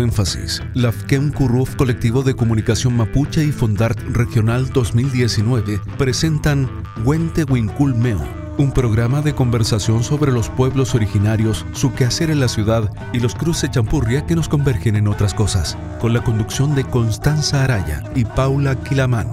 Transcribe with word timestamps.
Énfasis, 0.00 0.62
la 0.74 0.92
FKEM 0.92 1.32
Curruf 1.32 1.76
Colectivo 1.76 2.22
de 2.22 2.34
Comunicación 2.34 2.96
Mapuche 2.96 3.44
y 3.44 3.52
Fondart 3.52 3.98
Regional 4.10 4.68
2019 4.72 5.80
presentan 5.98 6.68
Huente 7.04 7.44
Wincul 7.44 7.94
Meo, 7.94 8.20
un 8.58 8.72
programa 8.72 9.22
de 9.22 9.34
conversación 9.34 10.02
sobre 10.02 10.32
los 10.32 10.48
pueblos 10.48 10.94
originarios, 10.94 11.66
su 11.72 11.92
quehacer 11.94 12.30
en 12.30 12.40
la 12.40 12.48
ciudad 12.48 12.90
y 13.12 13.20
los 13.20 13.34
cruces 13.34 13.70
champurria 13.70 14.26
que 14.26 14.36
nos 14.36 14.48
convergen 14.48 14.96
en 14.96 15.08
otras 15.08 15.34
cosas, 15.34 15.76
con 16.00 16.12
la 16.12 16.22
conducción 16.22 16.74
de 16.74 16.84
Constanza 16.84 17.64
Araya 17.64 18.02
y 18.14 18.24
Paula 18.24 18.76
Quilamán. 18.76 19.28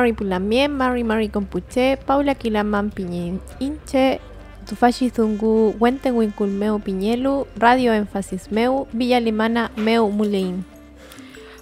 Mari 0.00 0.14
Pulamien, 0.14 0.72
Mari 0.72 1.04
Mari 1.04 1.28
Compuche, 1.28 1.98
Paula 2.06 2.34
Quilaman 2.34 2.90
Piñin 2.90 3.38
Inche, 3.58 4.18
Tufashi 4.66 5.10
Zungu, 5.10 5.76
Wenten 5.78 6.14
Meu 6.58 6.78
Piñelu, 6.78 7.46
Radio 7.54 7.92
Énfasis 7.92 8.50
Meu, 8.50 8.86
Villa 8.94 9.18
Alemana 9.18 9.70
Meu 9.76 10.08
Mulein. 10.08 10.64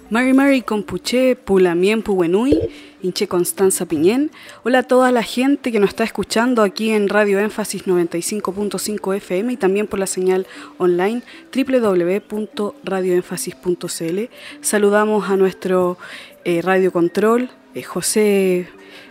Mari 0.09 0.31
Mari 0.31 0.61
Compuche, 0.61 1.35
Pulamien 1.35 2.01
Puwenui, 2.01 2.57
Inche 3.03 3.27
Constanza 3.27 3.85
Piñén. 3.85 4.31
Hola 4.63 4.79
a 4.79 4.83
toda 4.83 5.11
la 5.11 5.21
gente 5.21 5.71
que 5.71 5.79
nos 5.79 5.89
está 5.89 6.03
escuchando 6.03 6.63
aquí 6.63 6.89
en 6.89 7.09
Radio 7.09 7.37
Énfasis 7.39 7.85
95.5 7.85 9.15
FM 9.17 9.53
y 9.53 9.57
también 9.57 9.85
por 9.85 9.99
la 9.99 10.07
señal 10.07 10.47
online 10.77 11.21
www.radioénfasis.cl. 11.55 14.19
Saludamos 14.61 15.29
a 15.29 15.37
nuestro 15.37 15.99
eh, 16.45 16.61
Radio 16.61 16.91
Control, 16.91 17.49
eh, 17.73 17.83
José 17.83 18.67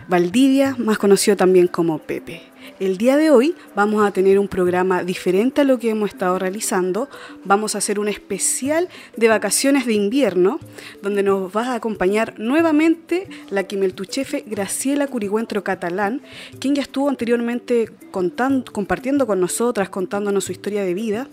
Valdivia, 0.07 0.75
más 0.77 0.97
conocido 0.97 1.37
también 1.37 1.67
como 1.67 1.99
Pepe. 1.99 2.41
El 2.79 2.97
día 2.97 3.17
de 3.17 3.29
hoy 3.29 3.55
vamos 3.75 4.05
a 4.05 4.11
tener 4.11 4.39
un 4.39 4.47
programa 4.47 5.03
diferente 5.03 5.61
a 5.61 5.63
lo 5.65 5.79
que 5.79 5.89
hemos 5.89 6.11
estado 6.11 6.39
realizando. 6.39 7.09
Vamos 7.43 7.75
a 7.75 7.79
hacer 7.79 7.99
un 7.99 8.07
especial 8.07 8.87
de 9.17 9.27
vacaciones 9.27 9.85
de 9.85 9.93
invierno, 9.93 10.61
donde 11.01 11.21
nos 11.21 11.53
va 11.53 11.73
a 11.73 11.75
acompañar 11.75 12.39
nuevamente 12.39 13.27
la 13.49 13.63
quimeltuchefe 13.63 14.45
Graciela 14.47 15.07
Curigüentro 15.07 15.61
Catalán, 15.61 16.21
quien 16.59 16.73
ya 16.73 16.81
estuvo 16.81 17.09
anteriormente 17.09 17.91
contando, 18.11 18.71
compartiendo 18.71 19.27
con 19.27 19.41
nosotras, 19.41 19.89
contándonos 19.89 20.45
su 20.45 20.53
historia 20.53 20.83
de 20.83 20.93
vida. 20.93 21.27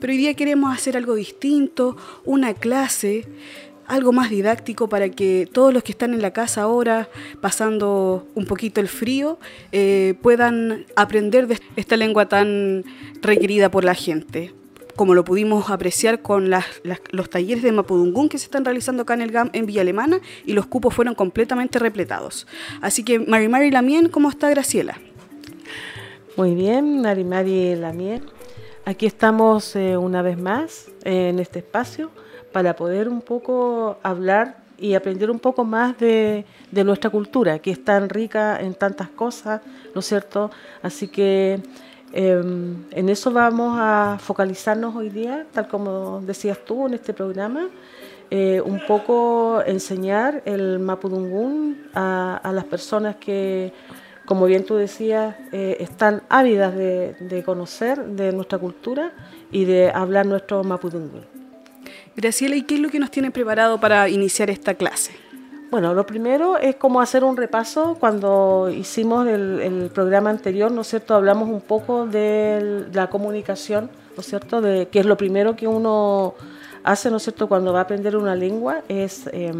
Pero 0.00 0.12
hoy 0.12 0.18
día 0.18 0.34
queremos 0.34 0.74
hacer 0.74 0.98
algo 0.98 1.14
distinto, 1.14 1.96
una 2.26 2.52
clase 2.52 3.26
algo 3.90 4.12
más 4.12 4.30
didáctico 4.30 4.88
para 4.88 5.08
que 5.08 5.48
todos 5.52 5.74
los 5.74 5.82
que 5.82 5.92
están 5.92 6.14
en 6.14 6.22
la 6.22 6.32
casa 6.32 6.62
ahora, 6.62 7.08
pasando 7.40 8.26
un 8.34 8.46
poquito 8.46 8.80
el 8.80 8.88
frío, 8.88 9.38
eh, 9.72 10.14
puedan 10.22 10.86
aprender 10.94 11.48
de 11.48 11.58
esta 11.76 11.96
lengua 11.96 12.28
tan 12.28 12.84
requerida 13.20 13.70
por 13.70 13.84
la 13.84 13.94
gente 13.94 14.54
como 14.96 15.14
lo 15.14 15.24
pudimos 15.24 15.70
apreciar 15.70 16.20
con 16.20 16.50
los 16.50 17.30
talleres 17.30 17.62
de 17.62 17.72
Mapudungún 17.72 18.28
que 18.28 18.36
se 18.36 18.44
están 18.44 18.66
realizando 18.66 19.04
acá 19.04 19.14
en 19.14 19.22
el 19.22 19.30
GAM 19.30 19.48
en 19.54 19.64
Villa 19.64 19.80
Alemana 19.80 20.20
y 20.44 20.52
los 20.52 20.66
cupos 20.66 20.92
fueron 20.92 21.14
completamente 21.14 21.78
repletados. 21.78 22.46
Así 22.82 23.02
que 23.02 23.18
Mari 23.18 23.48
Mari 23.48 23.70
Lamien, 23.70 24.10
¿cómo 24.10 24.28
está 24.28 24.50
Graciela? 24.50 24.98
Muy 26.36 26.54
bien, 26.54 27.00
Mari 27.00 27.24
Mari 27.24 27.76
Lamien. 27.76 28.26
Aquí 28.84 29.06
estamos 29.06 29.74
eh, 29.74 29.96
una 29.96 30.20
vez 30.20 30.38
más 30.38 30.88
eh, 31.04 31.30
en 31.30 31.38
este 31.38 31.60
espacio 31.60 32.10
para 32.52 32.74
poder 32.76 33.08
un 33.08 33.20
poco 33.20 33.98
hablar 34.02 34.56
y 34.80 34.94
aprender 34.94 35.30
un 35.30 35.38
poco 35.38 35.64
más 35.64 35.98
de, 35.98 36.44
nuestra 36.72 37.10
cultura, 37.10 37.58
que 37.58 37.70
es 37.70 37.84
tan 37.84 38.08
rica 38.08 38.58
en 38.60 38.74
tantas 38.74 39.08
cosas, 39.10 39.60
¿no 39.94 40.00
es 40.00 40.06
cierto? 40.06 40.50
Así 40.82 41.08
que 41.08 41.60
eh, 42.12 42.42
en 42.90 43.08
eso 43.08 43.30
vamos 43.30 43.76
a 43.78 44.16
focalizarnos 44.18 44.96
hoy 44.96 45.10
día, 45.10 45.46
tal 45.52 45.68
como 45.68 46.20
decías 46.22 46.58
tú 46.64 46.86
en 46.86 46.94
este 46.94 47.12
programa, 47.12 47.68
eh, 48.30 48.62
un 48.64 48.80
poco 48.86 49.62
enseñar 49.66 50.42
el 50.46 50.78
Mapudungún 50.78 51.88
a, 51.94 52.36
a, 52.42 52.52
las 52.52 52.64
personas 52.64 53.16
que, 53.16 53.72
como 54.24 54.46
bien 54.46 54.64
tú 54.64 54.76
decías, 54.76 55.34
eh, 55.52 55.76
están 55.80 56.22
ávidas 56.28 56.74
de, 56.74 57.14
de 57.18 57.42
conocer 57.42 58.02
de 58.04 58.32
nuestra 58.32 58.58
cultura 58.58 59.12
y 59.50 59.64
de 59.64 59.90
hablar 59.90 60.26
nuestro 60.26 60.62
Mapudungún. 60.62 61.39
Graciela, 62.20 62.54
¿y 62.54 62.64
qué 62.64 62.74
es 62.74 62.80
lo 62.80 62.90
que 62.90 62.98
nos 62.98 63.10
tiene 63.10 63.30
preparado 63.30 63.80
para 63.80 64.06
iniciar 64.10 64.50
esta 64.50 64.74
clase? 64.74 65.12
Bueno, 65.70 65.94
lo 65.94 66.04
primero 66.04 66.58
es 66.58 66.76
como 66.76 67.00
hacer 67.00 67.24
un 67.24 67.34
repaso. 67.34 67.96
Cuando 67.98 68.68
hicimos 68.70 69.26
el, 69.26 69.90
programa 69.94 70.28
anterior, 70.28 70.70
¿no 70.70 70.82
es 70.82 70.88
cierto? 70.88 71.14
Hablamos 71.14 71.48
un 71.48 71.62
poco 71.62 72.06
de 72.06 72.84
la 72.92 73.08
comunicación, 73.08 73.88
¿no 74.14 74.20
es 74.20 74.26
cierto? 74.26 74.60
De 74.60 74.88
que 74.88 75.00
es 75.00 75.06
lo 75.06 75.16
primero 75.16 75.56
que 75.56 75.66
uno 75.66 76.34
hace, 76.84 77.10
¿no 77.10 77.16
es 77.16 77.22
cierto? 77.22 77.48
Cuando 77.48 77.72
va 77.72 77.78
a 77.78 77.82
aprender 77.84 78.14
una 78.14 78.34
lengua 78.34 78.82
es 78.86 79.26
eh, 79.32 79.54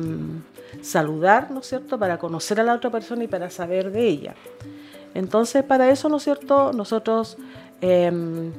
saludar, 0.82 1.50
¿no 1.50 1.60
es 1.60 1.66
cierto? 1.66 1.98
Para 1.98 2.19
conocer 2.19 2.60
a 2.60 2.62
la 2.62 2.75
otra 2.75 2.91
persona 2.91 3.25
y 3.25 3.28
para 3.28 3.48
saber 3.48 3.91
de 3.91 4.06
ella. 4.06 4.34
Entonces, 5.15 5.65
para 5.65 5.88
eso, 5.88 6.10
¿no 6.10 6.19
es 6.19 6.25
cierto? 6.25 6.75
Nosotros 6.75 7.38
eh, 7.81 8.12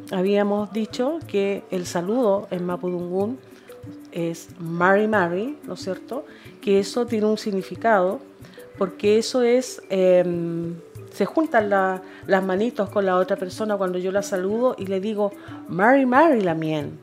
habíamos 0.09 0.73
dicho 0.73 1.19
que 1.28 1.63
el 1.69 1.85
saludo 1.85 2.47
en 2.50 2.66
Mapudungún 2.66 3.50
es 4.11 4.49
Mary 4.59 5.07
Mary, 5.07 5.57
¿no 5.66 5.73
es 5.73 5.81
cierto? 5.81 6.25
Que 6.61 6.79
eso 6.79 7.05
tiene 7.05 7.25
un 7.25 7.38
significado, 7.38 8.19
porque 8.77 9.17
eso 9.17 9.44
es, 9.44 9.81
eh, 9.89 10.23
se 11.11 11.25
juntan 11.25 11.69
la, 11.69 12.01
las 12.27 12.44
manitos 12.44 12.89
con 12.89 13.05
la 13.05 13.17
otra 13.17 13.38
persona 13.38 13.77
cuando 13.77 14.00
yo 14.00 14.11
la 14.11 14.23
saludo 14.23 14.75
y 14.77 14.88
le 14.88 15.00
digo, 15.00 15.31
Mary 15.67 16.05
Mary 16.05 16.41
la 16.41 16.53
mien. 16.53 16.97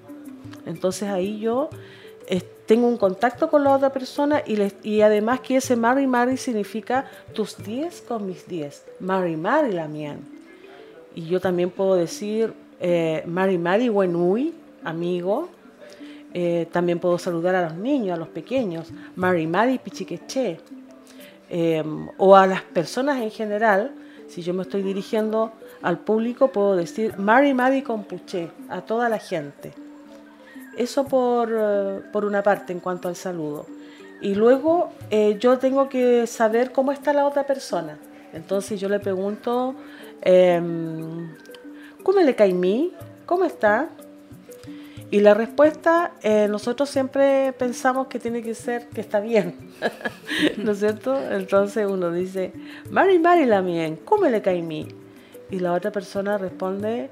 Entonces 0.66 1.08
ahí 1.08 1.38
yo 1.38 1.70
tengo 2.68 2.86
un 2.86 2.98
contacto 2.98 3.48
con 3.48 3.64
la 3.64 3.72
otra 3.72 3.90
persona 3.90 4.42
y, 4.46 5.00
además 5.00 5.40
que 5.40 5.56
ese 5.56 5.74
Mary 5.74 6.06
Mary 6.06 6.36
significa 6.36 7.06
tus 7.32 7.56
10 7.56 8.02
con 8.02 8.26
mis 8.26 8.46
10, 8.46 8.84
Mary 9.00 9.38
Mary 9.38 9.72
la 9.72 9.88
mien. 9.88 10.18
Y 11.14 11.24
yo 11.24 11.40
también 11.40 11.70
puedo 11.70 11.94
decir, 11.94 12.52
eh, 12.78 13.22
Mary 13.26 13.56
Mary 13.56 13.88
Wenui, 13.88 14.52
amigo, 14.84 15.48
eh, 16.34 16.68
también 16.70 16.98
puedo 16.98 17.18
saludar 17.18 17.54
a 17.54 17.68
los 17.68 17.74
niños, 17.74 18.16
a 18.16 18.18
los 18.18 18.28
pequeños, 18.28 18.88
Mari 19.16 19.46
Mari 19.46 19.78
Pichiqueche, 19.78 20.60
eh, 21.50 21.82
o 22.18 22.36
a 22.36 22.46
las 22.46 22.62
personas 22.62 23.22
en 23.22 23.30
general, 23.30 23.92
si 24.28 24.42
yo 24.42 24.52
me 24.52 24.62
estoy 24.62 24.82
dirigiendo 24.82 25.52
al 25.82 25.98
público, 25.98 26.48
puedo 26.48 26.76
decir 26.76 27.16
Mari 27.18 27.54
Mari 27.54 27.82
Compuche, 27.82 28.50
a 28.68 28.82
toda 28.82 29.08
la 29.08 29.18
gente. 29.18 29.72
Eso 30.76 31.04
por, 31.04 31.52
uh, 31.52 32.12
por 32.12 32.24
una 32.24 32.42
parte 32.42 32.72
en 32.72 32.80
cuanto 32.80 33.08
al 33.08 33.16
saludo. 33.16 33.66
Y 34.20 34.34
luego 34.34 34.90
eh, 35.10 35.36
yo 35.40 35.58
tengo 35.58 35.88
que 35.88 36.26
saber 36.26 36.72
cómo 36.72 36.92
está 36.92 37.12
la 37.12 37.26
otra 37.26 37.44
persona. 37.44 37.98
Entonces 38.32 38.80
yo 38.80 38.88
le 38.88 39.00
pregunto, 39.00 39.74
eh, 40.22 40.60
¿cómo 42.02 42.20
le 42.20 42.34
cae 42.34 42.52
mí? 42.52 42.92
¿Cómo 43.26 43.44
está? 43.44 43.88
Y 45.10 45.20
la 45.20 45.32
respuesta, 45.32 46.12
eh, 46.22 46.48
nosotros 46.50 46.90
siempre 46.90 47.54
pensamos 47.54 48.08
que 48.08 48.18
tiene 48.18 48.42
que 48.42 48.54
ser 48.54 48.88
que 48.88 49.00
está 49.00 49.20
bien, 49.20 49.54
¿no 50.58 50.72
es 50.72 50.80
cierto? 50.80 51.18
Entonces 51.30 51.86
uno 51.86 52.12
dice, 52.12 52.52
Mari 52.90 53.18
Mari 53.18 53.46
la 53.46 53.62
mien, 53.62 53.96
¿cómo 54.04 54.26
le 54.26 54.42
cae 54.42 54.60
mí? 54.60 54.86
Y 55.50 55.60
la 55.60 55.72
otra 55.72 55.90
persona 55.92 56.36
responde, 56.36 57.08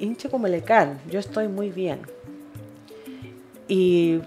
hinche 0.00 0.30
como 0.30 0.48
le 0.48 0.62
can, 0.62 0.98
yo 1.10 1.20
estoy 1.20 1.48
muy 1.48 1.68
bien. 1.68 2.00
Y 3.68 4.22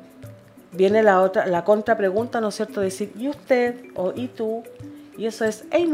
viene 0.71 1.01
la 1.01 1.21
otra, 1.21 1.47
la 1.47 1.63
contrapregunta, 1.63 2.39
¿no 2.39 2.49
es 2.49 2.55
cierto? 2.55 2.81
Decir, 2.81 3.11
¿y 3.17 3.29
usted? 3.29 3.85
o 3.95 4.13
¿y 4.15 4.27
tú? 4.27 4.61
Y 5.17 5.25
eso 5.25 5.43
es, 5.43 5.65
hey. 5.71 5.89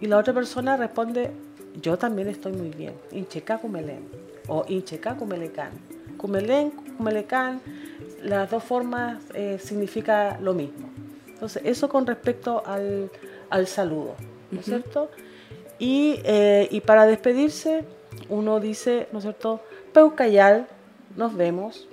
Y 0.00 0.06
la 0.06 0.18
otra 0.18 0.34
persona 0.34 0.76
responde, 0.76 1.30
yo 1.80 1.96
también 1.96 2.26
estoy 2.26 2.54
muy 2.54 2.70
bien, 2.70 2.94
hinche 3.12 3.42
cacumelén 3.42 4.21
o 4.48 4.64
Incheca 4.68 5.16
Cumelecán. 5.16 5.70
Cumelén, 6.16 6.70
Cumelecán, 6.96 7.60
las 8.22 8.50
dos 8.50 8.62
formas 8.62 9.22
eh, 9.34 9.58
significa 9.62 10.38
lo 10.40 10.54
mismo. 10.54 10.88
Entonces, 11.26 11.62
eso 11.64 11.88
con 11.88 12.06
respecto 12.06 12.62
al, 12.64 13.10
al 13.50 13.66
saludo, 13.66 14.14
¿no 14.50 14.60
es 14.60 14.68
uh 14.68 14.70
-huh. 14.70 14.82
cierto? 14.82 15.10
Y, 15.78 16.20
eh, 16.24 16.68
y, 16.70 16.80
para 16.80 17.06
despedirse, 17.06 17.84
uno 18.28 18.60
dice, 18.60 19.08
¿no 19.10 19.18
es 19.18 19.24
cierto? 19.24 19.60
Peucayal, 19.92 20.68
nos 21.16 21.34
vemos. 21.34 21.88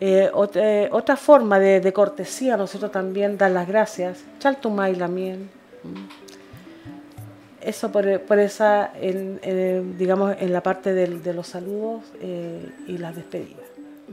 Eh, 0.00 0.28
otra, 0.34 0.88
otra, 0.90 1.16
forma 1.16 1.58
de, 1.60 1.80
de, 1.80 1.92
cortesía, 1.92 2.56
¿no 2.56 2.64
es 2.64 2.70
cierto? 2.70 2.90
También 2.90 3.38
dar 3.38 3.52
las 3.52 3.68
gracias. 3.68 4.24
Chaltumay 4.40 4.94
también 4.96 5.48
eso 7.66 7.90
por, 7.90 8.20
por 8.20 8.38
esa, 8.38 8.92
en, 9.00 9.98
digamos, 9.98 10.36
en 10.38 10.52
la 10.52 10.62
parte 10.62 10.94
de, 10.94 11.06
de 11.06 11.34
los 11.34 11.48
saludos 11.48 12.02
eh, 12.20 12.70
y 12.86 12.98
las 12.98 13.14
despedidas. 13.16 13.65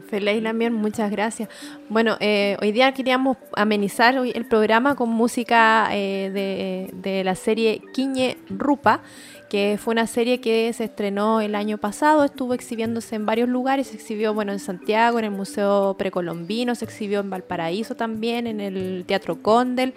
Feliz 0.10 0.42
también, 0.42 0.74
muchas 0.74 1.12
gracias. 1.12 1.50
Bueno, 1.88 2.18
eh, 2.19 2.57
hoy 2.62 2.72
día 2.72 2.92
queríamos 2.94 3.38
amenizar 3.56 4.16
el 4.16 4.45
programa 4.48 4.95
con 4.95 5.10
música 5.10 5.88
eh, 5.92 6.31
de, 6.34 6.90
de, 6.98 7.24
la 7.24 7.36
serie 7.36 7.80
Quiñe 7.94 8.38
Rupa, 8.50 9.01
que 9.50 9.78
fue 9.80 9.92
una 9.92 10.07
serie 10.07 10.42
que 10.42 10.74
se 10.74 10.86
estrenó 10.86 11.42
el 11.42 11.54
año 11.54 11.78
pasado, 11.78 12.24
estuvo 12.24 12.56
exhibiéndose 12.56 13.16
en 13.16 13.28
varios 13.28 13.48
lugares, 13.50 13.88
se 13.88 13.95
exhibió 13.95 14.34
bueno 14.34 14.51
en 14.51 14.57
Santiago, 14.57 15.19
en 15.19 15.25
el 15.25 15.31
Museo 15.31 15.95
Precolombino, 15.95 16.74
se 16.74 16.86
exhibió 16.86 17.19
en 17.19 17.30
Valparaíso 17.30 17.94
también, 17.94 18.48
en 18.48 18.62
el 18.62 19.06
Teatro 19.06 19.44
Condel, 19.44 19.94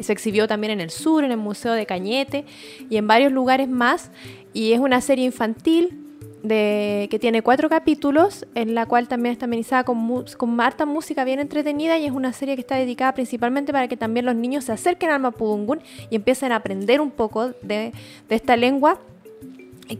se 0.00 0.12
exhibió 0.12 0.48
también 0.48 0.72
en 0.72 0.80
el 0.80 0.90
sur, 0.90 1.22
en 1.22 1.30
el 1.30 1.38
Museo 1.38 1.74
de 1.74 1.86
Cañete 1.86 2.46
y 2.90 2.96
en 2.96 3.06
varios 3.06 3.30
lugares 3.30 3.68
más. 3.68 4.10
Y 4.52 4.72
es 4.72 4.80
una 4.80 5.00
serie 5.00 5.24
infantil 5.24 6.05
que 6.48 7.18
tiene 7.20 7.42
cuatro 7.42 7.68
capítulos, 7.68 8.46
en 8.54 8.74
la 8.74 8.86
cual 8.86 9.08
también 9.08 9.32
está 9.32 9.46
amenizada 9.46 9.84
con, 9.84 10.24
con 10.36 10.60
harta 10.60 10.86
música 10.86 11.24
bien 11.24 11.40
entretenida 11.40 11.98
y 11.98 12.06
es 12.06 12.12
una 12.12 12.32
serie 12.32 12.54
que 12.54 12.60
está 12.60 12.76
dedicada 12.76 13.12
principalmente 13.12 13.72
para 13.72 13.88
que 13.88 13.96
también 13.96 14.26
los 14.26 14.36
niños 14.36 14.64
se 14.64 14.72
acerquen 14.72 15.10
al 15.10 15.20
mapudungún 15.20 15.80
y 16.10 16.16
empiecen 16.16 16.52
a 16.52 16.56
aprender 16.56 17.00
un 17.00 17.10
poco 17.10 17.52
de, 17.62 17.92
esta 18.28 18.56
lengua 18.56 18.98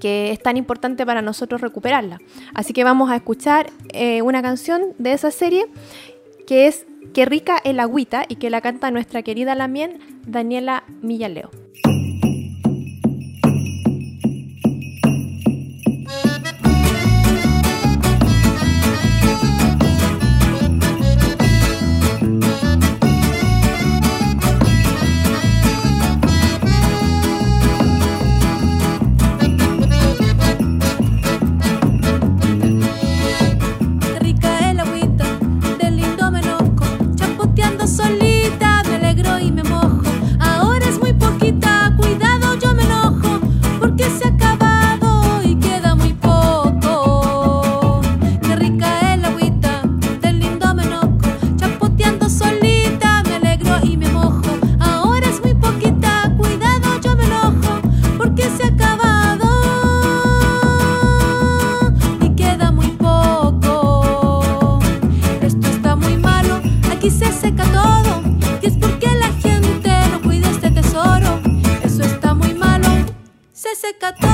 que 0.01 0.33
es 0.33 0.41
tan 0.41 0.57
importante 0.57 1.07
para 1.07 1.23
nosotros 1.23 1.61
recuperarla. 1.61 2.19
Así 2.55 2.73
que 2.73 2.83
vamos 2.83 3.11
a 3.11 3.17
escuchar 3.17 3.71
eh, 3.93 4.21
una 4.23 4.43
canción 4.43 4.95
de 4.99 5.13
esa 5.13 5.31
serie 5.31 5.67
que 6.47 6.67
es 6.67 6.87
Qué 7.17 7.25
rica 7.25 7.57
el 7.65 7.81
agüita 7.81 8.27
y 8.29 8.37
que 8.37 8.51
la 8.51 8.61
canta 8.61 8.91
nuestra 8.91 9.23
querida 9.23 9.55
Lamien 9.55 10.01
Daniela 10.27 10.85
Millaleo. 11.01 11.51
se 73.87 73.95
catorce 73.99 74.26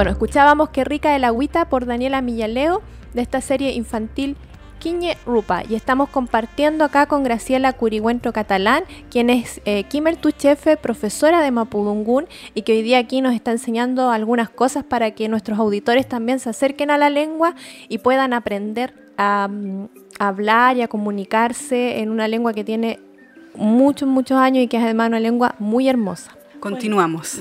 Escuchábamos 0.00 0.70
Qué 0.70 0.84
rica 0.84 1.14
el 1.14 1.22
agüita 1.22 1.68
por 1.68 1.86
Daniela 1.86 2.22
Millaleo 2.22 2.82
de 3.12 3.22
esta 3.22 3.40
serie 3.40 3.72
infantil 3.72 4.36
Quiñe 4.80 5.16
Rupa 5.26 5.62
y 5.68 5.76
estamos 5.76 6.08
compartiendo 6.08 6.84
acá 6.84 7.06
con 7.06 7.22
Graciela 7.22 7.72
Curigüentro 7.74 8.32
Catalán, 8.32 8.82
quien 9.10 9.30
es 9.30 9.60
eh, 9.64 9.84
Tuchefe, 10.20 10.76
profesora 10.76 11.40
de 11.40 11.52
Mapudungún 11.52 12.26
y 12.54 12.62
que 12.62 12.72
hoy 12.72 12.82
día 12.82 12.98
aquí 12.98 13.20
nos 13.20 13.34
está 13.34 13.52
enseñando 13.52 14.10
algunas 14.10 14.50
cosas 14.50 14.82
para 14.82 15.12
que 15.12 15.28
nuestros 15.28 15.58
auditores 15.58 16.08
también 16.08 16.40
se 16.40 16.50
acerquen 16.50 16.90
a 16.90 16.98
la 16.98 17.10
lengua 17.10 17.54
y 17.88 17.98
puedan 17.98 18.32
aprender 18.32 18.94
a, 19.18 19.46
mm, 19.48 19.88
hablar 20.18 20.78
y 20.78 20.82
a 20.82 20.88
comunicarse 20.88 22.00
en 22.00 22.10
una 22.10 22.26
lengua 22.26 22.54
que 22.54 22.64
tiene 22.64 22.98
muchos, 23.54 24.08
muchos 24.08 24.38
años 24.38 24.64
y 24.64 24.68
que 24.68 24.78
es 24.78 24.82
además 24.82 25.08
una 25.08 25.20
lengua 25.20 25.54
muy 25.60 25.88
hermosa. 25.88 26.32
Continuamos. 26.58 27.40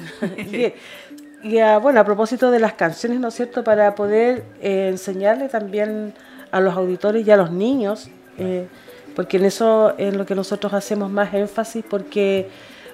Y 1.44 1.58
a, 1.58 1.80
bueno, 1.80 2.00
a 2.00 2.04
propósito 2.04 2.52
de 2.52 2.60
las 2.60 2.74
canciones, 2.74 3.20
¿no 3.20 3.30
es 3.30 3.34
cierto?, 3.34 3.64
para 3.64 3.96
poder 3.96 4.44
eh, 4.62 4.90
enseñarle 4.90 5.50
también 5.50 6.14
a 6.52 6.60
los 6.60 6.76
auditores 6.76 7.26
y 7.26 7.32
a 7.32 7.38
los 7.38 7.52
niños, 7.52 8.10
eh, 8.38 8.68
porque 9.16 9.38
en 9.38 9.46
eso 9.46 9.96
es 9.98 10.16
lo 10.16 10.26
que 10.26 10.36
nosotros 10.36 10.74
hacemos 10.74 11.10
más 11.10 11.34
énfasis, 11.34 11.84
porque 11.90 12.48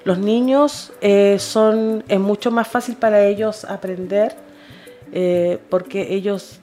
los 0.06 0.18
niños 0.18 0.94
eh, 1.02 1.38
son, 1.40 2.06
es 2.08 2.20
mucho 2.20 2.50
más 2.50 2.68
fácil 2.70 2.96
para 2.96 3.26
ellos 3.26 3.66
aprender, 3.66 4.36
porque 5.70 6.14
ellos 6.14 6.60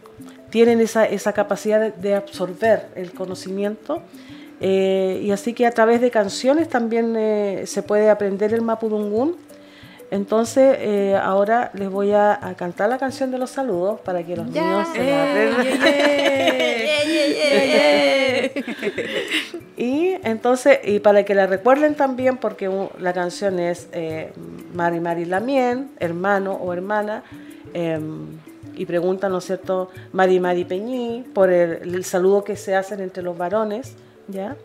tienen 0.50 0.80
esa, 0.80 1.06
esa 1.06 1.32
capacidad 1.32 1.80
de, 1.80 1.90
de, 1.92 2.14
absorber 2.14 2.88
el 2.94 3.10
conocimiento. 3.12 4.02
y 4.60 5.30
así 5.30 5.54
que 5.54 5.66
a 5.66 5.70
través 5.70 6.02
de 6.02 6.10
canciones 6.10 6.68
también 6.68 7.16
se 7.66 7.82
puede 7.82 8.10
aprender 8.10 8.52
el 8.52 8.60
mapudungún 8.60 9.36
entonces, 10.14 10.76
eh, 10.78 11.18
ahora 11.20 11.72
les 11.74 11.90
voy 11.90 12.12
a, 12.12 12.54
cantar 12.56 12.88
la 12.88 12.98
canción 12.98 13.32
de 13.32 13.38
los 13.38 13.50
saludos 13.50 13.98
para 13.98 14.22
que 14.22 14.36
los 14.36 14.46
niños 14.46 14.86
se 14.92 15.02
la 15.04 15.24
y 19.76 20.14
entonces, 20.22 20.78
y 20.84 21.00
para 21.00 21.24
que 21.24 21.34
la 21.34 21.48
recuerden 21.48 21.96
también, 21.96 22.36
porque 22.36 22.70
la 23.00 23.12
canción 23.12 23.58
es 23.58 23.88
eh, 23.90 24.32
Mari 24.72 25.00
Mari 25.00 25.24
Lamien, 25.24 25.90
hermano 25.98 26.52
o 26.52 26.72
hermana, 26.72 27.24
em, 27.72 28.38
y 28.76 28.86
preguntan, 28.86 29.32
¿no 29.32 29.38
es 29.38 29.46
cierto?, 29.46 29.90
Mari 30.12 30.38
Mari 30.38 30.64
Peñí, 30.64 31.24
por 31.34 31.50
el, 31.50 31.92
el 31.92 32.04
saludo 32.04 32.44
que 32.44 32.54
se 32.54 32.76
hacen 32.76 33.00
entre 33.00 33.24
los 33.24 33.36
varones, 33.36 33.96
¿ya? 34.28 34.56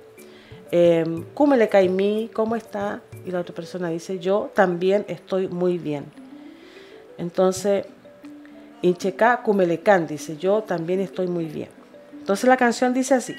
Eh, 0.71 1.23
¿cómo 1.33 1.55
le 1.55 1.69
cae 1.69 1.89
mí? 1.89 2.29
¿Cómo 2.33 2.55
está? 2.55 3.01
Y 3.25 3.31
la 3.31 3.39
otra 3.39 3.55
persona 3.55 3.89
dice, 3.89 4.19
yo 4.19 4.51
también 4.53 5.05
estoy 5.07 5.47
muy 5.47 5.77
bien. 5.77 6.05
Entonces, 7.17 7.85
Incheca 8.81 9.41
Cumelecán, 9.43 10.07
dice, 10.07 10.37
yo 10.37 10.63
también 10.63 11.01
estoy 11.01 11.27
muy 11.27 11.45
bien. 11.45 11.69
Entonces 12.13 12.47
la 12.47 12.57
canción 12.57 12.93
dice 12.93 13.15
así. 13.15 13.35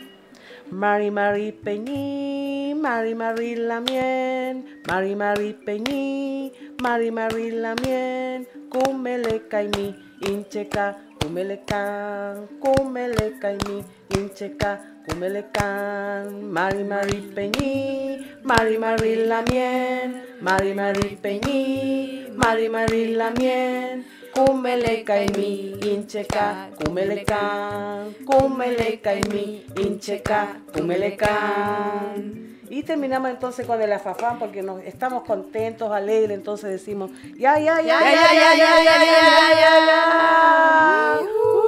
Mari 0.71 1.11
Mari 1.11 1.53
Peñi, 1.53 2.75
Mari 2.75 3.15
Mari 3.15 3.57
Lamien, 3.57 4.83
Mari 4.87 5.17
Mari 5.17 5.55
Peñi, 5.55 6.53
Mari 6.81 7.11
Mari 7.11 7.51
Lamien, 7.51 8.47
Kumele 8.69 9.49
Kaimi, 9.49 9.97
Incheca, 10.29 10.97
Kumelekan, 11.21 12.47
Kumele 12.61 13.39
Kaimi, 13.41 13.85
Incheca, 14.17 15.00
Kumelekan, 15.11 16.31
Mari 16.55 16.85
Mari 16.87 17.19
Peñi, 17.35 18.23
Mari 18.47 18.79
Mari 18.79 19.26
Lamien, 19.26 20.38
Mari 20.40 20.71
Mari 20.73 21.19
Peñi, 21.19 22.31
Mari 22.38 22.69
Mari 22.71 23.19
Lamien, 23.19 24.05
Kumele 24.31 25.02
kaimi 25.02 25.75
incheka 25.83 26.71
kumelekan 26.79 28.14
kumele 28.25 29.02
kaimi 29.02 29.67
incheka 29.75 30.62
kumelekan 30.73 32.14
y 32.71 32.85
terminamos 32.85 33.31
entonces 33.31 33.67
con 33.67 33.83
el 33.83 33.93
afafán 33.93 34.38
porque 34.38 34.62
nos 34.62 34.81
estamos 34.85 35.25
contentos, 35.25 35.90
alegres, 35.90 36.38
entonces 36.38 36.71
decimos 36.71 37.11
ya 37.37 37.59
ya 37.59 37.83
ya 37.83 37.99
ya 38.00 38.33
ya 38.33 38.55
ya 38.55 38.55
ya 38.55 39.05
ya 39.05 39.55
ya 39.59 39.75
ya 39.87 41.60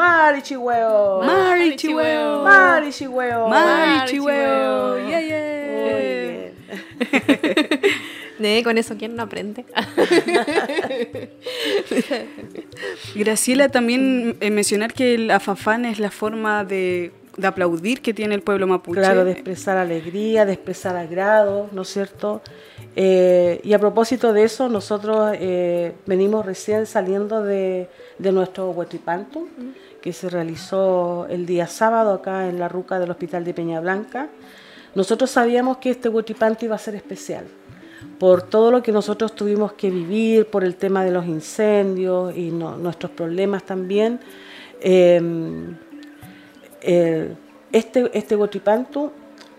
Mari 0.00 0.40
Chihueo. 0.40 1.22
Mari 1.22 1.76
Chihueo. 1.76 2.42
Mari 2.42 2.90
Chihueo. 2.90 3.48
Mari 3.48 4.08
Chihueo. 4.08 5.08
Yeah, 5.08 5.20
yeah. 5.20 6.50
Ne, 8.38 8.62
con 8.64 8.78
eso, 8.78 8.96
¿quién 8.96 9.14
no 9.14 9.22
aprende? 9.24 9.66
Graciela, 13.14 13.68
también 13.68 14.38
eh, 14.40 14.50
mencionar 14.50 14.94
que 14.94 15.16
el 15.16 15.30
afafán 15.30 15.84
es 15.84 15.98
la 15.98 16.10
forma 16.10 16.64
de, 16.64 17.12
de, 17.36 17.46
aplaudir 17.46 18.00
que 18.00 18.14
tiene 18.14 18.34
el 18.34 18.40
pueblo 18.40 18.66
mapuche. 18.66 19.00
Claro, 19.00 19.26
de 19.26 19.32
expresar 19.32 19.76
alegría, 19.76 20.46
de 20.46 20.54
expresar 20.54 20.96
agrado, 20.96 21.68
¿no 21.72 21.82
es 21.82 21.88
cierto? 21.88 22.40
Eh, 22.96 23.60
y 23.62 23.74
a 23.74 23.78
propósito 23.78 24.32
de 24.32 24.44
eso, 24.44 24.70
nosotros 24.70 25.36
eh, 25.38 25.92
venimos 26.06 26.46
recién 26.46 26.86
saliendo 26.86 27.42
de, 27.42 27.88
de 28.18 28.32
nuestro 28.32 28.70
Huetripantum, 28.70 29.46
que 30.00 30.12
se 30.12 30.28
realizó 30.28 31.26
el 31.28 31.46
día 31.46 31.66
sábado 31.66 32.12
acá 32.12 32.48
en 32.48 32.58
la 32.58 32.68
ruca 32.68 32.98
del 32.98 33.10
Hospital 33.10 33.44
de 33.44 33.54
Peña 33.54 33.80
Blanca. 33.80 34.28
Nosotros 34.94 35.30
sabíamos 35.30 35.78
que 35.78 35.90
este 35.90 36.08
Huetripantum 36.08 36.66
iba 36.66 36.74
a 36.74 36.78
ser 36.78 36.94
especial 36.94 37.44
por 38.18 38.42
todo 38.42 38.70
lo 38.70 38.82
que 38.82 38.92
nosotros 38.92 39.34
tuvimos 39.34 39.72
que 39.72 39.90
vivir, 39.90 40.46
por 40.46 40.64
el 40.64 40.76
tema 40.76 41.04
de 41.04 41.10
los 41.10 41.26
incendios 41.26 42.36
y 42.36 42.50
nuestros 42.50 43.12
problemas 43.12 43.62
también. 43.64 44.20
Eh, 44.80 45.20
este, 47.72 48.10
este 48.12 48.38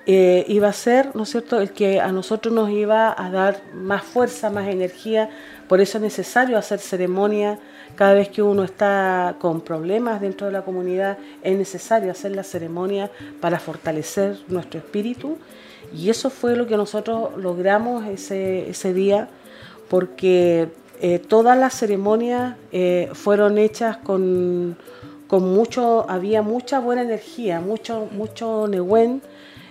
eh, 0.07 0.45
iba 0.47 0.67
a 0.67 0.73
ser, 0.73 1.15
¿no 1.15 1.23
es 1.23 1.29
cierto?, 1.29 1.59
el 1.61 1.71
que 1.71 1.99
a 1.99 2.11
nosotros 2.11 2.53
nos 2.53 2.69
iba 2.69 3.15
a 3.17 3.29
dar 3.29 3.61
más 3.73 4.03
fuerza, 4.03 4.49
más 4.49 4.67
energía, 4.67 5.29
por 5.67 5.79
eso 5.79 5.97
es 5.99 6.01
necesario 6.01 6.57
hacer 6.57 6.79
ceremonia 6.79 7.59
cada 8.01 8.15
vez 8.15 8.29
que 8.29 8.41
uno 8.41 8.63
está 8.63 9.35
con 9.37 9.61
problemas 9.61 10.21
dentro 10.21 10.47
de 10.47 10.53
la 10.53 10.63
comunidad, 10.63 11.19
es 11.43 11.55
necesario 11.55 12.09
hacer 12.09 12.35
la 12.35 12.43
ceremonia 12.43 13.11
para 13.39 13.59
fortalecer 13.59 14.39
nuestro 14.47 14.79
espíritu 14.79 15.37
y 15.95 16.09
eso 16.09 16.31
fue 16.31 16.55
lo 16.55 16.65
que 16.65 16.77
nosotros 16.77 17.37
logramos 17.37 18.07
ese, 18.07 18.67
ese 18.67 18.95
día, 18.95 19.29
porque 19.87 20.69
eh, 20.99 21.19
todas 21.19 21.55
las 21.55 21.75
ceremonias 21.75 22.55
eh, 22.71 23.11
fueron 23.13 23.59
hechas 23.59 23.97
con, 23.97 24.77
con, 25.27 25.53
mucho, 25.53 26.09
había 26.09 26.41
mucha 26.41 26.79
buena 26.79 27.03
energía, 27.03 27.61
mucho, 27.61 28.07
mucho 28.11 28.67
Nehuen. 28.67 29.21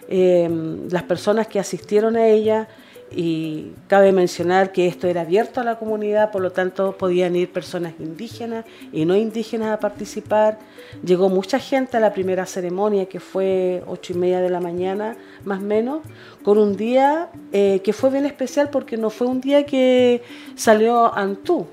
Eh, 0.06 0.49
las 0.88 1.02
personas 1.02 1.49
que 1.49 1.58
asistieron 1.58 2.14
a 2.14 2.28
ella 2.28 2.68
y 3.12 3.72
cabe 3.88 4.12
mencionar 4.12 4.72
que 4.72 4.86
esto 4.86 5.08
era 5.08 5.22
abierto 5.22 5.60
a 5.60 5.64
la 5.64 5.78
comunidad, 5.78 6.30
por 6.30 6.42
lo 6.42 6.52
tanto 6.52 6.96
podían 6.96 7.34
ir 7.34 7.52
personas 7.52 7.94
indígenas 7.98 8.64
y 8.92 9.04
no 9.04 9.16
indígenas 9.16 9.70
a 9.72 9.80
participar. 9.80 10.58
Llegó 11.04 11.28
mucha 11.28 11.58
gente 11.58 11.96
a 11.96 12.00
la 12.00 12.12
primera 12.12 12.46
ceremonia, 12.46 13.06
que 13.06 13.18
fue 13.18 13.82
ocho 13.86 14.12
y 14.12 14.16
media 14.16 14.40
de 14.40 14.50
la 14.50 14.60
mañana, 14.60 15.16
más 15.44 15.58
o 15.58 15.62
menos, 15.62 16.00
con 16.44 16.58
un 16.58 16.76
día 16.76 17.30
eh, 17.52 17.80
que 17.82 17.92
fue 17.92 18.10
bien 18.10 18.26
especial 18.26 18.70
porque 18.70 18.96
no 18.96 19.10
fue 19.10 19.26
un 19.26 19.40
día 19.40 19.66
que 19.66 20.22
salió 20.54 21.12
Antú, 21.12 21.66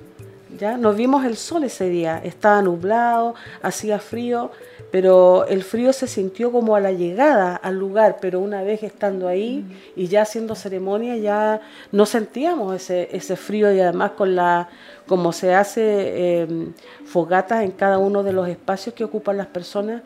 ¿ya? 0.57 0.77
Nos 0.77 0.95
vimos 0.95 1.23
el 1.23 1.37
sol 1.37 1.63
ese 1.63 1.89
día, 1.89 2.19
estaba 2.23 2.61
nublado, 2.61 3.35
hacía 3.61 3.99
frío, 3.99 4.51
pero 4.91 5.45
el 5.47 5.63
frío 5.63 5.91
se 5.91 6.07
sintió 6.07 6.51
como 6.51 6.75
a 6.75 6.79
la 6.79 6.91
llegada 6.93 7.55
al 7.55 7.77
lugar, 7.77 8.17
pero 8.21 8.39
una 8.39 8.63
vez 8.63 8.83
estando 8.83 9.27
ahí 9.27 9.65
y 9.95 10.07
ya 10.07 10.21
haciendo 10.21 10.55
ceremonia 10.55 11.17
ya 11.17 11.59
no 11.91 12.05
sentíamos 12.05 12.73
ese, 12.75 13.09
ese 13.11 13.35
frío 13.35 13.71
y 13.73 13.81
además 13.81 14.11
con 14.11 14.35
la 14.35 14.69
como 15.05 15.33
se 15.33 15.53
hace 15.53 16.41
em, 16.41 16.73
fogatas 17.05 17.63
en 17.63 17.71
cada 17.71 17.97
uno 17.97 18.23
de 18.23 18.33
los 18.33 18.47
espacios 18.47 18.95
que 18.95 19.03
ocupan 19.03 19.37
las 19.37 19.47
personas 19.47 20.03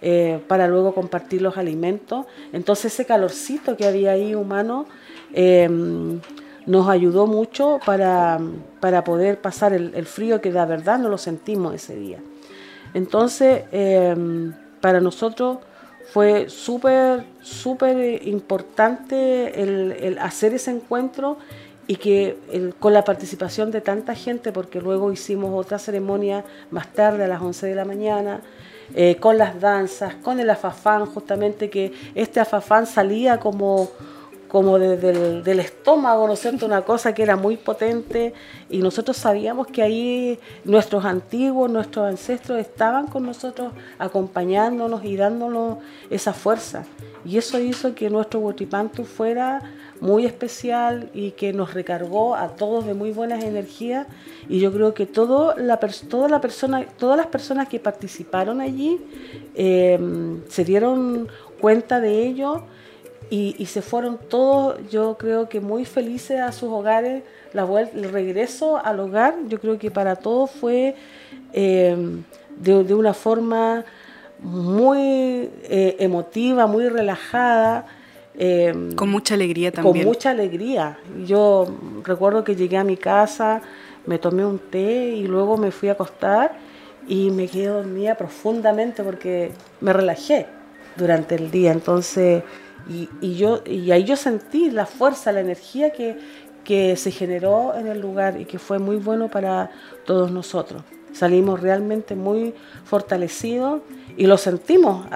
eh, 0.00 0.40
para 0.46 0.66
luego 0.68 0.94
compartir 0.94 1.42
los 1.42 1.56
alimentos. 1.56 2.26
Entonces 2.52 2.92
ese 2.92 3.04
calorcito 3.04 3.76
que 3.76 3.86
había 3.86 4.12
ahí 4.12 4.34
humano 4.34 4.86
em, 5.32 6.20
nos 6.66 6.88
ayudó 6.88 7.26
mucho 7.26 7.80
para, 7.84 8.38
para 8.78 9.02
poder 9.02 9.40
pasar 9.40 9.72
el, 9.72 9.92
el 9.94 10.06
frío 10.06 10.40
que 10.40 10.52
de 10.52 10.64
verdad 10.66 10.98
no 11.00 11.08
lo 11.08 11.18
sentimos 11.18 11.74
ese 11.74 11.96
día. 11.96 12.20
Entonces, 12.94 13.64
em, 13.72 14.52
para 14.80 15.00
nosotros 15.00 15.58
fue 16.12 16.48
súper, 16.48 17.24
súper 17.40 18.26
importante 18.26 19.62
el, 19.62 20.18
hacer 20.18 20.54
ese 20.54 20.72
encuentro 20.72 21.38
y 21.86 21.96
que 21.96 22.38
con 22.78 22.92
la 22.92 23.04
participación 23.04 23.70
de 23.70 23.80
tanta 23.80 24.14
gente, 24.14 24.52
porque 24.52 24.80
luego 24.80 25.12
hicimos 25.12 25.50
otra 25.54 25.78
ceremonia 25.78 26.44
más 26.70 26.92
tarde 26.92 27.24
a 27.24 27.28
las 27.28 27.40
11 27.40 27.66
de 27.66 27.74
la 27.74 27.84
mañana, 27.84 28.40
eh, 28.94 29.16
con 29.20 29.38
las 29.38 29.60
danzas, 29.60 30.14
con 30.16 30.40
el 30.40 30.50
afafán, 30.50 31.06
justamente 31.06 31.70
que 31.70 31.92
este 32.14 32.40
afafán 32.40 32.86
salía 32.86 33.38
como 33.38 33.88
como 34.50 34.78
desde 34.78 35.10
el 35.10 35.44
del 35.44 35.60
estómago, 35.60 36.26
¿no 36.26 36.32
es 36.32 36.40
cierto? 36.40 36.66
Una 36.66 36.82
cosa 36.82 37.14
que 37.14 37.22
era 37.22 37.36
muy 37.36 37.56
potente 37.56 38.34
y 38.68 38.78
nosotros 38.78 39.16
sabíamos 39.16 39.68
que 39.68 39.82
ahí 39.82 40.38
nuestros 40.64 41.04
antiguos, 41.04 41.70
nuestros 41.70 42.06
ancestros 42.06 42.58
estaban 42.58 43.06
con 43.06 43.24
nosotros 43.24 43.72
acompañándonos 43.98 45.04
y 45.04 45.16
dándonos 45.16 45.78
esa 46.10 46.32
fuerza. 46.32 46.84
Y 47.24 47.38
eso 47.38 47.60
hizo 47.60 47.94
que 47.94 48.10
nuestro 48.10 48.40
Wotipantu 48.40 49.04
fuera 49.04 49.62
muy 50.00 50.24
especial 50.26 51.10
y 51.12 51.32
que 51.32 51.52
nos 51.52 51.74
recargó 51.74 52.34
a 52.34 52.48
todos 52.48 52.86
de 52.86 52.94
muy 52.94 53.12
buenas 53.12 53.44
energías 53.44 54.06
y 54.48 54.58
yo 54.58 54.72
creo 54.72 54.94
que 54.94 55.06
todo 55.06 55.54
la 55.56 55.78
persona, 55.78 56.86
todas 56.98 57.18
las 57.18 57.26
personas 57.26 57.68
que 57.68 57.78
participaron 57.78 58.60
allí 58.60 58.98
eh, 59.54 59.98
se 60.48 60.64
dieron 60.64 61.28
cuenta 61.60 62.00
de 62.00 62.26
ello 62.26 62.64
y, 63.30 63.64
se 63.66 63.80
fueron 63.80 64.18
todos, 64.28 64.76
yo 64.90 65.16
creo 65.16 65.48
que 65.48 65.60
muy 65.60 65.84
felices 65.84 66.40
a 66.40 66.50
sus 66.50 66.68
hogares. 66.68 67.22
La 67.52 67.62
vuelta, 67.62 67.96
el 67.96 68.10
regreso 68.10 68.76
al 68.76 68.98
hogar, 68.98 69.34
yo 69.48 69.60
creo 69.60 69.78
que 69.78 69.90
para 69.90 70.16
todos 70.16 70.50
fue 70.50 70.96
eh, 71.52 71.96
de, 72.56 72.94
una 72.94 73.14
forma 73.14 73.84
muy 74.40 74.98
eh, 74.98 75.96
emotiva, 76.00 76.66
muy 76.66 76.88
relajada. 76.88 77.86
Eh, 78.36 78.90
con 78.96 79.10
mucha 79.10 79.34
alegría 79.34 79.70
también. 79.70 80.04
Con 80.04 80.12
mucha 80.12 80.30
alegría. 80.30 80.98
Yo 81.24 81.68
recuerdo 82.02 82.42
que 82.42 82.56
llegué 82.56 82.78
a 82.78 82.84
mi 82.84 82.96
casa, 82.96 83.62
me 84.06 84.18
tomé 84.18 84.44
un 84.44 84.58
té 84.58 85.14
y 85.14 85.22
luego 85.22 85.56
me 85.56 85.70
fui 85.70 85.88
a 85.88 85.92
acostar 85.92 86.52
y 87.06 87.30
me 87.30 87.46
quedé 87.46 87.66
dormida 87.66 88.16
profundamente 88.16 89.04
porque 89.04 89.52
me 89.80 89.92
relajé 89.92 90.46
durante 90.96 91.36
el 91.36 91.50
día. 91.52 91.70
Entonces, 91.70 92.42
y, 93.20 93.36
yo, 93.36 93.62
y 93.64 93.92
ahí 93.92 94.02
yo 94.02 94.16
sentí 94.16 94.70
la 94.70 94.84
fuerza, 94.84 95.30
la 95.30 95.40
energía 95.40 95.90
que, 95.90 96.18
que 96.64 96.96
se 96.96 97.12
generó 97.12 97.74
en 97.76 97.86
el 97.86 98.00
lugar 98.00 98.40
y 98.40 98.46
que 98.46 98.58
fue 98.58 98.80
muy 98.80 98.96
bueno 98.96 99.28
para 99.28 99.70
todos 100.04 100.32
nosotros. 100.32 100.82
Salimos 101.12 101.60
realmente 101.60 102.14
muy 102.14 102.54
fortalecidos 102.84 103.82
y 104.16 104.26
lo 104.26 104.36
sentimos 104.36 105.06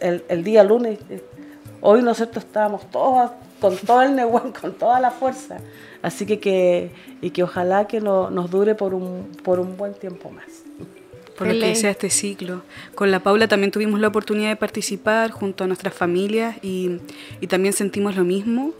el, 0.00 0.44
día 0.44 0.64
lunes. 0.64 0.98
Hoy 1.82 2.02
nosotros 2.02 2.44
estábamos 2.44 2.90
todos 2.90 3.30
con 3.60 3.76
todo 3.76 4.02
el 4.02 4.14
neguán, 4.14 4.52
con 4.60 4.72
toda 4.72 4.98
la 5.00 5.10
fuerza. 5.10 5.58
Así 6.02 6.24
que, 6.24 6.40
que 6.40 6.92
y 7.20 7.30
que 7.30 7.42
ojalá 7.42 7.86
que 7.86 8.00
no, 8.00 8.30
nos 8.30 8.50
dure 8.50 8.74
por 8.74 8.94
un, 8.94 9.30
por 9.44 9.60
un 9.60 9.76
buen 9.76 9.92
tiempo 9.94 10.30
más. 10.30 10.69
Por 11.40 11.54
lo 11.54 11.58
que 11.58 11.74
sea 11.74 11.90
este 11.92 12.10
ciclo. 12.10 12.62
Con 12.94 13.10
la 13.10 13.20
Paula 13.20 13.48
también 13.48 13.70
tuvimos 13.70 13.98
la 13.98 14.08
oportunidad 14.08 14.50
de 14.50 14.56
participar 14.56 15.30
junto 15.30 15.64
a 15.64 15.66
nuestras 15.66 15.94
familias 15.94 16.58
y, 16.60 16.98
y 17.40 17.46
también 17.46 17.72
sentimos 17.72 18.14
lo 18.14 18.24
mismo, 18.24 18.74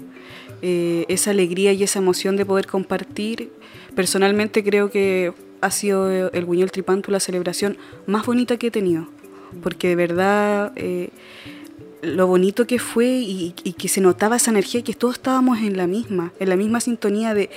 eh, 0.61 1.07
esa 1.09 1.31
alegría 1.31 1.73
y 1.73 1.83
esa 1.83 2.00
emoción 2.00 2.37
de 2.37 2.45
poder 2.45 2.67
compartir. 2.67 3.50
Personalmente 3.95 4.62
creo 4.62 4.90
que 4.90 5.33
ha 5.62 5.71
sido 5.71 6.31
el 6.31 6.45
Buñuel 6.45 6.71
Tripantu 6.71 7.11
la 7.11 7.21
celebración 7.21 7.79
más 8.07 8.26
bonita 8.26 8.59
que 8.59 8.67
he 8.67 8.71
tenido, 8.71 9.09
porque 9.62 9.88
de 9.88 9.97
verdad... 9.97 10.73
Eh, 10.76 11.09
lo 12.02 12.26
bonito 12.26 12.66
que 12.66 12.78
fue 12.78 13.07
y, 13.07 13.52
que 13.52 13.88
se 13.88 14.00
notaba 14.00 14.37
esa 14.37 14.50
energía, 14.50 14.83
que 14.83 14.95
todos 14.95 15.14
estábamos 15.14 15.59
en 15.59 15.76
la 15.76 15.87
misma, 15.87 16.33
en 16.38 16.49
la 16.49 16.57
misma 16.57 16.80
sintonía 16.80 17.35
de, 17.35 17.50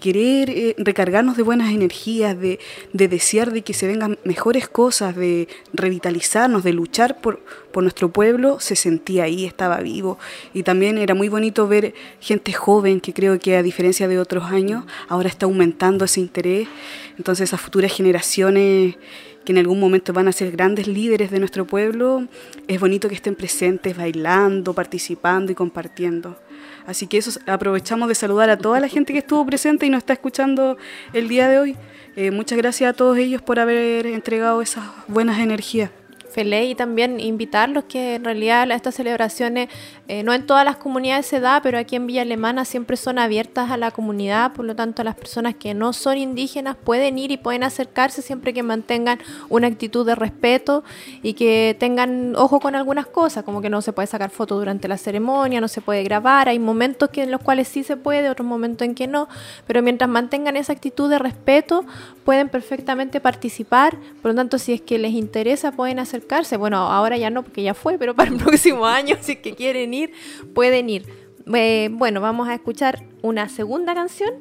querer 0.00 0.50
eh, 0.50 0.74
recargarnos 0.78 1.36
de 1.36 1.42
buenas 1.42 1.72
energías, 1.72 2.38
de, 2.38 2.58
desear 2.92 3.52
de 3.52 3.62
que 3.62 3.74
se 3.74 3.86
vengan 3.86 4.18
mejores 4.24 4.68
cosas, 4.68 5.16
de 5.16 5.48
revitalizarnos, 5.72 6.62
de 6.64 6.72
luchar 6.72 7.20
por, 7.20 7.40
nuestro 7.74 8.10
pueblo, 8.10 8.60
se 8.60 8.76
sentía 8.76 9.24
ahí, 9.24 9.46
estaba 9.46 9.78
vivo. 9.78 10.18
Y 10.52 10.62
también 10.62 10.98
era 10.98 11.14
muy 11.14 11.30
bonito 11.30 11.66
ver 11.66 11.94
gente 12.20 12.52
joven, 12.52 13.00
que 13.00 13.14
creo 13.14 13.38
que 13.40 13.56
a 13.56 13.62
diferencia 13.62 14.08
de 14.08 14.18
otros 14.18 14.44
años, 14.44 14.84
ahora 15.08 15.30
está 15.30 15.46
aumentando 15.46 16.04
ese 16.04 16.20
interés. 16.20 16.68
Entonces 17.16 17.48
esas 17.48 17.62
futuras 17.62 17.90
generaciones 17.90 18.96
que 19.44 19.52
en 19.52 19.58
algún 19.58 19.80
momento 19.80 20.12
van 20.12 20.28
a 20.28 20.32
ser 20.32 20.50
grandes 20.52 20.86
líderes 20.86 21.30
de 21.30 21.38
nuestro 21.38 21.66
pueblo, 21.66 22.26
es 22.68 22.80
bonito 22.80 23.08
que 23.08 23.14
estén 23.14 23.34
presentes, 23.34 23.96
bailando, 23.96 24.74
participando 24.74 25.52
y 25.52 25.54
compartiendo. 25.54 26.38
Así 26.86 27.06
que 27.06 27.18
eso 27.18 27.38
aprovechamos 27.46 28.08
de 28.08 28.14
saludar 28.14 28.50
a 28.50 28.58
toda 28.58 28.80
la 28.80 28.88
gente 28.88 29.12
que 29.12 29.20
estuvo 29.20 29.44
presente 29.46 29.86
y 29.86 29.90
nos 29.90 29.98
está 29.98 30.12
escuchando 30.12 30.76
el 31.12 31.28
día 31.28 31.48
de 31.48 31.58
hoy. 31.58 31.76
Eh, 32.16 32.30
muchas 32.30 32.58
gracias 32.58 32.90
a 32.90 32.92
todos 32.92 33.16
ellos 33.18 33.40
por 33.40 33.58
haber 33.58 34.06
entregado 34.06 34.62
esas 34.62 34.84
buenas 35.08 35.38
energías. 35.38 35.90
Feliz 36.32 36.70
y 36.70 36.74
también 36.74 37.20
invitarlos 37.20 37.84
que 37.84 38.14
en 38.14 38.24
realidad 38.24 38.70
estas 38.70 38.94
celebraciones 38.94 39.68
eh, 40.08 40.22
no 40.22 40.32
en 40.32 40.46
todas 40.46 40.64
las 40.64 40.76
comunidades 40.76 41.26
se 41.26 41.40
da, 41.40 41.60
pero 41.62 41.78
aquí 41.78 41.94
en 41.94 42.06
Villa 42.06 42.22
Alemana 42.22 42.64
siempre 42.64 42.96
son 42.96 43.18
abiertas 43.18 43.70
a 43.70 43.76
la 43.76 43.90
comunidad, 43.90 44.52
por 44.52 44.64
lo 44.64 44.74
tanto 44.74 45.04
las 45.04 45.14
personas 45.14 45.54
que 45.54 45.74
no 45.74 45.92
son 45.92 46.16
indígenas 46.16 46.76
pueden 46.82 47.18
ir 47.18 47.30
y 47.30 47.36
pueden 47.36 47.62
acercarse 47.62 48.22
siempre 48.22 48.54
que 48.54 48.62
mantengan 48.62 49.18
una 49.50 49.66
actitud 49.66 50.06
de 50.06 50.14
respeto 50.14 50.84
y 51.22 51.34
que 51.34 51.76
tengan 51.78 52.34
ojo 52.36 52.60
con 52.60 52.74
algunas 52.74 53.06
cosas, 53.06 53.44
como 53.44 53.60
que 53.60 53.68
no 53.68 53.82
se 53.82 53.92
puede 53.92 54.06
sacar 54.06 54.30
fotos 54.30 54.58
durante 54.58 54.88
la 54.88 54.96
ceremonia, 54.96 55.60
no 55.60 55.68
se 55.68 55.82
puede 55.82 56.02
grabar, 56.02 56.48
hay 56.48 56.58
momentos 56.58 57.10
que 57.10 57.22
en 57.22 57.30
los 57.30 57.42
cuales 57.42 57.68
sí 57.68 57.84
se 57.84 57.96
puede, 57.96 58.30
otros 58.30 58.48
momentos 58.48 58.86
en 58.86 58.94
que 58.94 59.06
no, 59.06 59.28
pero 59.66 59.82
mientras 59.82 60.08
mantengan 60.08 60.56
esa 60.56 60.72
actitud 60.72 61.10
de 61.10 61.18
respeto 61.18 61.84
pueden 62.24 62.48
perfectamente 62.48 63.20
participar, 63.20 63.98
por 64.22 64.30
lo 64.30 64.34
tanto 64.34 64.58
si 64.58 64.72
es 64.72 64.80
que 64.80 64.98
les 64.98 65.12
interesa 65.12 65.72
pueden 65.72 65.98
acercarse 65.98 66.21
bueno, 66.58 66.78
ahora 66.78 67.16
ya 67.16 67.30
no 67.30 67.42
porque 67.42 67.62
ya 67.62 67.74
fue, 67.74 67.98
pero 67.98 68.14
para 68.14 68.30
el 68.30 68.36
próximo 68.44 68.86
año, 68.86 69.16
si 69.20 69.32
es 69.32 69.38
que 69.38 69.54
quieren 69.54 69.94
ir, 69.94 70.12
pueden 70.54 70.88
ir. 70.88 71.06
Eh, 71.52 71.88
bueno, 71.92 72.20
vamos 72.20 72.48
a 72.48 72.54
escuchar 72.54 73.02
una 73.22 73.48
segunda 73.48 73.94
canción 73.94 74.32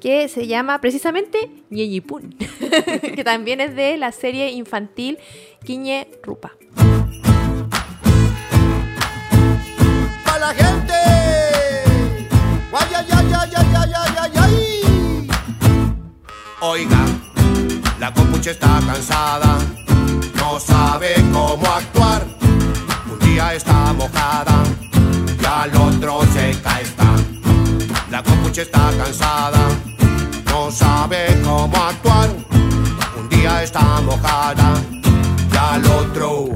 que 0.00 0.28
se 0.28 0.46
llama 0.46 0.80
precisamente 0.80 1.50
Ñeñipun, 1.70 2.30
que 3.14 3.24
también 3.24 3.60
es 3.60 3.74
de 3.74 3.96
la 3.96 4.12
serie 4.12 4.50
infantil 4.50 5.18
Quiñe 5.64 6.08
Rupa. 6.22 6.52
Para 10.24 10.38
la 10.38 10.54
gente. 10.54 10.76
Oiga, 16.60 17.04
la 18.00 18.12
compucha 18.12 18.50
está 18.50 18.80
cansada 18.86 19.85
no 20.56 20.60
sabe 20.60 21.14
cómo 21.34 21.66
actuar. 21.66 22.24
Un 23.12 23.18
día 23.18 23.52
está 23.52 23.92
mojada 23.92 24.64
y 25.38 25.44
al 25.44 25.76
otro 25.76 26.22
seca 26.32 26.80
está. 26.80 27.14
La 28.10 28.22
copucha 28.22 28.62
está 28.62 28.90
cansada, 28.96 29.60
no 30.46 30.72
sabe 30.72 31.38
cómo 31.44 31.76
actuar. 31.76 32.30
Un 33.18 33.28
día 33.28 33.62
está 33.62 34.00
mojada 34.00 34.80
y 35.52 35.56
al 35.56 35.84
otro. 35.84 36.48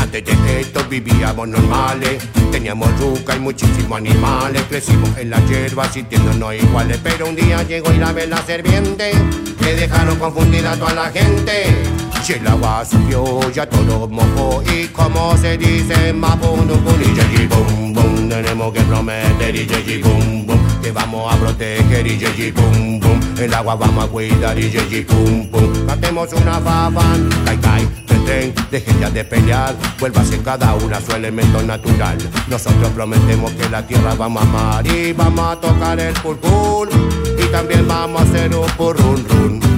Antes 0.00 0.24
de 0.24 0.60
esto 0.62 0.82
vivíamos 0.88 1.48
normales, 1.48 2.26
teníamos 2.50 2.88
yuca 2.98 3.36
y 3.36 3.40
muchísimos 3.40 3.98
animales, 3.98 4.62
crecimos 4.70 5.10
en 5.18 5.28
la 5.28 5.40
hierba 5.40 5.86
sintiéndonos 5.92 6.54
iguales, 6.54 6.98
pero 7.02 7.28
un 7.28 7.36
día 7.36 7.62
llegó 7.62 7.92
y 7.92 7.98
la 7.98 8.10
vela 8.12 8.38
serviente, 8.38 9.10
que 9.58 9.74
dejaron 9.74 10.18
confundida 10.18 10.72
a 10.72 10.76
toda 10.78 10.94
la 10.94 11.10
gente. 11.10 12.07
El 12.28 12.46
agua 12.46 12.84
subió, 12.84 13.50
ya 13.52 13.66
todo 13.66 14.06
mojó 14.06 14.62
y 14.70 14.86
como 14.88 15.34
se 15.38 15.56
dice, 15.56 16.12
mapundukun 16.12 17.00
y 17.00 17.14
yeji 17.14 17.46
bum 17.46 17.94
bum, 17.94 18.28
tenemos 18.28 18.70
que 18.74 18.82
prometer 18.82 19.56
y 19.56 20.02
bum 20.02 20.46
bum, 20.46 20.58
que 20.82 20.92
vamos 20.92 21.32
a 21.32 21.38
proteger 21.38 22.06
y 22.06 22.50
bum 22.50 23.00
bum, 23.00 23.20
el 23.38 23.54
agua 23.54 23.76
vamos 23.76 24.04
a 24.04 24.08
cuidar 24.08 24.58
y 24.58 25.04
bum 25.04 25.50
bum, 25.50 25.86
cantemos 25.86 26.30
una 26.34 26.60
faban, 26.60 27.30
kai, 27.62 27.88
tren, 28.26 28.54
dejen 28.70 29.00
ya 29.00 29.08
de 29.08 29.24
pelear, 29.24 29.74
vuélvase 29.98 30.38
cada 30.42 30.74
una 30.74 31.00
su 31.00 31.12
elemento 31.12 31.62
natural, 31.62 32.18
nosotros 32.48 32.90
prometemos 32.90 33.52
que 33.52 33.70
la 33.70 33.86
tierra 33.86 34.14
vamos 34.14 34.42
a 34.42 34.46
amar 34.46 34.86
y 34.86 35.14
vamos 35.14 35.56
a 35.56 35.58
tocar 35.58 35.98
el 35.98 36.12
pulpul. 36.12 36.90
Y 37.38 37.50
también 37.50 37.88
vamos 37.88 38.20
a 38.20 38.24
hacer 38.24 38.54
un 38.54 38.66
purrun 38.76 39.24
run 39.26 39.77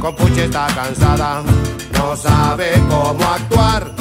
compuche 0.00 0.44
está 0.46 0.66
cansada, 0.68 1.42
no 1.92 2.16
sabe 2.16 2.72
cómo 2.88 3.22
actuar. 3.22 3.92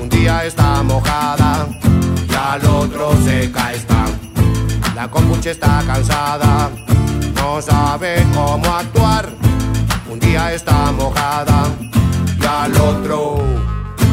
Un 0.00 0.08
día 0.08 0.44
está 0.44 0.82
mojada 0.82 1.66
y 2.28 2.34
al 2.34 2.64
otro 2.66 3.14
seca 3.24 3.72
está. 3.72 4.04
La 4.94 5.10
compuche 5.10 5.50
está 5.50 5.82
cansada, 5.86 6.70
no 7.34 7.62
sabe 7.62 8.24
cómo 8.34 8.66
actuar. 8.66 9.30
Un 10.10 10.20
día 10.20 10.52
está 10.52 10.92
mojada 10.92 11.64
y 12.38 12.44
al 12.44 12.76
otro. 12.76 13.42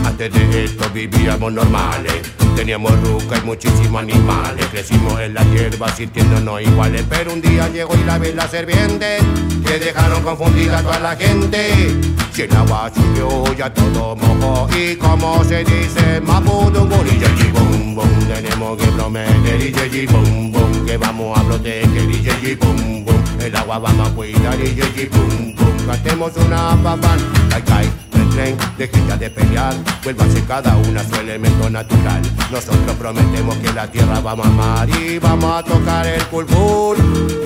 Antes 0.05 0.33
de 0.33 0.63
esto 0.63 0.89
vivíamos 0.93 1.51
normales 1.51 2.38
Teníamos 2.59 2.91
ruca 2.99 3.37
y 3.37 3.45
muchísimos 3.45 4.01
animales. 4.01 4.65
Crecimos 4.69 5.17
en 5.21 5.33
la 5.33 5.45
hierba 5.45 5.87
sintiéndonos 5.95 6.61
iguales. 6.61 7.05
Pero 7.09 7.31
un 7.31 7.41
día 7.41 7.69
llegó 7.69 7.95
y 7.95 8.03
la 8.03 8.17
vela 8.17 8.49
serviente 8.49 9.19
que 9.65 9.79
dejaron 9.79 10.21
confundida 10.23 10.79
a 10.79 10.81
toda 10.81 10.99
la 10.99 11.15
gente. 11.15 11.95
Si 12.33 12.41
el 12.41 12.53
agua 12.53 12.91
subió, 12.93 13.55
ya 13.55 13.73
todo 13.73 14.13
mojó. 14.17 14.67
Y 14.77 14.97
como 14.97 15.41
se 15.45 15.63
dice, 15.63 16.19
mapudungun 16.19 17.07
y 17.07 17.17
yeji 17.17 17.49
bum 17.49 17.95
bum. 17.95 18.27
Tenemos 18.27 18.77
que 18.77 18.87
prometer 18.87 19.61
y 19.61 19.71
yeji 19.71 20.05
bum 20.07 20.51
bum. 20.51 20.85
Que 20.85 20.97
vamos 20.97 21.39
a 21.39 21.43
proteger 21.43 22.11
y 22.11 22.21
yeji 22.21 22.55
bum 22.55 23.05
bum. 23.05 23.23
El 23.39 23.55
agua 23.55 23.79
vamos 23.79 24.09
a 24.09 24.13
cuidar 24.13 24.59
y 24.59 24.75
yeji 24.75 25.05
bum 25.05 25.55
bum. 25.55 25.87
Cantemos 25.87 26.33
una 26.35 26.77
papan, 26.83 27.19
kai 27.65 27.89
kai 28.29 28.53
tren, 28.55 28.57
dejen 28.77 29.07
ya 29.07 29.17
de 29.17 29.29
pelear, 29.29 29.73
vuélvanse 30.03 30.43
cada 30.45 30.75
una 30.77 31.03
su 31.03 31.15
elemento 31.15 31.69
natural. 31.69 32.21
Nosotros 32.51 32.95
prometemos 32.97 33.55
que 33.57 33.73
la 33.73 33.87
tierra 33.87 34.19
vamos 34.19 34.45
a 34.45 34.49
amar 34.49 34.89
y 34.89 35.19
vamos 35.19 35.51
a 35.51 35.63
tocar 35.63 36.05
el 36.07 36.21
pulpul 36.23 36.97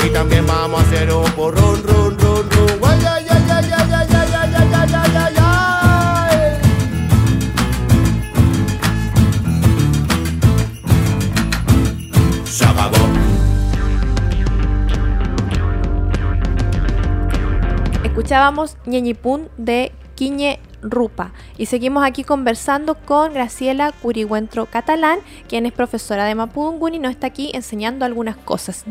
y 0.06 0.10
también 0.10 0.46
vamos 0.46 0.82
a 0.82 0.84
hacer 0.84 1.12
un 1.12 1.26
run 1.36 1.84
run 1.84 1.84
run 1.84 2.20
run. 2.20 2.54
Se 3.04 3.23
Escuchábamos 18.34 18.78
Ñeñipún 18.88 19.48
de 19.58 19.92
Quiñe 20.16 20.60
Rupa. 20.82 21.34
Y 21.56 21.68
seguimos 21.68 22.04
aquí 22.04 22.24
conversando 22.24 22.96
con 22.96 23.32
Graciela 23.32 23.92
Curigüentro 24.02 24.66
Catalán, 24.66 25.20
quien 25.48 25.68
es 25.68 25.72
profesora 25.72 26.26
de 26.26 26.34
Mapudungun 26.34 26.96
y 26.96 26.98
nos 26.98 27.12
está 27.12 27.28
aquí 27.28 27.52
enseñando 27.54 28.06
algunas 28.06 28.36
cosas 28.36 28.86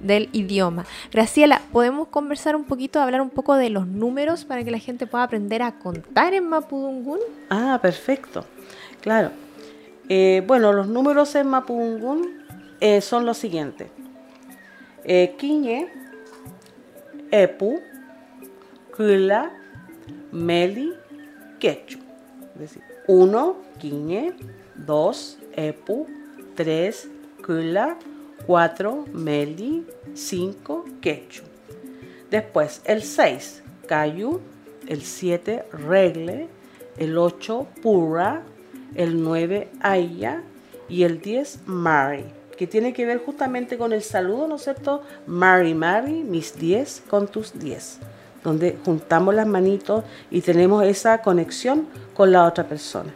del 0.00 0.28
idioma. 0.32 0.86
Graciela, 1.12 1.62
¿podemos 1.70 2.08
conversar 2.08 2.56
un 2.56 2.64
poquito, 2.64 3.00
hablar 3.00 3.20
un 3.20 3.30
poco 3.30 3.54
de 3.54 3.70
los 3.70 3.86
números 3.86 4.44
para 4.44 4.64
que 4.64 4.72
la 4.72 4.80
gente 4.80 5.06
pueda 5.06 5.22
aprender 5.22 5.62
a 5.62 5.78
contar 5.78 6.34
en 6.34 6.48
Mapudungun? 6.48 7.20
Ah, 7.50 7.78
perfecto. 7.80 8.44
Claro. 9.02 9.30
Eh, 10.08 10.42
bueno, 10.48 10.72
los 10.72 10.88
números 10.88 11.32
en 11.36 11.46
Mapudungun 11.46 12.42
eh, 12.80 13.00
son 13.02 13.24
los 13.24 13.38
siguientes. 13.38 13.86
Eh, 15.04 15.36
Quiñe, 15.38 15.86
Epu, 17.30 17.80
Kula, 18.94 19.50
Meli, 20.30 20.92
quechu. 21.58 21.98
Es 22.54 22.60
decir, 22.60 22.82
uno, 23.08 23.56
quiñe, 23.78 24.34
dos, 24.74 25.38
epu, 25.52 26.06
tres, 26.54 27.08
kula, 27.44 27.98
cuatro, 28.46 29.04
meli, 29.12 29.86
cinco, 30.14 30.84
quechu. 31.00 31.42
Después, 32.30 32.82
el 32.84 33.02
seis, 33.02 33.62
Cayu, 33.86 34.40
el 34.86 35.02
7 35.02 35.64
Regle, 35.72 36.48
el 36.98 37.18
8 37.18 37.66
Pura, 37.82 38.42
el 38.94 39.22
9 39.22 39.68
Aya 39.80 40.42
y 40.88 41.02
el 41.04 41.20
10 41.20 41.60
Mari, 41.66 42.24
que 42.56 42.66
tiene 42.66 42.92
que 42.92 43.06
ver 43.06 43.18
justamente 43.18 43.78
con 43.78 43.92
el 43.92 44.02
saludo, 44.02 44.46
¿no 44.46 44.56
es 44.56 44.64
cierto? 44.64 45.02
Mari, 45.26 45.74
Mari, 45.74 46.22
mis 46.22 46.58
10 46.58 47.04
con 47.08 47.28
tus 47.28 47.58
10, 47.58 48.00
donde 48.44 48.78
juntamos 48.84 49.34
las 49.34 49.46
manitos 49.46 50.04
y 50.30 50.42
tenemos 50.42 50.84
esa 50.84 51.22
conexión 51.22 51.88
con 52.14 52.30
la 52.30 52.44
otra 52.44 52.68
persona. 52.68 53.12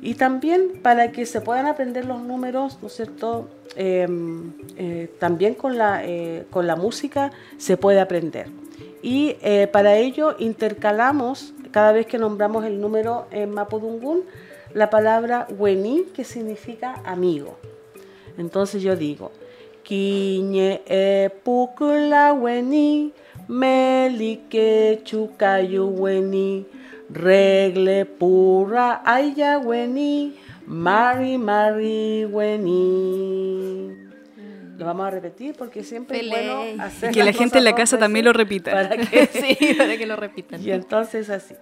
Y 0.00 0.14
también 0.14 0.80
para 0.80 1.10
que 1.10 1.26
se 1.26 1.40
puedan 1.40 1.66
aprender 1.66 2.04
los 2.04 2.20
números, 2.22 2.78
¿no 2.80 2.86
es 2.86 2.94
cierto? 2.94 3.48
Em, 3.74 4.52
eh, 4.76 5.10
también 5.18 5.54
con 5.54 5.76
la, 5.76 6.04
eh, 6.04 6.46
con 6.50 6.66
la 6.66 6.76
música 6.76 7.32
se 7.58 7.76
puede 7.76 8.00
aprender. 8.00 8.46
Y 9.02 9.36
eh, 9.42 9.68
para 9.70 9.96
ello 9.96 10.36
intercalamos, 10.38 11.52
cada 11.72 11.92
vez 11.92 12.06
que 12.06 12.18
nombramos 12.18 12.64
el 12.64 12.80
número 12.80 13.26
en 13.30 13.50
Mapudungun, 13.50 14.22
la 14.72 14.88
palabra 14.90 15.46
weni, 15.58 16.04
que 16.14 16.24
significa 16.24 17.02
amigo. 17.04 17.58
Entonces 18.36 18.82
yo 18.82 18.96
digo, 18.96 19.32
Kiñe 19.82 20.82
e 20.86 21.30
pukula 21.42 22.32
weni, 22.34 23.12
melike 23.48 25.00
chukayu 25.04 25.86
weni, 25.98 26.66
regle 27.12 28.04
pura 28.04 29.00
aya 29.04 29.58
weni, 29.58 30.32
mari 30.66 31.38
mari 31.38 32.24
weni. 32.26 33.96
Lo 34.78 34.84
vamos 34.86 35.06
a 35.08 35.10
repetir 35.10 35.54
porque 35.58 35.82
siempre 35.82 36.20
es 36.20 36.28
bueno 36.28 36.82
hacer 36.84 37.10
Y 37.10 37.14
que 37.14 37.24
la 37.24 37.32
gente 37.32 37.58
en 37.58 37.64
la 37.64 37.74
casa 37.74 37.98
también 37.98 38.24
lo 38.26 38.32
repita. 38.32 38.70
Para 38.70 38.96
que, 38.96 39.26
Sí, 39.32 39.74
para 39.76 39.96
que 39.96 40.06
lo 40.06 40.14
repitan. 40.14 40.62
y 40.62 40.70
entonces 40.70 41.30
así. 41.30 41.54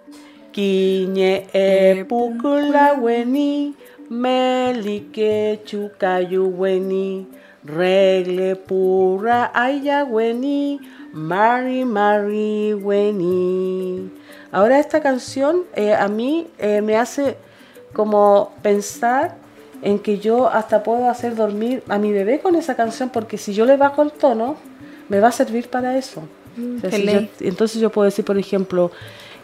Kiñe 0.51 1.47
e 1.53 2.05
pukula 2.07 2.93
weni, 2.93 3.73
melike 4.09 5.61
chukayu 5.65 6.45
weni, 6.57 7.27
regle 7.67 8.55
pura 8.55 9.51
aya 9.53 10.03
weni, 10.05 10.79
mari 11.13 11.83
mari 11.85 12.73
weni. 12.73 14.09
Ahora 14.51 14.79
esta 14.79 15.01
canción 15.01 15.63
eh, 15.75 15.93
a 15.93 16.07
mí 16.07 16.47
eh, 16.57 16.81
me 16.81 16.95
hace 16.95 17.37
como 17.93 18.53
pensar 18.61 19.35
en 19.81 19.99
que 19.99 20.17
yo 20.19 20.47
hasta 20.49 20.81
puedo 20.83 21.09
hacer 21.09 21.35
dormir 21.35 21.83
a 21.89 21.97
mi 21.99 22.11
bebé 22.11 22.39
con 22.39 22.55
esa 22.55 22.75
canción 22.75 23.09
porque 23.09 23.37
si 23.37 23.53
yo 23.53 23.65
le 23.65 23.77
bajo 23.77 24.01
el 24.01 24.11
tono, 24.11 24.55
me 25.09 25.19
va 25.19 25.27
a 25.27 25.31
servir 25.31 25.69
para 25.69 25.97
eso. 25.97 26.23
Yo- 26.57 26.97
ley. 26.97 27.29
entonces 27.41 27.79
yo 27.81 27.91
puedo 27.91 28.05
decir, 28.05 28.25
por 28.25 28.37
ejemplo, 28.37 28.91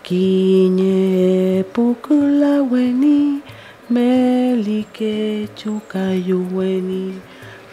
Kiñe 0.02 1.64
pukula 1.74 2.62
weni, 2.64 3.42
melike 3.90 5.48
chukayu 5.56 6.46
weni, 6.54 7.14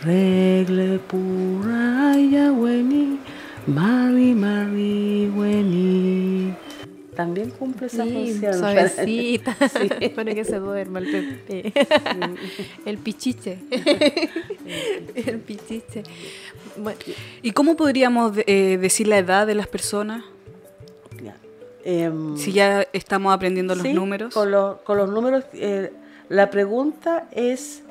regle 0.03 0.99
pura 1.01 2.17
ya 2.17 2.53
weni, 2.53 3.19
mari 3.67 4.35
mari 4.35 5.29
weni. 5.37 6.55
También 7.15 7.51
cumple 7.51 7.89
esa 7.89 8.05
función. 8.07 8.55
suavecita, 8.55 9.55
Sí. 10.01 10.09
para 10.17 10.35
que 10.35 10.45
se 10.45 10.59
duerma 10.59 11.01
el 11.01 11.07
bebé. 11.47 11.73
El 12.87 12.97
pichiche. 12.99 13.59
El 15.17 15.39
pichiche. 15.41 16.03
Bueno, 16.79 16.99
¿Y 17.43 17.51
cómo 17.51 17.77
podríamos 17.77 18.33
eh, 18.47 18.79
decir 18.81 19.09
la 19.09 19.19
edad 19.19 19.47
de 19.47 19.55
las 19.55 19.67
personas? 19.67 20.25
Ya. 21.23 21.37
Em, 21.85 22.37
Si 22.39 22.53
ya 22.53 22.87
estamos 22.93 23.35
aprendiendo 23.35 23.75
los 23.75 23.83
Sí, 23.83 23.93
números. 23.93 24.33
Con, 24.33 24.51
los- 24.51 24.79
con 24.83 24.97
los 24.97 25.11
números, 25.11 25.45
eh, 25.55 25.93
la 26.31 26.49
pregunta 26.51 27.29
es 27.33 27.83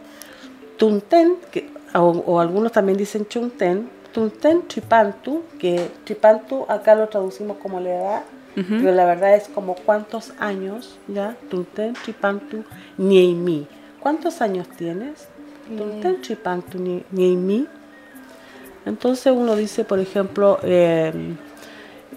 Tunten, 0.78 1.36
que, 1.52 1.69
o, 1.95 1.99
o 2.25 2.39
algunos 2.39 2.71
también 2.71 2.97
dicen 2.97 3.28
Chunten, 3.28 3.89
Tunten 4.13 4.67
Tripantu, 4.67 5.43
que 5.60 5.89
Tripantu 6.04 6.65
acá 6.67 6.95
lo 6.95 7.08
traducimos 7.10 7.58
como 7.58 7.80
la 7.80 7.89
edad, 7.89 8.23
pero 8.56 8.91
la 8.91 9.06
verdad 9.06 9.36
es 9.36 9.47
como 9.47 9.75
cuántos 9.75 10.34
años, 10.39 10.97
¿ya? 11.08 11.36
Tunten 11.49 11.93
Tripantu 11.93 12.63
Nieimi. 12.97 13.67
¿Cuántos 14.02 14.41
años 14.41 14.67
tienes? 14.78 15.28
Tunten 15.78 16.21
Tripantu 16.21 16.78
Nie- 16.80 17.04
Nieimi. 17.12 17.67
Entonces 18.86 19.32
uno 19.36 19.56
dice, 19.56 19.84
por 19.86 19.99
ejemplo, 19.99 20.60
eh, 20.63 21.13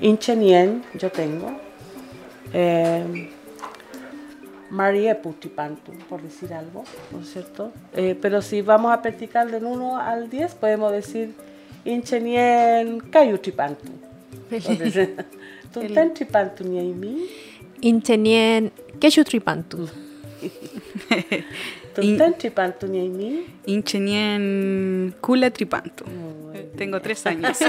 Inchenien, 0.01 0.83
yo 0.95 1.11
tengo. 1.13 1.53
Eh, 2.53 3.31
Marie 4.73 5.15
Putipantu, 5.15 5.93
por 6.09 6.23
decir 6.23 6.55
algo, 6.55 6.85
¿no 7.11 7.21
es 7.21 7.31
cierto? 7.31 7.71
Eh, 7.95 8.17
pero 8.21 8.41
si 8.41 8.63
vamos 8.63 8.91
a 8.91 9.03
practicar 9.03 9.51
del 9.51 9.65
1 9.65 9.99
al 9.99 10.31
10, 10.31 10.55
podemos 10.55 10.91
decir 10.91 11.35
Inchenien 11.85 13.01
Kayutipantu. 13.01 13.93
Tunten 15.73 16.15
Tripantu 16.15 16.65
Niaimi, 16.65 17.27
Inchenien 17.83 18.73
Keshutripantu. 18.99 19.89
Tunten 21.95 22.35
Tripantu 22.39 22.87
Niaimi. 22.87 23.45
Inchenien 23.67 25.15
Kula 25.21 25.51
Tripantu. 25.51 26.05
Tengo 26.79 27.01
tres 27.03 27.27
años. 27.27 27.59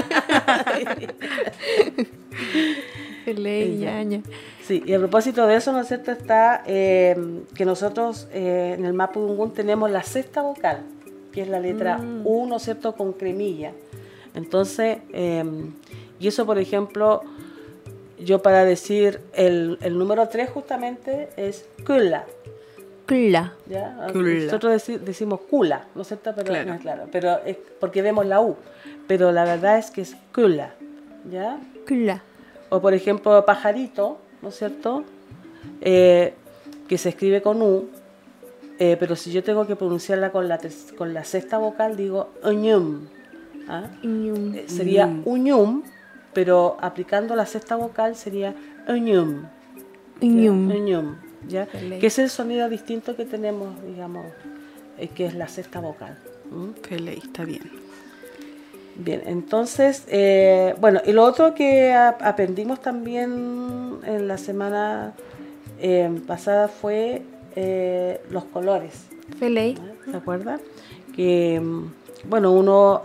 Ñaña. 3.78 4.22
Sí, 4.62 4.82
y 4.84 4.92
a 4.94 4.98
propósito 4.98 5.46
de 5.46 5.56
eso, 5.56 5.72
¿no 5.72 5.80
es 5.80 5.88
cierto? 5.88 6.10
Está 6.12 6.62
eh, 6.66 7.16
que 7.54 7.64
nosotros 7.64 8.28
eh, 8.32 8.74
en 8.78 8.84
el 8.84 8.92
Mapudungun 8.92 9.52
tenemos 9.52 9.90
la 9.90 10.02
sexta 10.02 10.42
vocal, 10.42 10.82
que 11.32 11.42
es 11.42 11.48
la 11.48 11.60
letra 11.60 11.98
U, 12.24 12.46
¿no 12.46 12.56
es 12.56 12.62
cierto?, 12.62 12.94
con 12.94 13.12
cremilla. 13.12 13.72
Entonces, 14.34 14.98
eh, 15.12 15.44
y 16.20 16.28
eso, 16.28 16.44
por 16.46 16.58
ejemplo, 16.58 17.22
yo 18.18 18.40
para 18.42 18.64
decir 18.64 19.20
el, 19.34 19.78
el 19.82 19.98
número 19.98 20.28
3 20.28 20.50
justamente 20.50 21.28
es 21.36 21.66
Kula. 21.86 22.24
Kla. 23.06 23.52
¿ya? 23.66 24.06
Kula. 24.12 24.44
Nosotros 24.44 24.72
deci- 24.88 24.98
decimos 24.98 25.40
Kula, 25.50 25.86
¿no 25.94 26.02
es 26.02 26.08
cierto? 26.08 26.32
Pero, 26.34 26.46
Claro. 26.48 26.72
no, 26.72 26.78
claro, 26.80 27.04
pero 27.12 27.38
es 27.44 27.56
porque 27.78 28.00
vemos 28.00 28.24
la 28.26 28.40
U. 28.40 28.56
Pero 29.06 29.30
la 29.30 29.44
verdad 29.44 29.76
es 29.78 29.90
que 29.90 30.00
es 30.00 30.16
Kula, 30.34 30.74
¿ya? 31.30 31.58
Kla. 31.84 32.22
O 32.74 32.80
por 32.80 32.92
ejemplo, 32.92 33.44
pajarito, 33.46 34.18
¿no 34.42 34.48
es 34.48 34.56
cierto? 34.56 35.04
Eh, 35.80 36.34
que 36.88 36.98
se 36.98 37.10
escribe 37.10 37.40
con 37.40 37.62
U, 37.62 37.88
eh, 38.80 38.96
pero 38.98 39.14
si 39.14 39.30
yo 39.30 39.44
tengo 39.44 39.64
que 39.64 39.76
pronunciarla 39.76 40.32
con 40.32 40.48
la, 40.48 40.58
con 40.98 41.14
la 41.14 41.22
sexta 41.22 41.58
vocal, 41.58 41.96
digo 41.96 42.30
uñum. 42.42 43.06
¿ah? 43.68 43.86
Eh, 44.02 44.64
sería 44.66 45.06
uñum, 45.24 45.84
pero 46.32 46.76
aplicando 46.80 47.36
la 47.36 47.46
sexta 47.46 47.76
vocal 47.76 48.16
sería 48.16 48.56
uñum. 48.88 49.44
¿ya? 50.20 50.50
Uñum, 50.50 51.16
¿ya? 51.46 51.62
Excelente. 51.62 52.00
Que 52.00 52.08
es 52.08 52.18
el 52.18 52.28
sonido 52.28 52.68
distinto 52.68 53.14
que 53.14 53.24
tenemos, 53.24 53.80
digamos, 53.86 54.26
que 55.14 55.26
es 55.26 55.34
la 55.36 55.46
sexta 55.46 55.78
vocal. 55.78 56.18
Pelé, 56.88 57.18
está 57.18 57.44
bien. 57.44 57.83
Bien, 58.96 59.22
entonces, 59.26 60.04
eh, 60.08 60.74
bueno, 60.80 61.00
y 61.04 61.12
lo 61.12 61.24
otro 61.24 61.54
que 61.54 61.92
aprendimos 61.92 62.80
también 62.80 63.98
en 64.06 64.28
la 64.28 64.38
semana 64.38 65.14
eh, 65.80 66.08
pasada 66.26 66.68
fue 66.68 67.22
eh, 67.56 68.20
los 68.30 68.44
colores, 68.44 68.92
Pelé. 69.40 69.74
¿no? 69.74 70.12
¿se 70.12 70.16
acuerdan? 70.16 70.60
Que, 71.14 71.60
bueno, 72.28 72.52
uno 72.52 73.02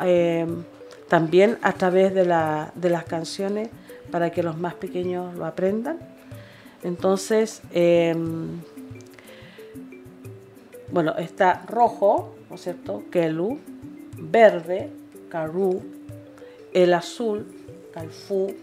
también 1.08 1.58
a 1.64 1.74
través 1.74 2.14
de, 2.14 2.26
la- 2.26 2.72
de 2.76 2.90
las 2.92 3.06
canciones, 3.06 3.70
para 4.12 4.30
que 4.32 4.44
los 4.44 4.58
más 4.58 4.76
pequeños 4.76 5.36
lo 5.36 5.46
aprendan, 5.46 5.98
entonces, 6.84 7.62
bueno, 10.92 11.16
está 11.18 11.64
rojo, 11.68 12.36
¿no 12.50 12.56
es 12.56 12.62
cierto? 12.62 13.04
Kelu, 13.12 13.60
verde, 14.18 14.90
Karu, 15.30 15.82
el 16.74 16.94
azul, 16.94 17.46
Kalfu, 17.94 18.54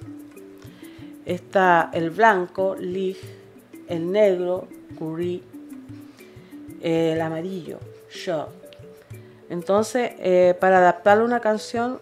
está 1.25 1.91
el 1.93 2.11
blanco, 2.11 2.77
Lig, 2.79 3.17
el 3.89 4.11
negro, 4.11 4.69
Kuri, 4.99 5.43
el 6.81 7.21
amarillo, 7.21 7.79
Sho. 8.11 8.49
Entonces, 9.49 10.13
eh, 10.19 10.55
para 10.59 10.79
adaptarle 10.79 11.25
una 11.25 11.41
canción, 11.41 12.01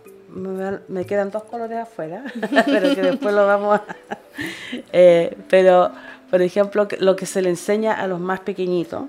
me, 0.88 1.04
quedan 1.06 1.30
dos 1.30 1.44
colores 1.44 1.78
afuera, 1.78 2.24
pero 2.66 2.94
que 2.94 3.02
después 3.02 3.34
lo 3.34 3.46
vamos 3.46 3.80
a... 3.80 3.84
Eh, 4.92 5.36
pero, 5.48 5.92
por 6.28 6.42
ejemplo, 6.42 6.88
lo 6.98 7.14
que 7.14 7.24
se 7.24 7.40
le 7.40 7.48
enseña 7.48 7.92
a 7.92 8.08
los 8.08 8.18
más 8.18 8.40
pequeñitos, 8.40 9.04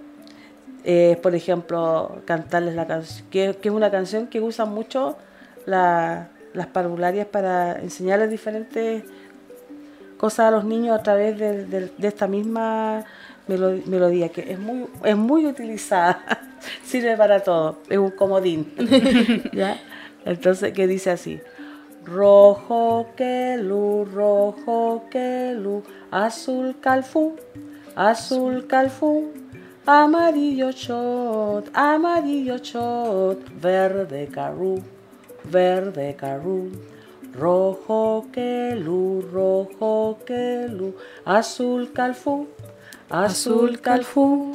es, 0.83 1.17
por 1.17 1.33
ejemplo, 1.33 2.21
cantarles 2.25 2.75
la 2.75 2.85
canción, 2.85 3.27
que, 3.31 3.55
que 3.59 3.69
es 3.69 3.73
una 3.73 3.89
canción 3.89 4.27
que 4.27 4.39
usan 4.39 4.69
mucho 4.69 5.17
la- 5.65 6.29
las 6.53 6.67
parvularias 6.67 7.27
para 7.27 7.79
enseñarles 7.81 8.29
diferentes 8.29 9.03
cosas 10.17 10.47
a 10.47 10.51
los 10.51 10.63
niños 10.65 10.97
a 10.97 11.03
través 11.03 11.37
de, 11.37 11.91
esta 12.01 12.27
misma 12.27 13.03
melodía, 13.47 14.29
que 14.29 14.51
es 14.51 14.59
muy, 14.59 14.87
es 15.03 15.17
muy 15.17 15.45
utilizada, 15.45 16.23
sirve 16.83 17.15
para 17.17 17.41
todo, 17.41 17.79
es 17.89 17.97
un 17.97 18.11
comodín. 18.11 18.73
Entonces, 20.25 20.73
que 20.73 20.87
dice 20.87 21.11
así. 21.11 21.39
Rojo 22.05 23.07
que 23.15 23.57
luz, 23.59 24.11
rojo 24.11 25.05
que 25.09 25.55
luz, 25.57 25.83
azul 26.11 26.75
calfú, 26.79 27.35
azul 27.95 28.67
calfú, 28.67 29.31
amarillo 29.87 30.71
chot, 30.71 31.69
amarillo 31.73 32.59
chot, 32.59 33.39
verde 33.59 34.27
carú, 34.31 34.83
verde 35.49 36.15
carú. 36.17 36.71
Rojo 37.33 38.27
que 38.31 38.75
luz, 38.75 39.25
rojo 39.31 40.17
que 40.25 40.67
luz, 40.69 40.93
azul 41.25 41.91
calfú, 41.93 42.47
azul 43.09 43.79
calfú, 43.81 44.53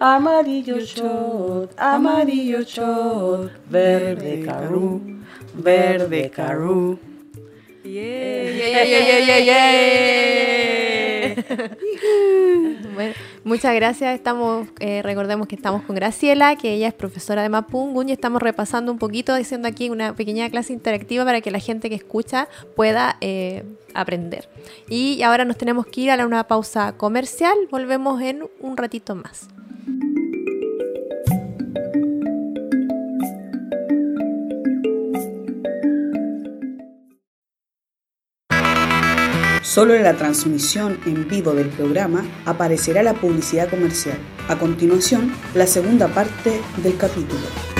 amarillo 0.00 0.80
chot, 0.84 1.70
amarillo 1.76 2.64
chot, 2.64 3.50
verde 3.68 4.44
carú 4.46 5.12
verde 5.54 6.30
carú. 6.30 6.98
muchas 13.44 13.74
gracias. 13.74 14.14
Estamos, 14.14 14.68
eh, 14.80 15.02
recordemos 15.02 15.48
que 15.48 15.56
estamos 15.56 15.82
con 15.82 15.96
Graciela, 15.96 16.56
que 16.56 16.72
ella 16.72 16.88
es 16.88 16.94
profesora 16.94 17.42
de 17.42 17.48
Mapungun 17.48 18.08
y 18.08 18.12
estamos 18.12 18.42
repasando 18.42 18.92
un 18.92 18.98
poquito, 18.98 19.34
diciendo 19.34 19.68
aquí 19.68 19.90
una 19.90 20.14
pequeña 20.14 20.48
clase 20.50 20.72
interactiva 20.72 21.24
para 21.24 21.40
que 21.40 21.50
la 21.50 21.58
gente 21.58 21.88
que 21.88 21.96
escucha 21.96 22.48
pueda 22.76 23.16
eh, 23.20 23.64
aprender. 23.94 24.48
Y 24.88 25.22
ahora 25.22 25.44
nos 25.44 25.56
tenemos 25.56 25.86
que 25.86 26.02
ir 26.02 26.10
a 26.10 26.26
una 26.26 26.44
pausa 26.44 26.92
comercial. 26.96 27.54
Volvemos 27.70 28.20
en 28.22 28.48
un 28.60 28.76
ratito 28.76 29.14
más. 29.14 29.48
Solo 39.72 39.94
en 39.94 40.02
la 40.02 40.12
transmisión 40.12 41.00
en 41.06 41.26
vivo 41.26 41.52
del 41.52 41.68
programa 41.70 42.22
aparecerá 42.44 43.02
la 43.02 43.14
publicidad 43.14 43.70
comercial. 43.70 44.18
A 44.48 44.58
continuación, 44.58 45.32
la 45.54 45.66
segunda 45.66 46.08
parte 46.08 46.60
del 46.82 46.98
capítulo. 46.98 47.71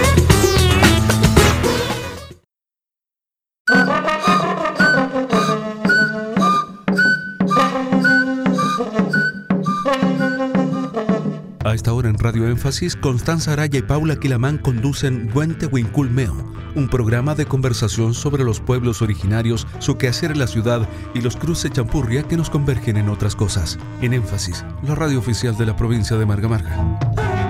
A 11.72 11.74
esta 11.74 11.94
hora 11.94 12.10
en 12.10 12.18
Radio 12.18 12.46
Énfasis, 12.48 12.96
Constanza 12.96 13.54
Araya 13.54 13.78
y 13.78 13.82
Paula 13.82 14.16
Quilamán 14.16 14.58
conducen 14.58 15.30
Huente 15.34 15.70
Meo 16.10 16.52
un 16.74 16.86
programa 16.88 17.34
de 17.34 17.46
conversación 17.46 18.12
sobre 18.12 18.44
los 18.44 18.60
pueblos 18.60 19.00
originarios, 19.00 19.66
su 19.78 19.96
quehacer 19.96 20.32
en 20.32 20.38
la 20.38 20.46
ciudad 20.46 20.86
y 21.14 21.22
los 21.22 21.36
cruces 21.36 21.72
champurria 21.72 22.24
que 22.24 22.36
nos 22.36 22.50
convergen 22.50 22.98
en 22.98 23.08
otras 23.08 23.34
cosas. 23.34 23.78
En 24.02 24.12
énfasis, 24.12 24.66
la 24.82 24.94
radio 24.94 25.18
oficial 25.18 25.56
de 25.56 25.64
la 25.64 25.74
provincia 25.74 26.18
de 26.18 26.26
Marga 26.26 26.48
Marga. 26.48 27.41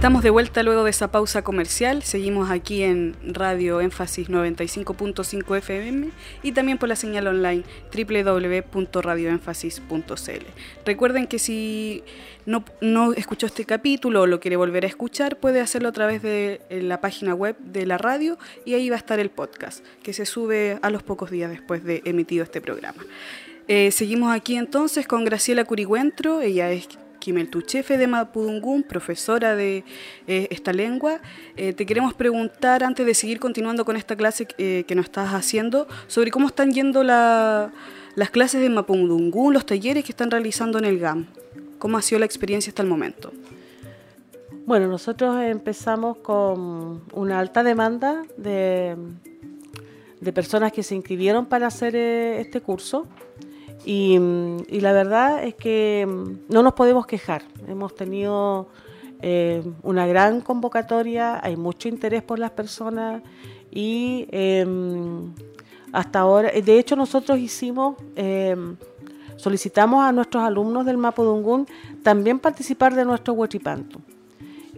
Estamos 0.00 0.22
de 0.22 0.30
vuelta 0.30 0.62
luego 0.62 0.84
de 0.84 0.90
esa 0.92 1.12
pausa 1.12 1.44
comercial. 1.44 2.02
Seguimos 2.02 2.50
aquí 2.50 2.84
en 2.84 3.14
Radio 3.22 3.82
Énfasis 3.82 4.30
95.5 4.30 5.58
FM 5.58 6.08
y 6.42 6.52
también 6.52 6.78
por 6.78 6.88
la 6.88 6.96
señal 6.96 7.26
online 7.26 7.64
www.radioénfasis.cl. 7.94 10.46
Recuerden 10.86 11.26
que 11.26 11.38
si 11.38 12.02
no, 12.46 12.64
escuchó 13.12 13.44
este 13.44 13.66
capítulo 13.66 14.22
o 14.22 14.26
lo 14.26 14.40
quiere 14.40 14.56
volver 14.56 14.86
a 14.86 14.88
escuchar, 14.88 15.36
puede 15.36 15.60
hacerlo 15.60 15.90
a 15.90 15.92
través 15.92 16.22
de 16.22 16.62
la 16.70 17.02
página 17.02 17.34
web 17.34 17.58
de 17.58 17.84
la 17.84 17.98
radio 17.98 18.38
y 18.64 18.72
ahí 18.72 18.88
va 18.88 18.96
a 18.96 19.00
estar 19.00 19.20
el 19.20 19.28
podcast 19.28 19.84
que 20.02 20.14
se 20.14 20.24
sube 20.24 20.78
a 20.80 20.88
los 20.88 21.02
pocos 21.02 21.30
días 21.30 21.50
después 21.50 21.84
de 21.84 22.00
emitido 22.06 22.42
este 22.42 22.62
programa. 22.62 23.04
Eh, 23.68 23.90
seguimos 23.90 24.34
aquí 24.34 24.56
entonces 24.56 25.06
con 25.06 25.26
Graciela 25.26 25.66
Curigüentro, 25.66 26.40
ella 26.40 26.70
es 26.70 26.88
Tuchefe 27.50 27.98
de 27.98 28.06
Mapudungún, 28.06 28.82
profesora 28.82 29.54
de 29.54 29.84
eh, 30.26 30.48
esta 30.50 30.72
lengua. 30.72 31.20
Eh, 31.56 31.74
te 31.74 31.84
queremos 31.84 32.14
preguntar, 32.14 32.82
antes 32.82 33.04
de 33.04 33.14
seguir 33.14 33.38
continuando 33.38 33.84
con 33.84 33.96
esta 33.96 34.16
clase 34.16 34.48
eh, 34.56 34.84
que 34.88 34.94
nos 34.94 35.04
estás 35.04 35.34
haciendo, 35.34 35.86
sobre 36.06 36.30
cómo 36.30 36.46
están 36.48 36.72
yendo 36.72 37.02
las 37.04 38.30
clases 38.30 38.62
de 38.62 38.70
Mapudungún, 38.70 39.52
los 39.52 39.66
talleres 39.66 40.04
que 40.04 40.12
están 40.12 40.30
realizando 40.30 40.78
en 40.78 40.86
el 40.86 40.98
GAM. 40.98 41.26
¿Cómo 41.78 41.98
ha 41.98 42.02
sido 42.02 42.18
la 42.18 42.26
experiencia 42.26 42.70
hasta 42.70 42.82
el 42.82 42.88
momento? 42.88 43.32
Bueno, 44.64 44.88
nosotros 44.88 45.36
empezamos 45.42 46.18
con 46.18 47.02
una 47.12 47.38
alta 47.38 47.62
demanda 47.62 48.22
de, 48.36 48.96
de 50.20 50.32
personas 50.32 50.72
que 50.72 50.82
se 50.82 50.94
inscribieron 50.94 51.46
para 51.46 51.66
hacer 51.66 51.96
este 51.96 52.60
curso. 52.60 53.06
Y, 53.84 54.18
la 54.80 54.92
verdad 54.92 55.44
es 55.44 55.54
que 55.54 56.06
mm, 56.06 56.52
no 56.52 56.62
nos 56.62 56.74
podemos 56.74 57.06
quejar. 57.06 57.42
Hemos 57.66 57.94
tenido 57.94 58.68
eh, 59.22 59.62
una 59.82 60.06
gran 60.06 60.40
convocatoria, 60.40 61.40
hay 61.42 61.56
mucho 61.56 61.88
interés 61.88 62.22
por 62.22 62.38
las 62.38 62.50
personas 62.50 63.22
y 63.70 64.26
em, 64.30 65.32
hasta 65.92 66.20
ahora, 66.20 66.50
de 66.50 66.78
hecho 66.78 66.96
nosotros 66.96 67.38
hicimos, 67.38 67.96
em, 68.16 68.76
solicitamos 69.36 70.04
a 70.04 70.12
nuestros 70.12 70.42
alumnos 70.42 70.84
del 70.86 70.98
Mapudungún 70.98 71.66
también 72.02 72.38
participar 72.38 72.94
de 72.94 73.04
nuestro 73.04 73.34
Huachipantu. 73.34 74.00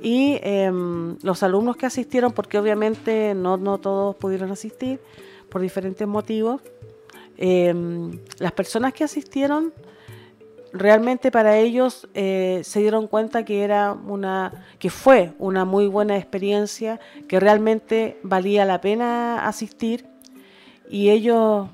Y 0.02 0.38
em, 0.42 1.16
los 1.22 1.42
alumnos 1.44 1.76
que 1.76 1.86
asistieron, 1.86 2.32
porque 2.32 2.58
obviamente 2.58 3.34
no, 3.34 3.56
no 3.56 3.78
todos 3.78 4.16
pudieron 4.16 4.50
asistir 4.50 4.98
por 5.48 5.60
diferentes 5.60 6.08
motivos, 6.08 6.60
Em, 7.44 8.20
las 8.38 8.52
personas 8.52 8.92
que 8.92 9.02
asistieron 9.02 9.72
realmente 10.72 11.32
para 11.32 11.58
ellos 11.58 12.08
eh, 12.14 12.60
se 12.62 12.78
dieron 12.78 13.08
cuenta 13.08 13.44
que 13.44 13.64
era 13.64 13.94
una 13.94 14.64
que 14.78 14.90
fue 14.90 15.32
una 15.40 15.64
muy 15.64 15.88
buena 15.88 16.16
experiencia 16.16 17.00
que 17.26 17.40
realmente 17.40 18.16
valía 18.22 18.64
la 18.64 18.80
pena 18.80 19.44
asistir. 19.44 20.06
Y 20.88 21.10
ellos 21.10 21.68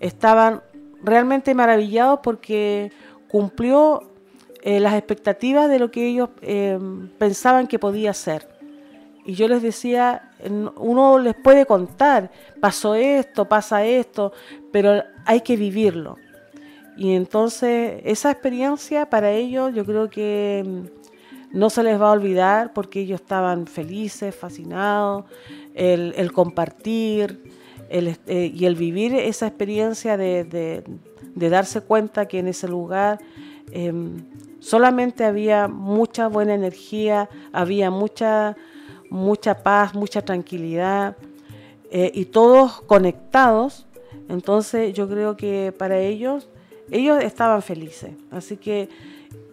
estaban 0.00 0.60
realmente 1.02 1.54
maravillados 1.54 2.20
porque 2.22 2.92
cumplió 3.26 4.12
eh, 4.60 4.80
las 4.80 4.92
expectativas 4.96 5.70
de 5.70 5.78
lo 5.78 5.90
que 5.90 6.08
ellos 6.08 6.28
em, 6.42 7.08
pensaban 7.16 7.68
que 7.68 7.78
podía 7.78 8.12
ser 8.12 8.55
y 9.26 9.34
yo 9.34 9.48
les 9.48 9.60
decía, 9.60 10.30
uno 10.76 11.18
les 11.18 11.34
puede 11.34 11.66
contar, 11.66 12.30
pasó 12.60 12.94
esto, 12.94 13.46
pasa 13.46 13.84
esto, 13.84 14.32
pero 14.70 15.02
hay 15.24 15.40
que 15.40 15.56
vivirlo. 15.56 16.16
Y 16.96 17.12
entonces 17.14 18.00
esa 18.04 18.30
experiencia 18.30 19.10
para 19.10 19.32
ellos 19.32 19.74
yo 19.74 19.84
creo 19.84 20.08
que 20.08 20.64
mm, 20.64 21.58
no 21.58 21.70
se 21.70 21.82
les 21.82 22.00
va 22.00 22.08
a 22.08 22.12
olvidar 22.12 22.72
porque 22.72 23.00
ellos 23.00 23.20
estaban 23.20 23.66
felices, 23.66 24.32
fascinados, 24.34 25.24
el, 25.74 26.32
compartir 26.32 27.42
eh, 27.90 28.52
y 28.54 28.64
el 28.64 28.76
vivir 28.76 29.14
esa 29.16 29.48
experiencia 29.48 30.16
de, 30.16 30.84
darse 31.34 31.80
cuenta 31.80 32.26
que 32.26 32.38
en 32.38 32.46
ese 32.46 32.68
lugar 32.68 33.18
em, 33.72 34.24
solamente 34.60 35.24
había 35.24 35.66
mucha 35.66 36.28
buena 36.28 36.54
energía, 36.54 37.28
había 37.52 37.90
mucha 37.90 38.56
mucha 39.10 39.62
paz, 39.62 39.94
mucha 39.94 40.22
tranquilidad 40.22 41.16
eh, 41.90 42.10
y 42.14 42.26
todos 42.26 42.80
conectados. 42.82 43.86
Entonces 44.28 44.92
yo 44.94 45.08
creo 45.08 45.36
que 45.36 45.72
para 45.76 45.98
ellos, 45.98 46.48
ellos 46.90 47.22
estaban 47.22 47.62
felices. 47.62 48.12
Así 48.30 48.56
que, 48.56 48.88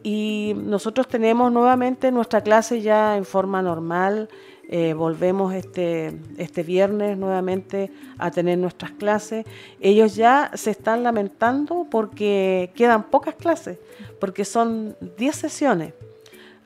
y 0.04 0.54
nosotros 0.56 1.08
tenemos 1.08 1.52
nuevamente 1.52 2.12
nuestra 2.12 2.42
clase 2.42 2.82
ya 2.82 3.18
en 3.18 3.26
forma 3.26 3.62
normal. 3.62 4.30
Eh, 4.70 4.94
volvemos 4.94 5.54
este, 5.54 6.18
este 6.38 6.64
viernes 6.64 7.18
nuevamente 7.18 7.92
a 8.18 8.32
tener 8.32 8.58
nuestras 8.58 8.92
clases. 8.92 9.46
Ellos 9.80 10.16
ya 10.16 10.52
se 10.56 10.72
están 10.72 11.04
lamentando 11.04 11.86
porque 11.92 12.72
quedan 12.74 13.04
pocas 13.04 13.36
clases, 13.36 13.78
porque 14.20 14.46
son 14.46 14.96
10 15.18 15.36
sesiones. 15.36 15.94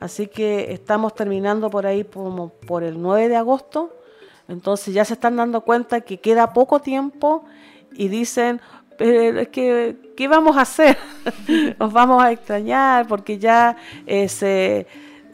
Así 0.00 0.28
que 0.28 0.72
estamos 0.72 1.14
terminando 1.14 1.70
por 1.70 1.86
ahí 1.86 2.04
como 2.04 2.50
por 2.50 2.84
el 2.84 3.00
9 3.00 3.28
de 3.28 3.36
agosto. 3.36 3.94
Entonces 4.46 4.94
ya 4.94 5.04
se 5.04 5.14
están 5.14 5.36
dando 5.36 5.62
cuenta 5.62 6.00
que 6.00 6.20
queda 6.20 6.52
poco 6.52 6.80
tiempo 6.80 7.44
y 7.92 8.08
dicen, 8.08 8.60
pero 8.98 9.40
es 9.40 9.48
que, 9.48 9.96
¿qué 10.16 10.28
vamos 10.28 10.56
a 10.56 10.62
hacer? 10.62 10.98
Nos 11.78 11.92
vamos 11.92 12.22
a 12.22 12.32
extrañar 12.32 13.06
porque 13.06 13.38
ya 13.38 13.76
eh, 14.06 14.28
se, 14.28 14.86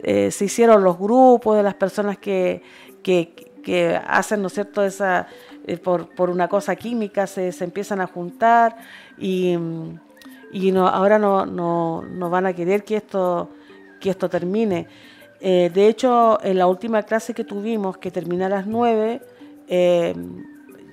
eh, 0.03 0.29
se, 0.31 0.45
hicieron 0.45 0.83
los 0.83 0.97
grupos 0.97 1.57
de 1.57 1.63
las 1.63 1.73
personas 1.73 2.17
que, 2.17 2.61
que, 3.01 3.99
hacen, 4.07 4.41
¿no 4.41 4.47
es 4.47 4.53
cierto?, 4.53 4.83
esa, 4.83 5.27
eh, 5.65 5.77
por, 5.77 6.09
por, 6.09 6.29
una 6.29 6.47
cosa 6.47 6.75
química 6.75 7.25
se, 7.25 7.51
se 7.51 7.63
empiezan 7.63 7.99
a 7.99 8.05
juntar 8.05 8.77
y, 9.17 9.57
y 10.51 10.71
no, 10.71 10.87
ahora 10.87 11.17
no, 11.17 11.47
no, 11.47 12.03
no, 12.03 12.29
van 12.29 12.45
a 12.45 12.53
querer 12.53 12.83
que 12.83 12.97
esto, 12.97 13.49
que 13.99 14.09
esto 14.09 14.29
termine. 14.29 14.87
Eh, 15.39 15.71
de 15.73 15.87
hecho, 15.87 16.39
en 16.43 16.57
la 16.57 16.67
última 16.67 17.03
clase 17.03 17.33
que 17.33 17.43
tuvimos, 17.43 17.97
que 17.97 18.11
termina 18.11 18.47
a 18.47 18.49
las 18.49 18.67
9, 18.67 19.21
eh, 19.67 20.15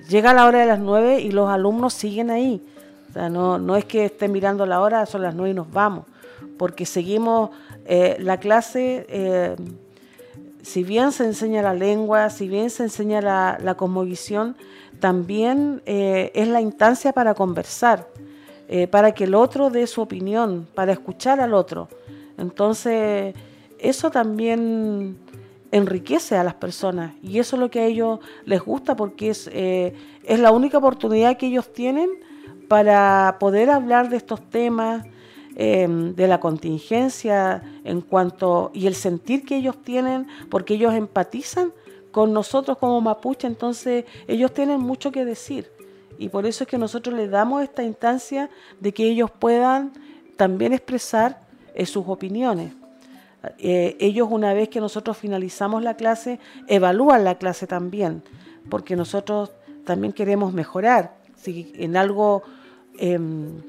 llega 0.09 0.33
la 0.33 0.45
hora 0.45 0.59
de 0.59 0.65
las 0.65 0.79
9 0.79 1.21
y 1.21 1.31
los 1.31 1.49
alumnos 1.49 1.93
siguen 1.93 2.29
ahí. 2.29 2.61
O 3.09 3.13
sea, 3.13 3.29
no, 3.29 3.59
no 3.59 3.75
es 3.75 3.85
que 3.85 4.05
estén 4.05 4.31
mirando 4.31 4.65
la 4.65 4.81
hora, 4.81 5.05
son 5.05 5.21
las 5.21 5.35
9 5.35 5.51
y 5.51 5.53
nos 5.53 5.71
vamos, 5.71 6.05
porque 6.57 6.85
seguimos 6.85 7.51
eh, 7.85 8.17
la 8.19 8.39
clase, 8.39 9.05
eh, 9.09 9.55
si 10.61 10.83
bien 10.83 11.11
se 11.11 11.25
enseña 11.25 11.61
la 11.61 11.73
lengua, 11.73 12.29
si 12.29 12.47
bien 12.47 12.69
se 12.69 12.83
enseña 12.83 13.21
la, 13.21 13.59
la 13.61 13.75
cosmovisión, 13.75 14.55
también 14.99 15.81
eh, 15.85 16.31
es 16.33 16.47
la 16.47 16.61
instancia 16.61 17.11
para 17.13 17.33
conversar, 17.33 18.07
para 18.89 19.11
que 19.11 19.25
el 19.25 19.35
otro 19.35 19.69
dé 19.69 19.85
su 19.85 20.01
opinión, 20.01 20.67
para 20.73 20.93
escuchar 20.93 21.39
al 21.39 21.53
otro. 21.53 21.89
Entonces, 22.37 23.35
eso 23.79 24.11
también 24.11 25.17
enriquece 25.71 26.35
a 26.35 26.43
las 26.43 26.53
personas 26.53 27.13
y 27.21 27.39
eso 27.39 27.55
es 27.55 27.59
lo 27.59 27.71
que 27.71 27.79
a 27.79 27.85
ellos 27.85 28.19
les 28.45 28.61
gusta 28.61 28.95
porque 28.95 29.31
es, 29.31 29.49
es 29.51 30.39
la 30.39 30.51
única 30.51 30.77
oportunidad 30.77 31.35
que 31.37 31.47
ellos 31.47 31.73
tienen 31.73 32.09
para 32.67 33.37
poder 33.39 33.71
hablar 33.71 34.09
de 34.09 34.17
estos 34.17 34.47
temas, 34.51 35.03
Em, 35.55 36.15
de 36.15 36.27
la 36.27 36.39
contingencia 36.39 37.61
en 37.83 38.01
cuanto 38.01 38.71
y 38.73 38.87
el 38.87 38.95
sentir 38.95 39.45
que 39.45 39.57
ellos 39.57 39.83
tienen, 39.83 40.27
porque 40.49 40.73
ellos 40.73 40.95
empatizan 40.95 41.71
con 42.11 42.33
nosotros 42.33 42.79
como 42.79 42.99
mapuche, 43.01 43.45
entonces 43.45 44.05
ellos 44.27 44.51
tienen 44.51 44.79
mucho 44.79 45.11
que 45.11 45.25
decir. 45.25 45.69
Y 46.17 46.29
por 46.29 46.47
eso 46.47 46.63
es 46.63 46.67
que 46.67 46.79
nosotros 46.79 47.15
les 47.15 47.29
damos 47.29 47.61
esta 47.61 47.83
instancia 47.83 48.49
de 48.79 48.95
que 48.95 49.03
ellos 49.03 49.29
puedan 49.29 49.93
también 50.37 50.73
expresar 50.73 51.42
eh, 51.73 51.85
sus 51.85 52.05
opiniones. 52.07 52.73
Eh, 53.57 53.97
ellos 53.99 54.29
una 54.31 54.53
vez 54.53 54.69
que 54.69 54.79
nosotros 54.79 55.17
finalizamos 55.17 55.83
la 55.83 55.95
clase, 55.95 56.39
evalúan 56.67 57.23
la 57.23 57.35
clase 57.35 57.67
también, 57.67 58.23
porque 58.69 58.95
nosotros 58.95 59.51
también 59.85 60.13
queremos 60.13 60.53
mejorar. 60.53 61.15
Si 61.35 61.73
en 61.75 61.97
algo 61.97 62.43
em, 62.97 63.61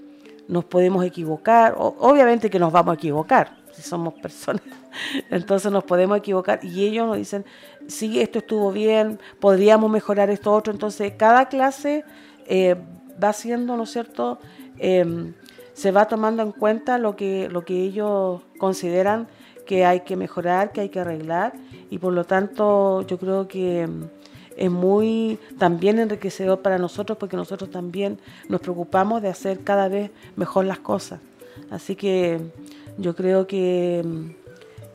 nos 0.46 0.64
podemos 0.64 1.04
equivocar, 1.04 1.74
obviamente 1.76 2.50
que 2.50 2.58
nos 2.58 2.72
vamos 2.72 2.92
a 2.92 2.94
equivocar, 2.94 3.56
si 3.72 3.82
somos 3.82 4.14
personas, 4.14 4.62
entonces 5.30 5.72
nos 5.72 5.82
podemos 5.82 6.18
equivocar 6.18 6.60
y 6.62 6.84
ellos 6.86 7.08
nos 7.08 7.16
dicen, 7.16 7.44
sí, 7.88 8.20
esto 8.20 8.38
estuvo 8.38 8.70
bien, 8.70 9.18
podríamos 9.40 9.90
mejorar 9.90 10.30
esto 10.30 10.52
otro, 10.52 10.72
entonces 10.72 11.14
cada 11.16 11.48
clase 11.48 12.04
eh, 12.46 12.76
va 13.22 13.32
siendo, 13.32 13.76
¿no 13.76 13.82
es 13.82 13.90
cierto?, 13.90 14.38
em, 14.78 15.34
se 15.74 15.90
va 15.90 16.06
tomando 16.08 16.42
en 16.42 16.52
cuenta 16.52 16.98
lo 16.98 17.16
que, 17.16 17.48
lo 17.50 17.64
que 17.64 17.82
ellos 17.82 18.40
consideran 18.58 19.28
que 19.66 19.84
hay 19.84 20.00
que 20.00 20.16
mejorar, 20.16 20.72
que 20.72 20.80
hay 20.80 20.88
que 20.88 21.00
arreglar 21.00 21.52
y 21.90 21.98
por 21.98 22.12
lo 22.12 22.24
tanto 22.24 23.02
yo 23.02 23.18
creo 23.18 23.48
que 23.48 23.82
em, 23.82 24.08
es 24.56 24.70
muy 24.70 25.38
también 25.58 25.98
enriquecedor 25.98 26.60
para 26.60 26.78
nosotros 26.78 27.18
porque 27.18 27.36
nosotros 27.36 27.70
también 27.70 28.18
nos 28.48 28.60
preocupamos 28.60 29.20
de 29.20 29.28
hacer 29.28 29.60
cada 29.64 29.88
vez 29.88 30.10
mejor 30.36 30.64
las 30.64 30.78
cosas. 30.78 31.20
Así 31.70 31.96
que 31.96 32.40
yo 32.98 33.14
creo 33.16 33.46
que 33.46 34.02
mm, 34.04 34.30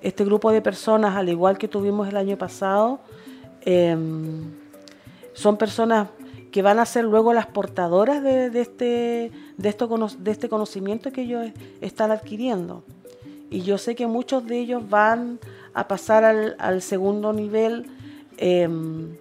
este 0.02 0.24
grupo 0.24 0.52
de 0.52 0.62
personas, 0.62 1.16
al 1.16 1.30
igual 1.30 1.58
que 1.58 1.68
tuvimos 1.68 2.08
el 2.08 2.18
año 2.18 2.38
pasado, 2.38 3.00
em, 3.62 4.44
son 5.34 5.58
personas 5.58 6.08
que 6.52 6.62
van 6.62 6.80
a 6.80 6.86
ser 6.86 7.04
luego 7.06 7.34
las 7.34 7.48
portadoras 7.48 8.24
de, 8.24 8.48
este, 8.60 9.32
de, 9.60 9.70
esto, 9.70 9.88
de 10.18 10.32
este 10.32 10.48
conocimiento 10.48 11.12
que 11.12 11.22
ellos 11.22 11.52
están 11.82 12.12
adquiriendo. 12.12 12.84
Y 13.50 13.62
yo 13.62 13.78
sé 13.78 13.94
que 13.94 14.08
muchos 14.08 14.46
de 14.48 14.58
ellos 14.58 14.90
van 14.90 15.40
a 15.74 15.88
pasar 15.88 16.24
al, 16.58 16.82
segundo 16.82 17.34
nivel 17.34 17.86
em, 18.38 19.18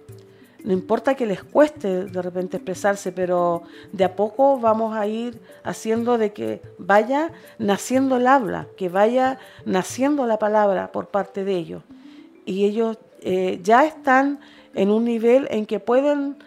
no 0.63 0.73
importa 0.73 1.15
que 1.15 1.25
les 1.25 1.43
cueste 1.43 2.05
de 2.05 2.21
repente 2.21 2.57
expresarse, 2.57 3.11
pero 3.11 3.63
de 3.93 4.03
a 4.03 4.15
poco 4.15 4.59
vamos 4.59 4.95
a 4.95 5.07
ir 5.07 5.41
haciendo 5.63 6.17
de 6.17 6.33
que 6.33 6.61
vaya 6.77 7.31
naciendo 7.57 8.17
el 8.17 8.27
habla, 8.27 8.67
que 8.77 8.89
vaya 8.89 9.39
naciendo 9.65 10.25
la 10.25 10.37
palabra 10.37 10.91
por 10.91 11.07
parte 11.07 11.45
de 11.45 11.55
ellos. 11.55 11.83
Y 12.45 12.65
ellos 12.65 12.97
eh, 13.21 13.59
ya 13.63 13.85
están 13.85 14.39
en 14.73 14.91
un 14.91 15.05
nivel 15.05 15.47
en 15.49 15.65
que 15.65 15.79
pueden 15.79 16.37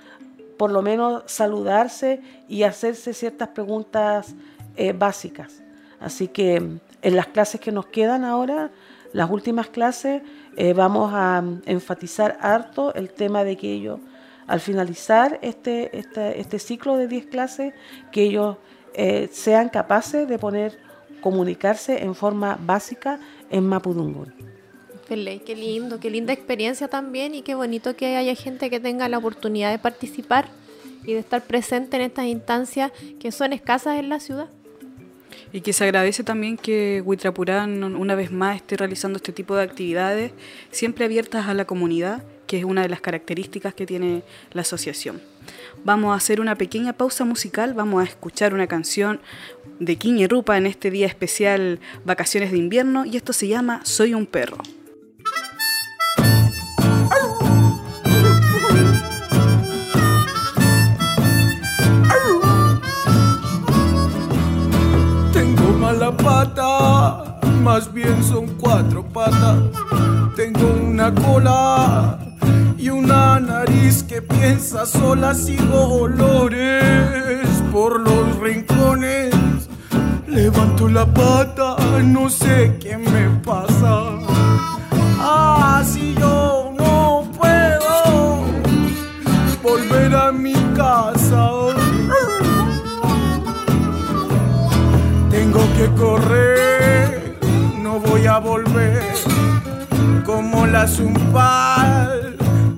por 0.63 0.71
lo 0.71 0.81
menos 0.81 1.25
saludarse 1.27 2.21
y 2.49 2.63
hacerse 2.63 3.15
ciertas 3.15 3.49
preguntas 3.49 4.33
eh, 4.77 4.93
básicas. 4.93 5.61
Así 5.99 6.29
que 6.29 6.55
en 6.55 7.17
las 7.17 7.27
clases 7.27 7.61
que 7.61 7.73
nos 7.73 7.87
quedan 7.87 8.25
ahora, 8.25 8.71
las 9.13 9.29
últimas 9.29 9.67
clases, 9.71 10.23
eh, 10.57 10.73
vamos 10.73 11.11
a 11.13 11.43
enfatizar 11.67 12.39
harto 12.41 12.95
el 12.95 13.11
tema 13.11 13.43
de 13.43 13.57
que 13.57 13.73
ellos, 13.73 13.99
al 14.47 14.61
finalizar 14.61 15.41
este, 15.43 15.99
este, 15.99 16.41
este 16.41 16.61
ciclo 16.61 16.97
de 16.97 17.09
10 17.09 17.27
clases, 17.27 17.75
que 18.13 18.23
ellos 18.23 18.57
eh, 18.95 19.29
sean 19.33 19.69
capaces 19.69 20.29
de 20.29 20.39
poner, 20.39 20.79
comunicarse 21.21 22.05
en 22.05 22.15
forma 22.15 22.57
básica 22.61 23.19
en 23.51 23.67
Mapudungun. 23.67 24.52
Qué 25.13 25.55
lindo, 25.55 26.01
qué 26.01 26.09
linda 26.09 26.33
experiencia 26.33 26.89
también 26.89 27.35
y 27.35 27.43
qué 27.43 27.55
bonito 27.55 27.95
que 27.95 28.17
haya 28.17 28.35
gente 28.35 28.71
que 28.71 28.81
tenga 28.81 29.11
la 29.11 29.19
oportunidad 29.19 29.71
de 29.71 29.79
participar 29.79 30.49
y 31.05 31.13
de 31.13 31.19
estar 31.19 31.45
presente 31.45 31.97
en 31.97 32.03
estas 32.03 32.25
instancias 32.25 32.93
que 33.21 33.31
son 33.31 33.53
escasas 33.53 33.99
en 33.99 34.09
la 34.09 34.21
ciudad. 34.21 34.49
Y 35.53 35.61
que 35.61 35.75
se 35.75 35.85
agradece 35.85 36.25
también 36.25 36.57
que 36.57 37.03
Huitrapurán 37.05 37.85
una 37.85 38.15
vez 38.15 38.33
más 38.33 38.57
esté 38.57 38.79
realizando 38.79 39.19
este 39.19 39.33
tipo 39.33 39.55
de 39.55 39.65
actividades, 39.65 40.33
siempre 40.71 41.05
abiertas 41.05 41.47
a 41.47 41.53
la 41.53 41.67
comunidad, 41.67 42.25
que 42.47 42.57
es 42.57 42.65
una 42.65 42.81
de 42.81 42.89
las 42.89 43.03
características 43.03 43.75
que 43.75 43.85
tiene 43.85 44.23
la 44.53 44.63
asociación. 44.63 45.21
Vamos 45.85 46.15
a 46.15 46.17
hacer 46.17 46.41
una 46.41 46.57
pequeña 46.57 46.95
pausa 46.95 47.27
musical, 47.27 47.75
vamos 47.75 48.01
a 48.03 48.09
escuchar 48.09 48.55
una 48.55 48.67
canción 48.67 49.21
de 49.79 49.97
Quiñe 49.97 50.27
Rupa 50.27 50.57
en 50.57 50.65
este 50.65 50.91
día 50.91 51.07
especial 51.07 51.81
Vacaciones 52.07 52.51
de 52.51 52.57
Invierno 52.57 53.05
y 53.05 53.19
esto 53.19 53.35
se 53.35 53.49
llama 53.49 53.83
Soy 53.85 54.15
un 54.15 54.25
perro. 54.25 54.57
La 65.93 66.17
pata, 66.17 67.41
más 67.63 67.93
bien 67.93 68.23
son 68.25 68.47
cuatro 68.61 69.05
patas. 69.05 69.59
Tengo 70.37 70.67
una 70.87 71.15
cola 71.15 72.19
y 72.79 72.89
una 72.89 73.39
nariz 73.41 74.03
que 74.03 74.23
piensa 74.23 74.87
sola, 74.87 75.35
sigo 75.35 76.03
olores 76.03 77.47
por 77.73 78.01
los 78.01 78.39
rincones. 78.39 79.35
Levanto 80.27 80.89
la 80.89 81.07
pata, 81.07 81.77
no 82.03 82.29
sé 82.31 82.79
qué 82.81 82.97
me 82.97 83.29
pasa. 83.45 84.05
Ah, 85.19 85.83
si 85.85 86.15
yo 86.15 86.42
que 95.83 95.95
correr, 95.95 97.39
no 97.83 97.99
voy 97.99 98.27
a 98.27 98.39
volver 98.39 99.03
como 100.25 100.67
la 100.67 100.87
zumpal. 100.87 102.37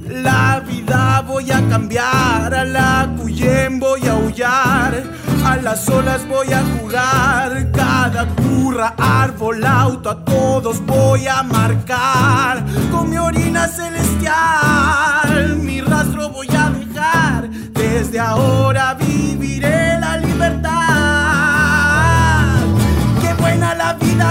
La 0.09 0.62
vida 0.67 1.23
voy 1.27 1.50
a 1.50 1.61
cambiar, 1.69 2.55
a 2.55 2.65
la 2.65 3.11
cuyen 3.19 3.79
voy 3.79 4.07
a 4.07 4.13
aullar, 4.13 5.02
a 5.44 5.57
las 5.57 5.87
olas 5.90 6.27
voy 6.27 6.50
a 6.52 6.63
jugar, 6.79 7.71
cada 7.73 8.27
curra, 8.27 8.94
árbol, 8.96 9.63
auto, 9.67 10.09
a 10.11 10.25
todos 10.25 10.81
voy 10.87 11.27
a 11.27 11.42
marcar. 11.42 12.65
Con 12.90 13.11
mi 13.11 13.19
orina 13.19 13.69
celestial, 13.69 15.57
mi 15.59 15.83
rastro 15.83 16.31
voy 16.31 16.48
a 16.57 16.71
dejar, 16.71 17.50
desde 17.50 18.19
ahora 18.19 18.94
viviré 18.94 19.73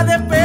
de 0.06 0.43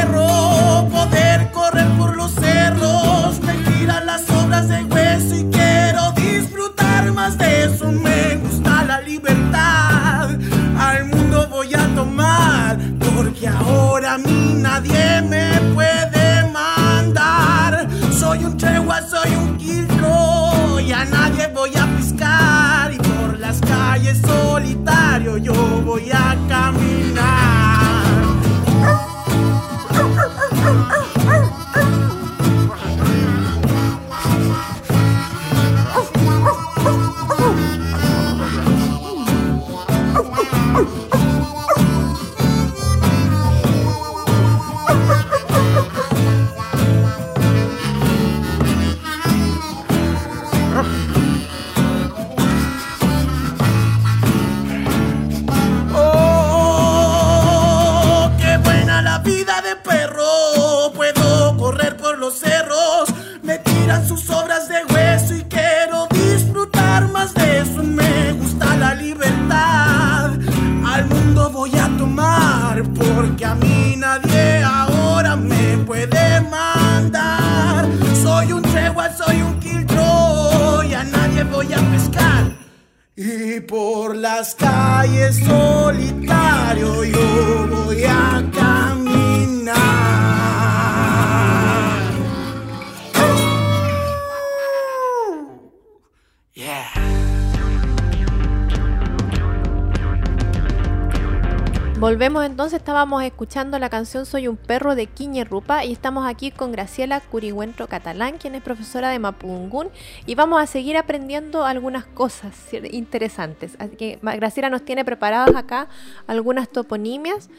Volvemos 101.99 102.45
entonces, 102.45 102.79
estábamos 102.79 103.23
escuchando 103.23 103.77
la 103.77 103.89
canción 103.89 104.25
Soy 104.25 104.47
un 104.47 104.55
perro 104.55 104.95
de 104.95 105.07
Quiñe 105.07 105.43
Rupa 105.43 105.83
y 105.83 105.91
estamos 105.91 106.25
aquí 106.25 106.49
con 106.49 106.71
Graciela 106.71 107.19
Curigüentro 107.19 107.87
Catalán, 107.87 108.37
quien 108.37 108.55
es 108.55 108.61
profesora 108.61 109.09
de 109.09 109.19
Mapudungún 109.19 109.89
y 110.25 110.33
vamos 110.35 110.61
a 110.61 110.65
seguir 110.65 110.95
aprendiendo 110.95 111.65
algunas 111.65 112.05
cosas 112.05 112.55
interesantes. 112.89 113.73
Así 113.79 113.97
que 113.97 114.17
Graciela 114.21 114.69
nos 114.69 114.85
tiene 114.85 115.03
preparadas 115.03 115.53
acá 115.57 115.89
algunas 116.25 116.69
toponimias 116.69 117.49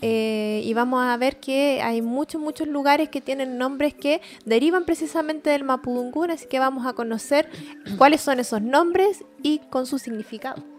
eh, 0.00 0.62
y 0.64 0.72
vamos 0.72 1.04
a 1.04 1.14
ver 1.18 1.38
que 1.38 1.82
hay 1.82 2.00
muchos, 2.00 2.40
muchos 2.40 2.68
lugares 2.68 3.10
que 3.10 3.20
tienen 3.20 3.58
nombres 3.58 3.92
que 3.92 4.22
derivan 4.46 4.86
precisamente 4.86 5.50
del 5.50 5.64
Mapudungún, 5.64 6.30
así 6.30 6.46
que 6.46 6.58
vamos 6.58 6.86
a 6.86 6.94
conocer 6.94 7.50
cuáles 7.98 8.22
son 8.22 8.40
esos 8.40 8.62
nombres 8.62 9.26
y 9.42 9.58
con 9.68 9.84
su 9.84 9.98
significado. 9.98 10.69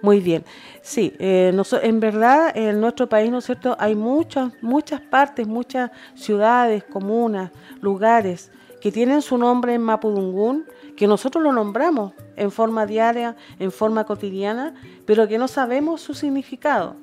Muy 0.00 0.20
bien. 0.20 0.44
Sí, 0.80 1.12
eh, 1.18 1.52
en 1.82 2.00
verdad 2.00 2.56
en 2.56 2.80
nuestro 2.80 3.08
país, 3.08 3.30
¿no 3.30 3.38
es 3.38 3.46
cierto? 3.46 3.76
Hay 3.80 3.94
muchas, 3.94 4.52
muchas 4.62 5.00
partes, 5.00 5.46
muchas 5.46 5.90
ciudades, 6.14 6.84
comunas, 6.84 7.50
lugares 7.80 8.52
que 8.80 8.92
tienen 8.92 9.22
su 9.22 9.36
nombre 9.38 9.74
en 9.74 9.82
Mapudungún, 9.82 10.66
que 10.96 11.08
nosotros 11.08 11.42
lo 11.42 11.52
nombramos 11.52 12.12
en 12.36 12.52
forma 12.52 12.86
diaria, 12.86 13.36
en 13.58 13.72
forma 13.72 14.04
cotidiana, 14.04 14.74
pero 15.04 15.26
que 15.26 15.38
no 15.38 15.48
sabemos 15.48 16.00
su 16.00 16.14
significado. 16.14 16.94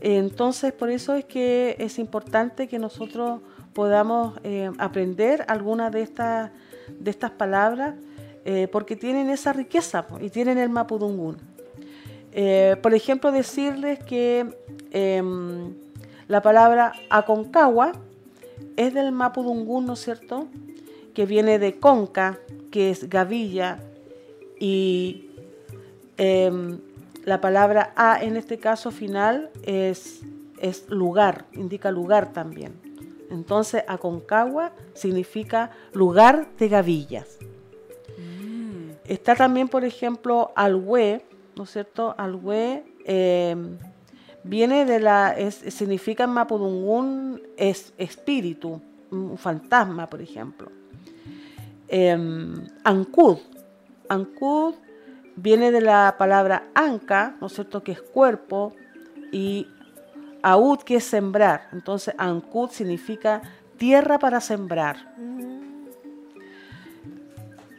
Entonces, 0.00 0.72
por 0.72 0.90
eso 0.90 1.14
es 1.14 1.24
que 1.24 1.76
es 1.78 1.98
importante 1.98 2.68
que 2.68 2.78
nosotros 2.78 3.40
podamos 3.74 4.38
eh, 4.44 4.70
aprender 4.78 5.44
algunas 5.48 5.92
de 5.92 6.02
estas, 6.02 6.50
de 6.98 7.10
estas 7.10 7.30
palabras, 7.30 7.94
eh, 8.44 8.68
porque 8.70 8.96
tienen 8.96 9.30
esa 9.30 9.52
riqueza 9.52 10.06
y 10.20 10.30
tienen 10.30 10.58
el 10.58 10.68
Mapudungún. 10.68 11.36
Eh, 12.40 12.76
por 12.80 12.94
ejemplo, 12.94 13.32
decirles 13.32 13.98
que 13.98 14.46
em, 14.92 15.74
la 16.28 16.40
palabra 16.40 16.92
Aconcagua 17.10 17.90
es 18.76 18.94
del 18.94 19.10
Mapudungún, 19.10 19.86
¿no 19.86 19.94
es 19.94 20.04
cierto? 20.04 20.46
Que 21.14 21.26
viene 21.26 21.58
de 21.58 21.80
conca, 21.80 22.38
que 22.70 22.90
es 22.90 23.10
gavilla, 23.10 23.80
y 24.56 25.30
em, 26.16 26.78
la 27.24 27.40
palabra 27.40 27.92
a 27.96 28.22
en 28.22 28.36
este 28.36 28.58
caso 28.58 28.92
final 28.92 29.50
es, 29.64 30.20
es 30.60 30.88
lugar, 30.88 31.46
indica 31.54 31.90
lugar 31.90 32.32
también. 32.32 32.72
Entonces, 33.32 33.82
Aconcagua 33.88 34.70
significa 34.94 35.72
lugar 35.92 36.46
de 36.56 36.68
gavillas. 36.68 37.36
Está 39.08 39.34
también, 39.34 39.68
por 39.68 39.84
ejemplo, 39.84 40.52
Alhue, 40.54 41.24
¿no 41.58 41.64
es 41.64 41.70
cierto? 41.72 42.14
Alhue 42.16 42.84
eh, 43.04 43.54
viene 44.44 44.84
de 44.86 45.00
la, 45.00 45.32
es- 45.36 45.56
significa 45.74 46.24
en 46.24 46.30
Mapudungún 46.30 47.42
es 47.56 47.92
espíritu, 47.98 48.80
un 49.10 49.36
fantasma, 49.36 50.08
por 50.08 50.22
ejemplo. 50.22 50.70
Em, 51.88 52.66
Ancud, 52.84 53.38
Ancud 54.08 54.74
viene 55.36 55.70
de 55.70 55.80
la 55.80 56.14
palabra 56.18 56.64
anca, 56.74 57.34
¿no 57.40 57.46
es 57.48 57.54
cierto? 57.54 57.82
Que 57.82 57.92
es 57.92 58.00
cuerpo, 58.02 58.72
y 59.32 59.66
aud, 60.42 60.78
que 60.80 60.96
es 60.96 61.04
sembrar. 61.04 61.68
Entonces, 61.72 62.14
Ancud 62.18 62.70
significa 62.70 63.42
tierra 63.76 64.18
para 64.18 64.40
sembrar. 64.40 65.14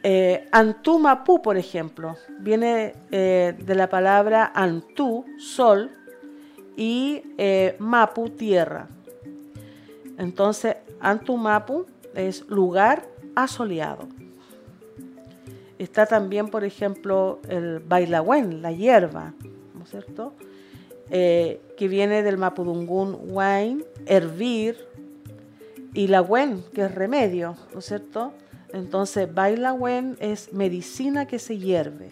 Eh, 0.02 0.46
Antú 0.50 0.98
Mapú, 0.98 1.42
por 1.42 1.56
ejemplo, 1.56 2.16
viene 2.38 2.94
eh, 3.10 3.54
de 3.58 3.74
la 3.74 3.88
palabra 3.88 4.50
Antú, 4.54 5.24
sol, 5.38 5.90
y 6.76 7.22
eh, 7.36 7.76
Mapu, 7.78 8.30
tierra. 8.30 8.88
Entonces, 10.16 10.76
Antú 11.00 11.36
Mapu 11.36 11.84
es 12.14 12.48
lugar 12.48 13.06
asoleado. 13.34 14.08
Está 15.78 16.06
también, 16.06 16.48
por 16.48 16.64
ejemplo, 16.64 17.40
el 17.48 17.80
bailagüen, 17.80 18.62
la 18.62 18.72
hierba, 18.72 19.34
¿no 19.74 19.84
es 19.84 19.90
cierto? 19.90 20.32
Eh, 21.10 21.60
que 21.76 21.88
viene 21.88 22.22
del 22.22 22.38
mapudungún 22.38 23.18
wine, 23.28 23.84
hervir, 24.06 24.76
y 25.92 26.06
la 26.06 26.22
wen, 26.22 26.62
que 26.72 26.82
es 26.82 26.94
remedio, 26.94 27.56
¿no 27.72 27.80
es 27.80 27.86
cierto? 27.86 28.32
Entonces, 28.72 29.32
bailagüen 29.32 30.16
es 30.20 30.52
medicina 30.52 31.26
que 31.26 31.38
se 31.38 31.58
hierve. 31.58 32.10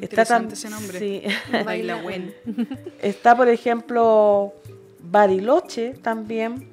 Está 0.00 0.24
tam- 0.24 0.42
interesante 0.42 0.54
ese 0.54 0.70
nombre. 0.70 0.98
sí. 0.98 1.22
Está, 3.02 3.36
por 3.36 3.48
ejemplo, 3.48 4.52
Bariloche 5.00 5.94
también, 5.94 6.68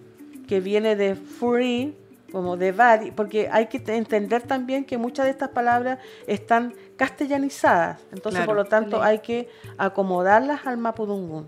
que 0.47 0.59
viene 0.59 0.95
de 0.95 1.15
free, 1.15 1.95
como 2.31 2.57
de 2.57 2.71
bari, 2.71 3.11
porque 3.11 3.47
hay 3.51 3.67
que 3.67 3.79
te- 3.79 3.95
entender 3.95 4.41
también 4.41 4.83
que 4.85 4.97
muchas 4.97 5.25
de 5.25 5.31
estas 5.31 5.49
palabras 5.49 5.99
están 6.27 6.73
castellanizadas, 6.97 7.99
entonces 8.11 8.39
Claro. 8.39 8.45
por 8.47 8.55
lo 8.55 8.65
tanto 8.65 9.01
hay 9.03 9.19
que 9.19 9.47
acomodarlas 9.77 10.65
al 10.65 10.77
mapudungún. 10.77 11.47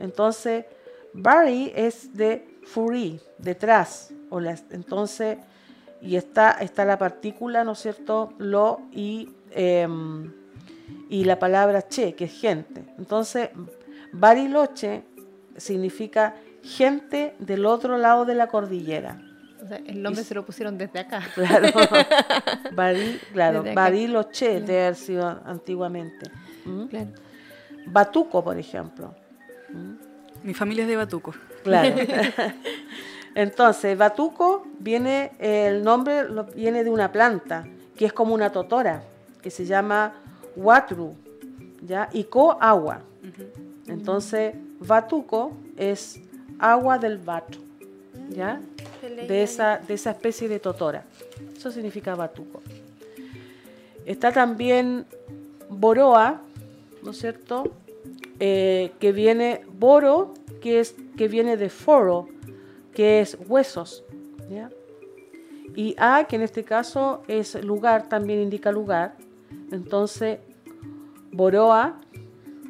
Entonces, 0.00 0.64
bari 1.12 1.70
es 1.76 2.16
de 2.16 2.48
free, 2.64 3.20
detrás, 3.38 4.10
o 4.30 4.40
las, 4.40 4.64
entonces, 4.70 5.36
y 6.02 6.16
está, 6.16 6.50
está 6.52 6.84
la 6.84 6.98
partícula, 6.98 7.64
¿no 7.64 7.72
es 7.72 7.78
cierto?, 7.78 8.32
lo 8.38 8.80
y... 8.92 9.28
em, 9.52 10.32
y 11.08 11.24
la 11.24 11.38
palabra 11.38 11.88
che, 11.88 12.14
que 12.14 12.24
es 12.24 12.32
gente. 12.32 12.84
Entonces, 12.98 13.50
Bariloche 14.12 15.02
significa 15.56 16.34
gente 16.62 17.34
del 17.38 17.64
otro 17.66 17.96
lado 17.98 18.24
de 18.24 18.34
la 18.34 18.46
cordillera. 18.48 19.20
O 19.62 19.66
sea, 19.68 19.76
el 19.78 20.02
nombre 20.02 20.24
se 20.24 20.34
lo 20.34 20.44
pusieron 20.44 20.76
desde 20.78 20.98
acá. 21.00 21.22
Claro, 21.34 21.68
Bari- 22.74 23.18
claro 23.32 23.58
Desde 23.62 23.72
acá. 23.72 23.80
Bariloche 23.80 24.60
debe 24.60 24.82
haber 24.82 24.94
sido 24.96 25.26
antiguamente. 25.44 26.30
¿Mm? 26.64 26.84
Claro. 26.86 27.10
Batuco, 27.86 28.42
por 28.44 28.58
ejemplo. 28.58 29.14
Mi 30.42 30.54
familia 30.54 30.82
es 30.82 30.88
de 30.88 30.96
Batuco. 30.96 31.34
Claro. 31.62 31.94
Entonces, 33.34 33.96
Batuco 33.96 34.66
viene, 34.78 35.32
el 35.38 35.82
nombre 35.82 36.26
viene 36.54 36.84
de 36.84 36.90
una 36.90 37.10
planta, 37.10 37.66
que 37.96 38.06
es 38.06 38.12
como 38.12 38.34
una 38.34 38.50
totora, 38.50 39.02
que 39.40 39.50
se 39.50 39.64
llama 39.64 40.14
Watru, 40.56 41.14
¿ya? 41.86 42.08
Y 42.12 42.24
co 42.24 42.58
agua. 42.60 43.00
Entonces, 43.86 44.54
Batuco 44.80 45.52
es 45.76 46.20
agua 46.58 46.98
del 46.98 47.18
vato, 47.18 47.58
¿ya? 48.30 48.60
De 49.02 49.42
esa, 49.42 49.78
de 49.78 49.94
esa 49.94 50.10
especie 50.10 50.48
de 50.48 50.60
totora. 50.60 51.04
Eso 51.56 51.70
significa 51.70 52.14
Batuco. 52.14 52.62
Está 54.04 54.32
también 54.32 55.06
Boroa, 55.68 56.40
¿no 57.02 57.10
es 57.12 57.18
cierto? 57.18 57.72
Eh, 58.40 58.92
que 58.98 59.12
viene 59.12 59.64
boro, 59.78 60.34
que, 60.60 60.80
es, 60.80 60.94
que 61.16 61.28
viene 61.28 61.56
de 61.56 61.68
foro, 61.68 62.28
que 62.94 63.20
es 63.20 63.36
huesos. 63.48 64.04
¿ya? 64.50 64.70
Y 65.74 65.94
a, 65.98 66.26
que 66.28 66.36
en 66.36 66.42
este 66.42 66.64
caso 66.64 67.22
es 67.28 67.54
lugar, 67.64 68.08
también 68.08 68.40
indica 68.40 68.70
lugar. 68.70 69.16
Entonces, 69.70 70.38
boroa, 71.30 71.98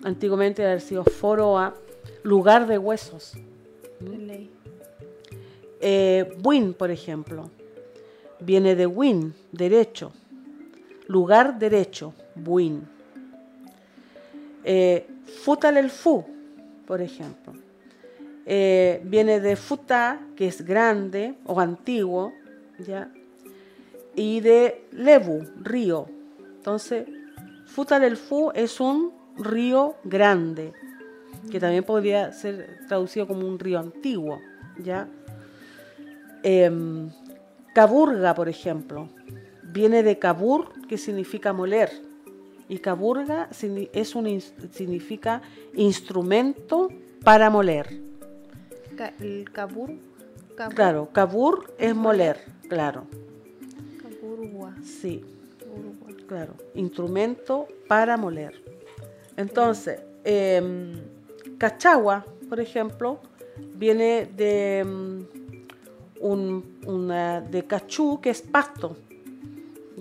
antiguamente 0.04 0.64
había 0.64 0.80
sido 0.80 1.04
foroa, 1.04 1.74
lugar 2.22 2.66
de 2.66 2.78
huesos. 2.78 3.34
Eh, 5.80 6.32
buin, 6.38 6.74
por 6.74 6.90
ejemplo, 6.90 7.50
viene 8.38 8.76
de 8.76 8.86
win, 8.86 9.34
derecho. 9.50 10.12
Lugar 11.08 11.58
derecho, 11.58 12.14
buin. 12.36 12.88
Eh, 14.64 15.06
futal 15.42 15.76
el 15.76 15.90
fu, 15.90 16.24
por 16.86 17.00
ejemplo. 17.00 17.52
Eh, 18.44 19.00
viene 19.04 19.40
de 19.40 19.56
futa, 19.56 20.20
que 20.36 20.48
es 20.48 20.64
grande 20.64 21.34
o 21.46 21.60
antiguo, 21.60 22.32
¿ya? 22.78 23.10
y 24.14 24.40
de 24.40 24.86
levu, 24.92 25.44
río. 25.60 26.06
Entonces, 26.56 27.06
futa 27.66 27.98
del 27.98 28.16
fu 28.16 28.50
es 28.54 28.80
un 28.80 29.12
río 29.36 29.96
grande, 30.04 30.72
que 31.50 31.58
también 31.58 31.84
podría 31.84 32.32
ser 32.32 32.80
traducido 32.88 33.26
como 33.26 33.46
un 33.46 33.58
río 33.58 33.78
antiguo. 33.78 34.40
¿ya? 34.78 35.08
Em, 36.42 37.10
caburga, 37.74 38.34
por 38.34 38.48
ejemplo, 38.48 39.08
viene 39.62 40.02
de 40.02 40.18
cabur, 40.18 40.68
que 40.88 40.98
significa 40.98 41.52
moler. 41.52 41.90
Y 42.68 42.78
caburga 42.78 43.48
es 43.92 44.14
un, 44.14 44.40
significa 44.70 45.42
instrumento 45.74 46.88
para 47.22 47.50
moler. 47.50 48.11
¿El 49.20 49.50
cabur? 49.50 49.90
Claro, 50.74 51.08
cabur 51.12 51.74
es 51.78 51.94
moler, 51.94 52.44
claro. 52.68 53.06
Caburgua. 54.02 54.74
Sí. 54.82 55.24
Claro, 56.28 56.54
instrumento 56.74 57.66
para 57.88 58.16
moler. 58.16 58.62
Entonces, 59.36 60.00
em, 60.24 60.92
cachagua, 61.58 62.24
por 62.48 62.60
ejemplo, 62.60 63.20
viene 63.74 64.30
de 64.36 64.78
em, 64.80 65.26
un, 66.20 66.78
una, 66.86 67.40
de 67.40 67.64
cachú, 67.64 68.20
que 68.20 68.30
es 68.30 68.42
pasto. 68.42 68.96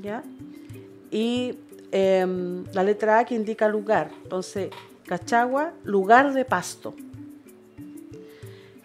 ¿Ya? 0.01 0.23
Y 1.09 1.57
em, 1.91 2.65
la 2.73 2.83
letra 2.83 3.19
A 3.19 3.25
que 3.25 3.35
indica 3.35 3.67
lugar. 3.67 4.11
Entonces, 4.23 4.69
cachagua, 5.05 5.73
lugar 5.83 6.33
de 6.33 6.45
pasto. 6.45 6.93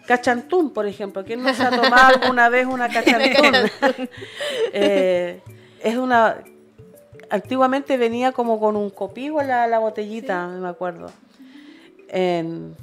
Cachantún, 0.07 0.71
por 0.71 0.87
ejemplo. 0.87 1.23
¿Quién 1.25 1.43
no 1.43 1.53
se 1.53 1.61
ha 1.63 1.69
tomado 1.69 2.15
alguna 2.15 2.47
vez 2.47 2.65
una 2.65 2.87
cachantún? 2.93 3.69
Eh, 4.73 5.41
es 5.83 5.97
una... 5.97 6.37
Antiguamente 7.29 7.97
venía 7.97 8.31
como 8.31 8.57
con 8.57 8.77
un 8.77 8.89
copigo 8.89 9.43
la, 9.43 9.67
la 9.67 9.79
botellita, 9.79 10.47
me 10.47 10.69
acuerdo, 10.69 11.11
en, 12.07 12.73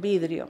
vidrio. 0.00 0.48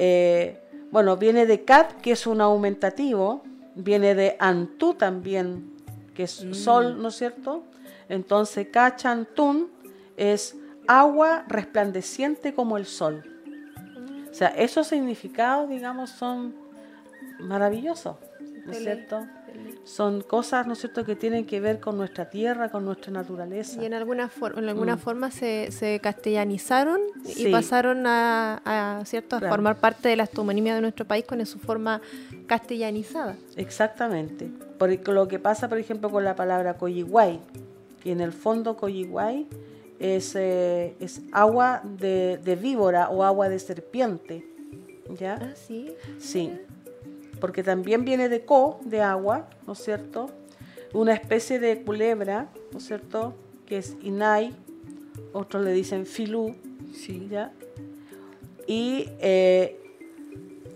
Eh, 0.00 0.58
bueno, 0.90 1.16
viene 1.16 1.46
de 1.46 1.64
cat, 1.64 2.00
que 2.00 2.12
es 2.12 2.26
un 2.26 2.40
aumentativo, 2.40 3.44
viene 3.76 4.16
de 4.16 4.36
antú 4.40 4.94
también, 4.94 5.70
que 6.14 6.24
es 6.24 6.44
mm. 6.44 6.54
sol, 6.54 7.00
¿no 7.00 7.08
es 7.08 7.14
cierto? 7.16 7.62
Entonces, 8.08 8.66
cachantún 8.72 9.70
es 10.16 10.56
agua 10.88 11.44
resplandeciente 11.46 12.54
como 12.54 12.76
el 12.76 12.86
sol. 12.86 13.37
O 14.38 14.44
sea, 14.46 14.50
esos 14.50 14.86
significados, 14.86 15.68
digamos, 15.68 16.10
son 16.10 16.54
maravillosos, 17.40 18.14
¿no 18.64 18.70
es 18.70 18.78
cierto? 18.78 19.26
Son 19.82 20.20
cosas, 20.20 20.64
¿no 20.64 20.74
es 20.74 20.78
cierto?, 20.78 21.04
que 21.04 21.16
tienen 21.16 21.44
que 21.44 21.58
ver 21.58 21.80
con 21.80 21.96
nuestra 21.96 22.30
tierra, 22.30 22.68
con 22.68 22.84
nuestra 22.84 23.12
naturaleza. 23.12 23.82
Y 23.82 23.86
en 23.86 23.94
alguna, 23.94 24.30
en 24.56 24.68
alguna 24.68 24.94
mm. 24.94 24.98
forma 25.00 25.32
se, 25.32 25.72
se, 25.72 25.98
castellanizaron 25.98 27.00
y 27.24 27.50
pasaron 27.50 28.04
a, 28.06 29.02
¿cierto? 29.06 29.34
a 29.34 29.40
formar 29.40 29.78
parte 29.78 30.08
de 30.08 30.14
la 30.14 30.28
toponimia 30.28 30.76
de 30.76 30.82
nuestro 30.82 31.04
país 31.04 31.24
con 31.24 31.44
su 31.44 31.58
forma 31.58 32.00
castellanizada. 32.46 33.34
Exactamente. 33.56 34.48
Por 34.78 35.08
lo 35.08 35.26
que 35.26 35.40
pasa, 35.40 35.68
por 35.68 35.78
ejemplo, 35.78 36.10
con 36.10 36.22
la 36.22 36.36
palabra 36.36 36.74
coyiguay, 36.74 37.40
que 38.04 38.12
en 38.12 38.20
el 38.20 38.30
fondo 38.30 38.76
coyiguay 38.76 39.48
es, 39.98 40.34
eh, 40.36 40.94
es 41.00 41.22
agua 41.32 41.82
de, 41.84 42.38
de, 42.38 42.56
víbora 42.56 43.10
o 43.10 43.24
agua 43.24 43.48
de 43.48 43.58
serpiente. 43.58 44.44
¿Ya? 45.18 45.38
Ah, 45.40 45.54
sí. 45.54 45.92
Sí. 46.18 46.52
Porque 47.40 47.62
también 47.62 48.04
viene 48.04 48.28
de 48.28 48.44
co, 48.44 48.80
de 48.84 49.00
agua, 49.00 49.48
¿no 49.66 49.72
es 49.72 49.78
cierto? 49.78 50.30
Una 50.92 51.14
especie 51.14 51.58
de 51.58 51.82
culebra, 51.82 52.48
¿no 52.72 52.78
es 52.78 52.86
cierto? 52.86 53.34
Que 53.66 53.78
es 53.78 53.96
inai, 54.02 54.54
otros 55.32 55.64
le 55.64 55.72
dicen 55.72 56.06
filú, 56.06 56.54
sí. 56.92 57.28
¿ya? 57.30 57.52
Y 58.66 59.08
eh, 59.20 59.78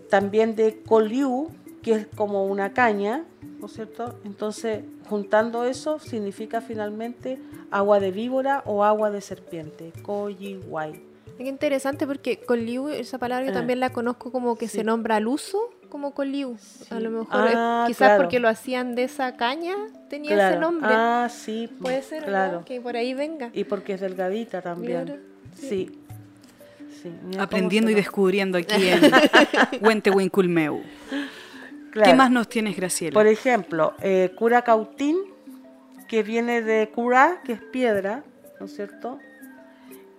también 0.09 0.57
de 0.57 0.83
coliu, 0.83 1.49
que 1.83 1.93
es 1.93 2.07
como 2.15 2.47
una 2.47 2.73
caña, 2.73 3.25
¿no 3.59 3.67
es 3.67 3.73
cierto? 3.73 4.19
Entonces, 4.25 4.85
juntando 5.09 5.65
eso, 5.65 5.99
significa 5.99 6.61
finalmente 6.61 7.39
agua 7.71 8.01
de 8.01 8.13
víbora 8.13 8.63
o 8.67 8.85
agua 8.85 9.11
de 9.11 9.21
serpiente, 9.21 9.93
Koyiwai. 10.03 11.13
Es 11.39 11.47
interesante 11.49 12.07
porque 12.07 12.39
Coliu, 12.39 12.89
esa 12.89 13.19
palabra 13.19 13.47
yo 13.47 13.51
ah. 13.51 13.55
también 13.55 13.81
la 13.81 13.91
conozco 13.91 14.31
como 14.31 14.57
que 14.57 14.69
se 14.69 14.85
nombra 14.85 15.17
al 15.17 15.27
uso 15.27 15.71
como 15.89 16.13
Coliu. 16.13 16.57
A 16.91 17.01
lo 17.01 17.11
mejor 17.11 17.51
ah, 17.55 17.85
quizás 17.87 18.17
porque 18.17 18.39
lo 18.39 18.49
hacían 18.49 18.95
de 18.95 19.05
esa 19.05 19.37
caña 19.37 19.75
tenía 20.09 20.51
ese 20.51 20.59
nombre. 20.59 20.91
Ah, 20.93 21.29
sí. 21.31 21.69
Puede 21.81 22.03
ser 22.03 22.25
claro. 22.25 22.65
que 22.65 22.81
por 22.81 22.97
ahí 22.97 23.13
venga. 23.15 23.51
Y 23.53 23.65
porque 23.65 23.95
es 23.95 24.01
delgadita 24.01 24.63
también. 24.63 25.21
sí. 25.55 25.99
Aprendiendo 27.37 27.91
y 27.91 27.95
descubriendo 27.95 28.59
aquí 28.59 28.89
en 28.89 29.11
Huentehuinculmeu. 29.85 30.83
¿Qué 31.93 32.15
más 32.15 32.31
nos 32.31 32.49
tienes, 32.49 32.77
Graciela? 32.77 33.15
Por 33.15 33.27
ejemplo, 33.27 33.95
eh, 34.01 34.33
cura 34.37 34.63
cautín 34.63 35.19
que 36.09 36.23
viene 36.23 36.63
de 36.63 36.91
cura, 36.91 37.41
que 37.45 37.53
es 37.53 37.63
piedra, 37.63 38.23
¿no 38.61 38.67
es 38.67 38.77
cierto? 38.77 39.19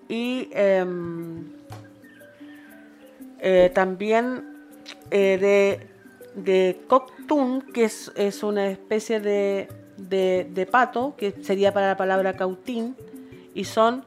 Y 0.10 0.50
em, 0.52 1.52
eh, 3.40 3.72
también 3.74 4.44
eh, 5.12 5.38
de, 5.40 6.42
de 6.42 6.82
coctún, 6.88 7.62
que 7.62 7.86
es, 7.86 8.44
una 8.44 8.68
especie 8.68 9.20
de, 9.20 9.68
de, 9.98 10.68
pato, 10.72 11.16
que 11.18 11.32
sería 11.44 11.74
para 11.74 11.90
la 11.90 11.98
palabra 11.98 12.36
cautín, 12.36 12.96
y 13.54 13.66
son 13.66 14.04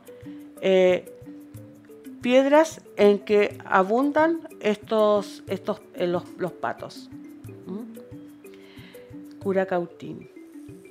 eh, 0.61 1.13
piedras 2.21 2.81
en 2.97 3.21
que 3.21 3.59
abundan 3.65 4.41
estos, 4.61 5.45
estos 5.47 5.81
los, 5.99 6.25
los, 6.39 6.53
patos. 6.53 7.11
¿Mm? 9.47 9.49
Cura 9.49 9.67
cautín. 9.67 10.29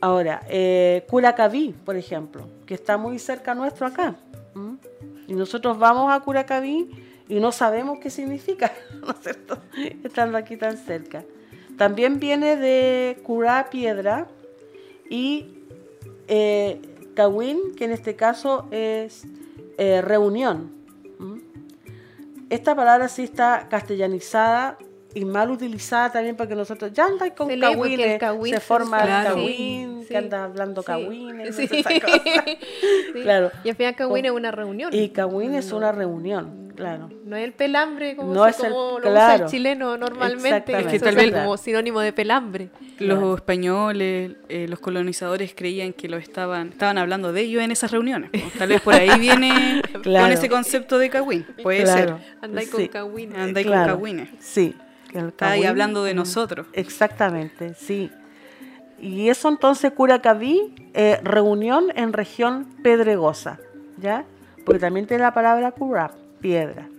Ahora, 0.02 0.42
eh, 0.50 1.04
Curacaví, 1.10 1.76
por 1.84 1.98
ejemplo, 1.98 2.48
que 2.66 2.74
está 2.74 2.98
muy 2.98 3.20
cerca 3.20 3.54
nuestro 3.54 3.86
acá. 3.86 4.16
Y 5.28 5.34
nosotros 5.34 5.78
vamos 5.78 6.14
a 6.14 6.20
Curacaví 6.22 6.90
y 7.28 7.40
no 7.40 7.52
sabemos 7.52 8.00
qué 8.00 8.10
significa, 8.10 8.72
¿no 9.02 9.12
es 9.12 9.18
cierto? 9.22 9.58
Estando 10.04 10.38
aquí 10.38 10.56
tan 10.56 10.78
cerca. 10.78 11.26
También 11.78 12.20
viene 12.20 12.56
de 12.56 13.20
Curá 13.24 13.70
Piedra 13.70 14.28
y 15.10 15.48
eh, 16.28 16.82
que 17.16 17.86
en 17.86 17.92
este 17.92 18.16
caso 18.16 18.68
es 18.72 19.26
eh, 19.78 20.02
reunión. 20.02 20.72
Esta 22.50 22.76
palabra 22.76 23.08
sí 23.08 23.24
está 23.24 23.68
castellanizada 23.70 24.78
y 25.16 25.24
mal 25.24 25.50
utilizada 25.50 26.12
también 26.12 26.36
porque 26.36 26.56
nosotros 26.56 26.92
ya 26.92 27.06
andáis 27.06 27.34
con 27.34 27.48
cagüines, 27.48 28.20
se 28.50 28.60
forma 28.60 29.00
el 29.00 29.08
cagüín, 29.28 30.06
que 30.06 30.18
anda 30.18 30.44
hablando 30.44 30.84
cagüines, 30.84 31.56
sí. 31.56 31.70
claro. 33.24 33.50
Y 33.64 33.70
al 33.70 33.76
final 33.78 33.96
cagüín 33.96 34.26
es 34.26 34.32
una 34.32 34.52
reunión. 34.52 34.94
Y 34.94 35.10
cagüín 35.10 35.56
es 35.56 35.72
una 35.72 35.94
reunión, 35.94 36.74
claro. 36.76 37.10
No 37.24 37.38
es 37.38 37.46
el 37.46 37.54
pelambre 37.54 38.18
como, 38.18 38.34
no 38.34 38.46
es 38.46 38.60
el, 38.60 38.72
lo 38.72 38.98
usa 38.98 39.36
el 39.36 39.46
chileno 39.46 39.98
normalmente, 39.98 40.78
es 40.78 40.88
que 40.88 41.00
tal 41.00 41.16
vez 41.16 41.32
como 41.32 41.56
sinónimo 41.56 42.02
de 42.02 42.12
pelambre. 42.12 42.70
Los 43.00 43.38
españoles, 43.38 44.34
eh, 44.50 44.68
los 44.68 44.80
colonizadores 44.80 45.54
creían 45.56 45.94
que 45.94 46.10
lo 46.10 46.18
estaban 46.18 46.70
estaban 46.70 46.98
hablando 46.98 47.32
de 47.32 47.42
ellos 47.42 47.64
en 47.64 47.72
esas 47.72 47.90
reuniones. 47.92 48.32
Tal 48.58 48.68
vez 48.68 48.82
por 48.82 48.94
ahí 48.94 49.10
viene 49.20 49.82
con 50.04 50.32
ese 50.32 50.50
concepto 50.50 50.98
de 50.98 51.10
cagüín, 51.10 51.46
puede 51.64 51.86
ser. 51.86 52.16
Andáis 52.42 52.70
con 52.70 52.86
cagüines. 52.88 53.38
Andáis 53.38 53.66
con 53.66 53.76
cagüines. 53.76 54.30
Sí. 54.40 54.76
Está 55.16 55.52
ahí 55.52 55.64
hablando 55.66 56.04
de 56.04 56.14
nosotros. 56.14 56.68
Exactamente, 56.74 57.74
sí. 57.76 58.12
Y 59.00 59.30
eso 59.30 59.50
entonces 59.50 59.92
Curacaví, 59.92 60.74
eh, 60.94 61.20
reunión 61.24 61.92
en 61.96 62.14
región 62.14 62.68
pedregosa, 62.82 63.60
¿ya? 63.98 64.26
porque 64.66 64.80
también 64.80 65.06
tiene 65.06 65.24
la 65.24 65.34
palabra 65.34 65.72
curap, 65.72 66.12
piedra. 66.42 66.90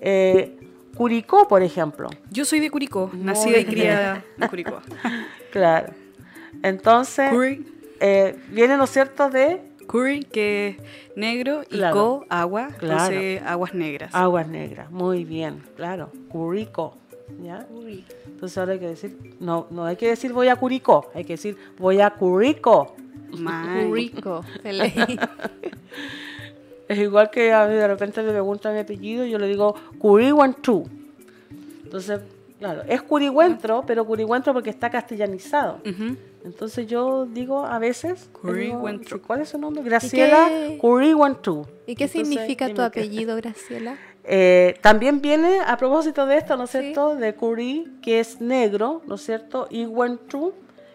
Eh, 0.00 0.56
Curicó, 0.96 1.48
por 1.48 1.62
ejemplo. 1.62 2.08
Yo 2.30 2.44
soy 2.44 2.60
de 2.60 2.70
Curicó, 2.70 3.10
nacida 3.12 3.58
y 3.58 3.64
criada 3.64 4.24
en 4.38 4.48
Curicó. 4.48 4.80
claro. 5.52 5.92
Entonces, 6.62 7.32
eh, 8.00 8.36
viene, 8.48 8.76
¿no 8.76 8.84
es 8.84 8.90
cierto?, 8.90 9.28
de... 9.28 9.60
Curry, 9.86 10.24
que 10.24 10.68
es 10.68 10.76
negro, 11.16 11.62
y 11.70 11.80
co, 11.92 12.24
agua, 12.28 12.68
entonces 12.80 13.42
aguas 13.42 13.74
negras. 13.74 14.14
Aguas 14.14 14.48
negras, 14.48 14.90
muy 14.90 15.24
bien, 15.24 15.62
claro. 15.76 16.10
Curicó, 16.28 16.96
¿ya? 17.42 17.66
Entonces 18.26 18.58
ahora 18.58 18.72
hay 18.72 18.78
que 18.78 18.88
decir, 18.88 19.36
no, 19.40 19.66
no 19.70 19.84
hay 19.84 19.96
que 19.96 20.08
decir 20.08 20.32
voy 20.32 20.48
a 20.48 20.56
Curicó, 20.56 21.10
hay 21.14 21.24
que 21.24 21.34
decir 21.34 21.56
voy 21.78 22.00
a 22.00 22.10
Curicó. 22.10 22.94
Curicó, 23.88 24.44
Es 26.88 26.98
igual 26.98 27.30
que 27.30 27.52
a 27.52 27.66
mí 27.66 27.74
de 27.74 27.88
repente 27.88 28.22
me 28.22 28.30
preguntan 28.30 28.74
mi 28.74 28.80
apellido, 28.80 29.24
yo 29.24 29.38
le 29.38 29.46
digo 29.48 29.74
Curihuantú. 29.98 30.86
Entonces, 31.82 32.20
claro, 32.58 32.82
es 32.86 33.00
Curihuentro, 33.02 33.84
pero 33.86 34.04
Curihuentro 34.04 34.52
porque 34.52 34.70
está 34.70 34.90
castellanizado. 34.90 35.80
Entonces 36.44 36.86
yo 36.86 37.24
digo 37.24 37.64
a 37.64 37.78
veces, 37.78 38.28
¿cuál 39.26 39.40
es 39.40 39.48
su 39.48 39.58
nombre? 39.58 39.82
Graciela 39.82 40.50
Curihuantú. 40.78 41.66
¿Y 41.86 41.96
qué 41.96 42.06
significa 42.06 42.72
tu 42.72 42.82
apellido, 42.82 43.36
Graciela? 43.36 43.96
Eh, 44.26 44.78
también 44.80 45.20
viene, 45.20 45.60
a 45.60 45.76
propósito 45.76 46.24
de 46.24 46.38
esto, 46.38 46.56
¿no 46.56 46.64
es 46.64 46.70
cierto?, 46.70 47.14
de 47.14 47.34
Curi, 47.34 47.98
que 48.00 48.20
es 48.20 48.40
negro, 48.40 49.02
¿no 49.06 49.16
es 49.16 49.20
cierto?, 49.20 49.68
y 49.70 49.84
Huentru, 49.84 50.54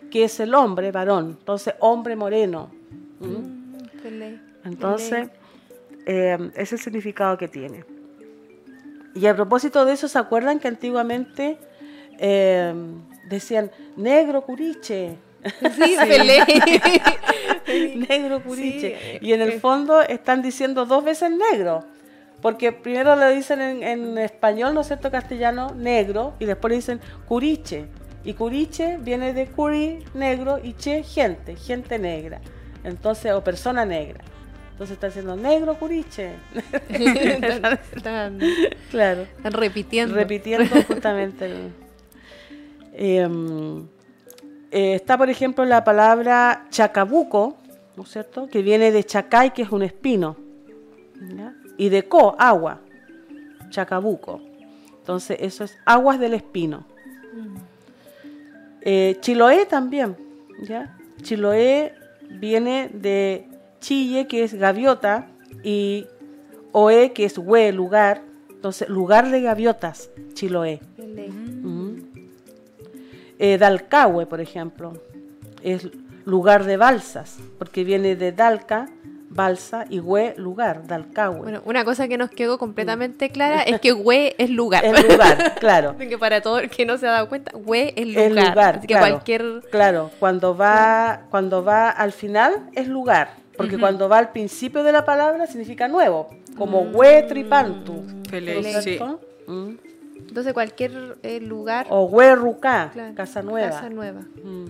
que 0.09 0.23
es 0.23 0.39
el 0.39 0.55
hombre, 0.55 0.91
varón, 0.91 1.37
entonces 1.39 1.75
hombre 1.77 2.15
moreno. 2.15 2.71
¿Mm? 3.19 3.25
Mm, 3.27 4.39
entonces, 4.65 5.29
eh, 6.07 6.39
ese 6.55 6.61
es 6.63 6.71
el 6.71 6.79
significado 6.79 7.37
que 7.37 7.47
tiene. 7.47 7.85
Y 9.13 9.27
a 9.27 9.35
propósito 9.35 9.85
de 9.85 9.93
eso, 9.93 10.07
¿se 10.07 10.17
acuerdan 10.17 10.59
que 10.59 10.67
antiguamente 10.67 11.59
eh, 12.17 12.73
decían 13.29 13.69
negro 13.95 14.41
curiche? 14.41 15.19
Sí, 17.65 18.05
negro 18.09 18.41
curiche. 18.41 19.19
y 19.21 19.33
en 19.33 19.41
el 19.41 19.59
fondo 19.59 20.01
están 20.01 20.41
diciendo 20.41 20.85
dos 20.85 21.03
veces 21.03 21.31
negro. 21.31 21.85
Porque 22.41 22.71
primero 22.71 23.15
le 23.15 23.35
dicen 23.35 23.61
en, 23.61 23.83
en, 23.83 24.17
español, 24.17 24.73
¿no 24.73 24.81
es 24.81 24.87
cierto?, 24.87 25.11
castellano, 25.11 25.73
negro, 25.75 26.33
y 26.39 26.45
después 26.45 26.71
le 26.71 26.77
dicen 26.77 27.01
curiche. 27.27 27.85
Y 28.23 28.33
curiche 28.33 28.97
viene 28.97 29.33
de 29.33 29.47
curi, 29.47 30.03
negro, 30.13 30.59
y 30.61 30.73
che, 30.73 31.03
gente, 31.03 31.55
gente 31.55 31.99
negra. 31.99 32.39
Entonces, 32.83 33.33
o 33.33 33.43
persona 33.43 33.85
negra. 33.85 34.23
Entonces 34.71 34.93
está 34.93 35.07
diciendo 35.07 35.35
negro 35.35 35.77
curiche. 35.77 36.31
están, 37.95 38.39
claro. 38.89 39.23
Están 39.23 39.51
repitiendo. 39.51 40.15
Repitiendo 40.15 40.81
justamente. 40.83 41.53
Em, 43.01 43.87
eh, 44.71 44.95
está, 44.95 45.17
por 45.17 45.29
ejemplo, 45.29 45.65
la 45.65 45.83
palabra 45.83 46.65
chacabuco, 46.69 47.57
¿no 47.95 48.03
es 48.03 48.09
cierto? 48.09 48.47
Que 48.47 48.61
viene 48.61 48.91
de 48.91 49.03
chacay, 49.03 49.51
que 49.51 49.63
es 49.63 49.71
un 49.71 49.83
espino. 49.83 50.37
Y 51.77 51.89
de 51.89 52.03
co, 52.03 52.35
agua. 52.37 52.79
Chacabuco. 53.69 54.41
Entonces, 54.99 55.37
eso 55.41 55.63
es 55.63 55.77
aguas 55.85 56.19
del 56.19 56.33
espino. 56.33 56.85
Mm. 57.33 57.55
Eh, 58.81 59.17
Chiloé 59.21 59.65
también. 59.65 60.15
¿ya? 60.61 60.97
Chiloé 61.21 61.93
viene 62.29 62.89
de 62.93 63.47
Chille, 63.79 64.27
que 64.27 64.43
es 64.43 64.53
gaviota, 64.53 65.27
y 65.63 66.05
Oe, 66.71 67.11
que 67.13 67.25
es 67.25 67.37
hue, 67.37 67.71
lugar. 67.71 68.21
Entonces, 68.49 68.89
lugar 68.89 69.31
de 69.31 69.41
gaviotas, 69.41 70.09
Chiloé. 70.33 70.79
Mm. 70.97 71.78
Eh, 73.39 73.57
Dalcahue, 73.57 74.25
por 74.25 74.41
ejemplo, 74.41 74.93
es 75.63 75.87
lugar 76.25 76.65
de 76.65 76.77
balsas, 76.77 77.37
porque 77.57 77.83
viene 77.83 78.15
de 78.15 78.31
Dalca, 78.31 78.89
balsa, 79.29 79.85
y 79.89 79.99
hue, 79.99 80.33
lugar, 80.37 80.85
Dalcahue. 80.85 81.39
Bueno, 81.39 81.61
una 81.65 81.85
cosa 81.85 82.07
que 82.07 82.17
nos 82.17 82.29
quedó 82.29 82.57
completamente 82.57 83.29
clara 83.29 83.63
es 83.63 83.79
que 83.79 83.93
hue 83.93 84.35
es 84.37 84.49
lugar. 84.49 84.85
Es 84.85 85.09
lugar, 85.09 85.55
claro. 85.59 85.95
que 86.09 86.17
para 86.17 86.41
todo 86.41 86.59
el 86.59 86.69
que 86.69 86.85
no 86.85 86.97
se 86.97 87.07
ha 87.07 87.11
dado 87.11 87.29
cuenta, 87.29 87.51
hue 87.55 87.93
es 87.95 88.07
lugar. 88.07 88.25
Es 88.25 88.49
lugar, 88.49 88.75
Así 88.77 88.87
que 88.87 88.93
claro, 88.93 89.07
cualquier... 89.13 89.61
Claro, 89.71 90.11
cuando 90.19 90.55
va, 90.55 91.21
cuando 91.29 91.63
va 91.63 91.89
al 91.89 92.11
final 92.11 92.69
es 92.75 92.87
lugar 92.87 93.39
porque 93.59 93.77
cuando 93.77 94.07
va 94.07 94.19
al 94.19 94.31
principio 94.31 94.83
de 94.83 94.93
la 94.93 95.03
palabra 95.03 95.45
significa 95.45 95.89
nuevo, 95.89 96.29
como 96.57 96.81
mm. 96.81 96.95
huetripantu. 96.95 98.05
Mm. 99.47 99.88
Entonces 100.29 100.53
cualquier 100.53 101.17
eh, 101.23 101.41
lugar... 101.41 101.87
O 101.89 102.05
huerruca, 102.05 102.91
casa 103.15 103.41
nueva. 103.41 103.69
Casa 103.69 103.89
nueva. 103.89 104.21
Mm. 104.43 104.65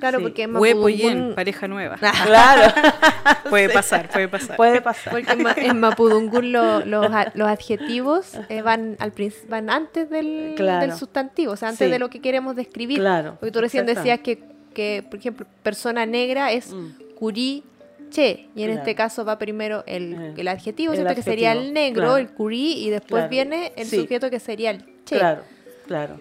Claro, 0.00 0.20
porque 0.20 0.44
en 0.44 0.52
Mapudungun... 0.52 1.34
pareja 1.34 1.68
nueva. 1.68 1.96
claro. 2.24 2.72
puede 3.50 3.68
pasar, 3.68 4.08
puede 4.08 4.28
pasar. 4.28 4.56
Puede 4.56 4.80
pasar. 4.80 5.12
Porque 5.12 5.66
en, 5.66 5.78
Mapudungun 5.78 6.52
los, 6.52 6.86
los, 6.86 7.48
adjetivos 7.48 8.32
eh, 8.48 8.62
van 8.62 8.96
al 8.98 9.12
van 9.48 9.70
antes 9.70 10.08
del, 10.08 10.54
del 10.56 10.94
sustantivo, 10.94 11.52
o 11.52 11.56
sea, 11.56 11.68
antes 11.68 11.90
de 11.90 11.98
lo 11.98 12.08
que 12.08 12.20
queremos 12.20 12.56
describir. 12.56 12.98
Claro. 12.98 13.36
Porque 13.38 13.52
tú 13.52 13.60
recién 13.60 13.86
decías 13.86 14.20
que, 14.20 14.42
que, 14.74 15.04
por 15.08 15.18
ejemplo, 15.18 15.46
persona 15.62 16.06
negra 16.06 16.50
es 16.50 16.74
curí 17.14 17.64
che, 18.10 18.48
y 18.54 18.64
en 18.64 18.70
este 18.70 18.94
caso 18.94 19.24
va 19.24 19.38
primero 19.38 19.84
el, 19.86 20.12
eh, 20.14 20.34
el 20.36 20.48
adjetivo, 20.48 20.92
que 20.92 21.22
sería 21.22 21.52
el 21.52 21.72
negro, 21.72 22.16
el 22.16 22.30
curí, 22.30 22.84
y 22.84 22.90
después 22.90 23.28
viene 23.28 23.72
el 23.76 23.86
sujeto 23.86 24.30
que 24.30 24.40
sería 24.40 24.70
el 24.70 24.84
che. 25.04 25.18
Claro, 25.18 25.42
claro. 25.86 26.20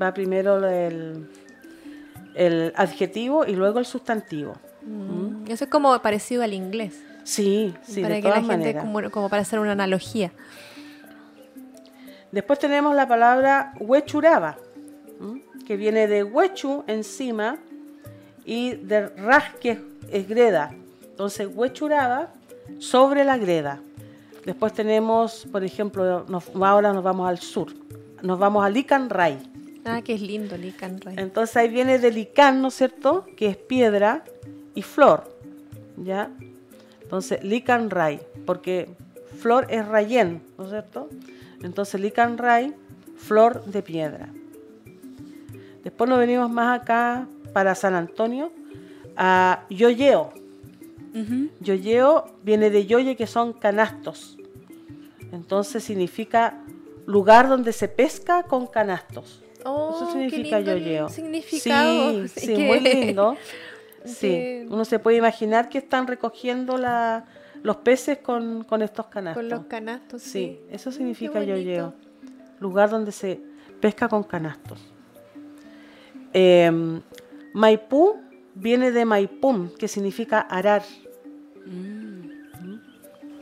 Va 0.00 0.12
primero 0.12 0.66
el, 0.68 1.28
el 2.34 2.72
adjetivo 2.76 3.44
y 3.46 3.54
luego 3.54 3.78
el 3.78 3.86
sustantivo. 3.86 4.54
Mm, 4.82 5.50
eso 5.50 5.64
es 5.64 5.70
como 5.70 5.98
parecido 6.00 6.42
al 6.42 6.52
inglés. 6.52 7.02
Sí, 7.24 7.74
sí, 7.82 8.02
para 8.02 8.20
que 8.20 8.28
la 8.28 8.42
gente, 8.42 8.76
como, 8.76 9.28
para 9.28 9.42
hacer 9.42 9.58
una 9.58 9.72
analogía. 9.72 10.30
Después 12.30 12.58
tenemos 12.58 12.94
la 12.94 13.08
palabra 13.08 13.72
huechuraba, 13.80 14.58
que 15.66 15.76
viene 15.76 16.06
de 16.06 16.22
huechu 16.22 16.84
encima 16.86 17.58
y 18.44 18.76
de 18.76 19.08
raj, 19.08 19.54
que 19.54 19.80
es 20.12 20.28
greda. 20.28 20.72
Entonces, 21.16 21.48
huechuraba 21.50 22.28
sobre 22.78 23.24
la 23.24 23.38
greda. 23.38 23.80
Después 24.44 24.74
tenemos, 24.74 25.46
por 25.50 25.64
ejemplo, 25.64 26.26
ahora 26.60 26.92
nos 26.92 27.02
vamos 27.02 27.26
al 27.26 27.38
sur. 27.38 27.72
Nos 28.20 28.38
vamos 28.38 28.62
a 28.62 28.68
Lican 28.68 29.08
Ray. 29.08 29.38
Ah, 29.86 30.02
que 30.02 30.12
es 30.12 30.20
lindo 30.20 30.58
Lican 30.58 31.00
Ray. 31.00 31.14
Entonces 31.18 31.56
ahí 31.56 31.70
viene 31.70 31.98
de 31.98 32.10
Lican, 32.10 32.60
¿no 32.60 32.68
es 32.68 32.74
cierto? 32.74 33.24
Que 33.34 33.46
es 33.46 33.56
piedra 33.56 34.24
y 34.74 34.82
flor. 34.82 35.32
¿Ya? 35.96 36.30
Entonces, 37.00 37.42
Lican 37.42 37.88
Ray, 37.88 38.20
porque 38.44 38.90
flor 39.40 39.66
es 39.70 39.86
rayén, 39.88 40.42
¿no 40.58 40.64
es 40.64 40.70
cierto? 40.70 41.08
Entonces, 41.62 41.98
Lican 41.98 42.36
Ray, 42.36 42.74
flor 43.16 43.64
de 43.64 43.82
piedra. 43.82 44.28
Después 45.82 46.10
nos 46.10 46.18
venimos 46.18 46.50
más 46.50 46.80
acá 46.80 47.26
para 47.54 47.74
San 47.74 47.94
Antonio 47.94 48.52
a 49.16 49.64
Yoyeo. 49.70 50.45
Yoyeo 51.60 52.26
viene 52.42 52.70
de 52.70 52.86
yoye, 52.86 53.16
que 53.16 53.26
son 53.26 53.52
canastos. 53.52 54.36
Entonces 55.32 55.82
significa 55.84 56.62
lugar 57.06 57.48
donde 57.48 57.72
se 57.72 57.88
pesca 57.88 58.42
con 58.44 58.66
canastos. 58.66 59.42
Oh, 59.64 59.94
Eso 59.96 60.12
significa 60.12 60.60
yoyeo. 60.60 61.08
Significado. 61.08 62.28
Sí, 62.28 62.40
sí, 62.46 62.56
muy 62.56 62.80
lindo. 62.80 63.36
Sí, 64.06 64.64
uno 64.70 64.84
se 64.84 65.00
puede 65.00 65.16
imaginar 65.16 65.68
que 65.68 65.78
están 65.78 66.06
recogiendo 66.06 66.78
la, 66.78 67.24
los 67.64 67.78
peces 67.78 68.18
con, 68.18 68.64
estos 68.80 69.06
canastos. 69.06 69.42
Con 69.42 69.48
los 69.48 69.66
canastos, 69.66 70.22
sí. 70.22 70.60
eso 70.70 70.92
significa 70.92 71.42
yoyeo. 71.42 71.92
Lugar 72.60 72.88
donde 72.88 73.10
se 73.10 73.40
pesca 73.80 74.08
con 74.08 74.22
canastos. 74.22 74.80
Em, 76.32 77.02
Maipú 77.52 78.20
viene 78.54 78.92
de 78.92 79.04
Maipún, 79.04 79.72
que 79.76 79.88
significa 79.88 80.40
arar. 80.40 80.82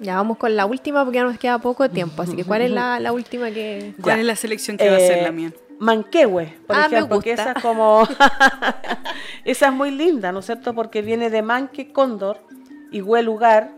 Ya 0.00 0.16
vamos 0.16 0.36
con 0.38 0.54
la 0.54 0.66
última 0.66 1.04
porque 1.04 1.16
ya 1.16 1.24
nos 1.24 1.38
queda 1.38 1.58
poco 1.58 1.88
tiempo. 1.88 2.22
Así 2.22 2.36
que, 2.36 2.44
¿cuál 2.44 2.62
es 2.62 2.70
la, 2.70 3.12
última 3.12 3.50
que.? 3.50 3.94
¿Cuál 4.00 4.20
es 4.20 4.26
la 4.26 4.36
selección 4.36 4.76
que 4.76 4.88
va 4.88 4.94
a 4.94 4.98
hacer 4.98 5.22
la 5.22 5.32
mía? 5.32 5.52
Manquehue, 5.78 6.54
por 6.66 6.76
ah, 6.76 6.86
ejemplo, 6.86 7.08
porque 7.08 7.32
esa 7.32 7.52
es 7.52 7.62
como. 7.62 8.06
esa 9.44 9.66
es 9.68 9.72
muy 9.72 9.90
linda, 9.90 10.30
¿no 10.32 10.38
es 10.38 10.46
cierto? 10.46 10.74
Porque 10.74 11.02
viene 11.02 11.30
de 11.30 11.42
manque, 11.42 11.92
cóndor, 11.92 12.38
y 12.92 13.02
hue, 13.02 13.22
lugar, 13.22 13.72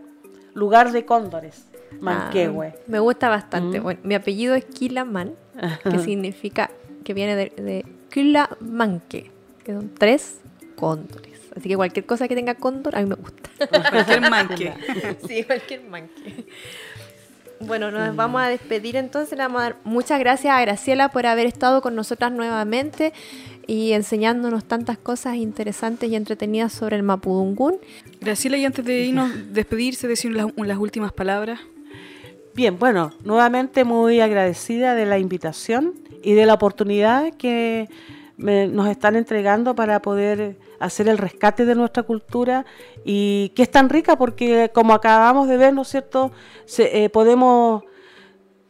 lugar 0.53 0.91
de 0.91 1.05
cóndores. 1.05 1.65
Manquehue. 1.99 2.73
Ah, 2.75 2.81
me 2.87 2.99
gusta 2.99 3.29
bastante. 3.29 3.79
Mm. 3.79 3.83
Bueno, 3.83 3.99
mi 4.03 4.15
apellido 4.15 4.55
es 4.55 4.65
Kilaman, 4.65 5.33
que 5.83 5.99
significa. 5.99 6.69
que 7.03 7.13
viene 7.13 7.35
de, 7.35 7.53
de 7.55 7.85
Kila 8.09 8.49
Manque, 8.59 9.31
que 9.63 9.73
son 9.73 9.93
tres 9.93 10.39
cóndores. 10.75 11.36
Así 11.57 11.69
que 11.69 11.75
cualquier 11.75 12.05
cosa 12.05 12.27
que 12.27 12.35
tenga 12.35 12.53
cóndor, 12.55 12.95
a 12.95 13.01
mí 13.01 13.07
me 13.07 13.15
gusta. 13.15 13.49
Cualquier 13.89 14.29
manque. 14.29 14.73
sí, 15.27 15.43
cualquier 15.43 15.83
manque. 15.83 16.45
Bueno, 17.59 17.89
nos 17.89 18.15
vamos 18.15 18.39
a 18.41 18.47
despedir 18.47 18.95
entonces. 18.95 19.35
Le 19.35 19.43
vamos 19.43 19.61
a 19.61 19.63
dar 19.63 19.75
muchas 19.83 20.19
gracias 20.19 20.53
a 20.53 20.61
Graciela 20.61 21.09
por 21.09 21.25
haber 21.25 21.47
estado 21.47 21.81
con 21.81 21.95
nosotras 21.95 22.31
nuevamente 22.31 23.13
y 23.65 23.93
enseñándonos 23.93 24.65
tantas 24.65 24.99
cosas 24.99 25.35
interesantes 25.37 26.11
y 26.11 26.15
entretenidas 26.15 26.71
sobre 26.73 26.95
el 26.95 27.01
Mapudungún. 27.01 27.77
Graciela, 28.21 28.57
y 28.57 28.65
antes 28.65 28.85
de 28.85 29.05
irnos, 29.05 29.31
despedirse, 29.51 30.07
decir 30.07 30.31
las, 30.33 30.47
las 30.55 30.77
últimas 30.77 31.11
palabras. 31.11 31.59
Bien, 32.53 32.77
bueno, 32.77 33.13
nuevamente 33.23 33.83
muy 33.83 34.19
agradecida 34.19 34.93
de 34.93 35.07
la 35.07 35.17
invitación 35.17 35.95
y 36.21 36.33
de 36.33 36.45
la 36.45 36.53
oportunidad 36.53 37.33
que 37.33 37.89
nos 38.37 38.87
están 38.87 39.15
entregando 39.15 39.75
para 39.75 40.01
poder 40.01 40.57
hacer 40.79 41.07
el 41.07 41.17
rescate 41.17 41.65
de 41.65 41.73
nuestra 41.75 42.03
cultura 42.03 42.65
y 43.03 43.49
que 43.55 43.63
es 43.63 43.71
tan 43.71 43.89
rica 43.89 44.15
porque 44.15 44.71
como 44.73 44.93
acabamos 44.93 45.47
de 45.47 45.57
ver, 45.57 45.73
¿no 45.73 45.81
es 45.81 45.87
cierto?, 45.87 46.31
eh, 46.77 47.09
podemos 47.09 47.83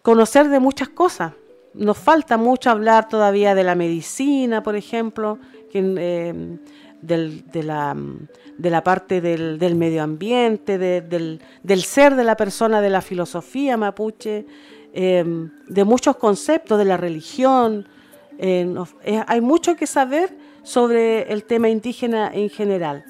conocer 0.02 0.48
de 0.48 0.60
muchas 0.60 0.90
cosas. 0.90 1.34
Nos 1.74 1.98
falta 1.98 2.38
mucho 2.38 2.70
hablar 2.70 3.10
todavía 3.10 3.54
de 3.56 3.64
la 3.64 3.76
medicina, 3.76 4.64
por 4.64 4.76
ejemplo, 4.76 5.38
eh, 5.74 6.58
de, 7.02 7.64
la, 7.64 8.84
parte 8.84 9.22
del, 9.22 9.76
medio 9.76 10.02
ambiente, 10.02 10.78
del, 10.78 11.84
ser 11.84 12.16
de 12.16 12.24
la 12.24 12.38
persona, 12.38 12.82
de 12.82 12.90
la 12.90 13.02
filosofía 13.02 13.78
mapuche, 13.78 14.46
eh, 14.94 15.24
de 15.68 15.84
muchos 15.84 16.16
conceptos, 16.16 16.80
de 16.80 16.86
la 16.86 16.98
religión, 16.98 17.88
eh, 18.38 18.74
eh, 19.04 19.24
hay 19.28 19.42
mucho 19.42 19.76
que 19.76 19.88
saber 19.88 20.38
sobre 20.64 21.32
el 21.32 21.44
tema 21.44 21.70
indígena 21.70 22.30
en 22.34 22.50
general. 22.50 23.06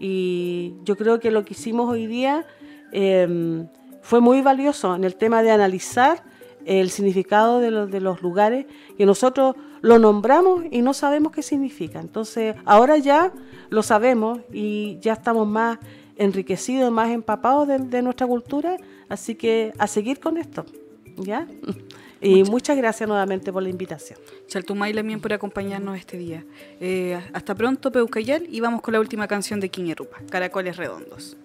Y 0.00 0.74
yo 0.84 0.96
creo 0.96 1.20
que 1.20 1.30
lo 1.30 1.44
que 1.44 1.54
hicimos 1.54 1.90
hoy 1.90 2.06
día 2.06 2.46
em, 2.92 3.68
fue 4.02 4.20
muy 4.20 4.40
valioso 4.40 4.94
en 4.94 5.04
el 5.04 5.16
tema 5.16 5.42
de 5.42 5.50
analizar 5.50 6.22
el 6.64 6.90
significado 6.90 7.60
de, 7.60 8.00
los, 8.00 8.22
lugares 8.22 8.66
que 8.96 9.04
nosotros 9.04 9.54
lo 9.82 9.98
nombramos 9.98 10.64
y 10.70 10.80
no 10.80 10.94
sabemos 10.94 11.32
qué 11.32 11.42
significa. 11.42 12.00
Entonces, 12.00 12.56
ahora 12.64 12.96
ya 12.96 13.32
lo 13.68 13.82
sabemos 13.82 14.40
y 14.52 14.98
ya 15.00 15.12
estamos 15.12 15.46
más 15.46 15.78
enriquecidos, 16.16 16.90
más 16.90 17.10
empapados 17.10 17.68
de, 17.68 17.78
de 17.78 18.02
nuestra 18.02 18.26
cultura, 18.26 18.78
así 19.08 19.34
que 19.34 19.72
a 19.78 19.86
seguir 19.86 20.20
con 20.20 20.38
esto, 20.38 20.64
¿ya? 21.16 21.46
Y 22.24 22.42
muchas, 22.44 22.76
gracias 22.76 23.08
nuevamente 23.08 23.52
por 23.52 23.62
la 23.62 23.68
invitación. 23.68 24.18
Chaltumay 24.48 24.94
también 24.94 25.20
por 25.20 25.32
acompañarnos 25.32 25.98
este 25.98 26.16
día. 26.16 26.44
Eh, 26.80 27.20
hasta 27.32 27.54
pronto, 27.54 27.92
Peucayal, 27.92 28.46
y 28.50 28.60
vamos 28.60 28.80
con 28.80 28.92
la 28.92 29.00
última 29.00 29.28
canción 29.28 29.60
de 29.60 29.68
Quiñerupa, 29.68 30.18
Caracoles 30.30 30.76
Redondos. 30.76 31.36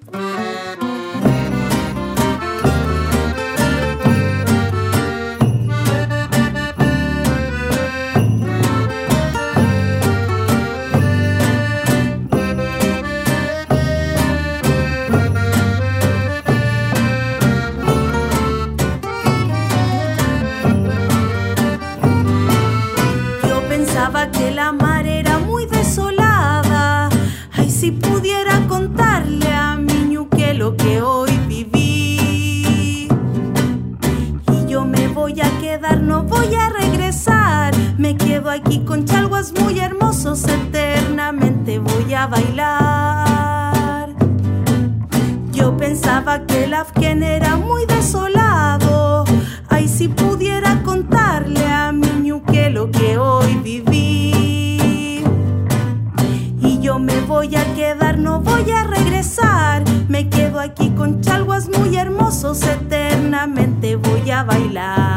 Bailar 64.50 65.09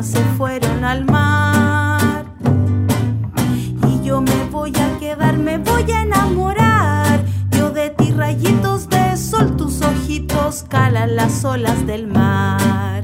se 0.00 0.20
fueron 0.38 0.84
al 0.84 1.04
mar. 1.04 2.24
Y 3.88 4.02
yo 4.02 4.22
me 4.22 4.44
voy 4.50 4.72
a 4.76 4.98
quedar, 4.98 5.36
me 5.36 5.58
voy 5.58 5.90
a 5.92 6.02
enamorar. 6.02 7.22
Yo 7.50 7.70
de 7.70 7.90
ti, 7.90 8.10
rayitos 8.12 8.88
de 8.88 9.16
sol, 9.18 9.54
tus 9.56 9.82
ojitos 9.82 10.64
calan 10.68 11.16
las 11.16 11.44
olas 11.44 11.86
del 11.86 12.06
mar. 12.06 13.01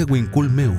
Esto 0.00 0.14
fue 0.14 0.22
Huente 0.22 0.54
Meu, 0.54 0.72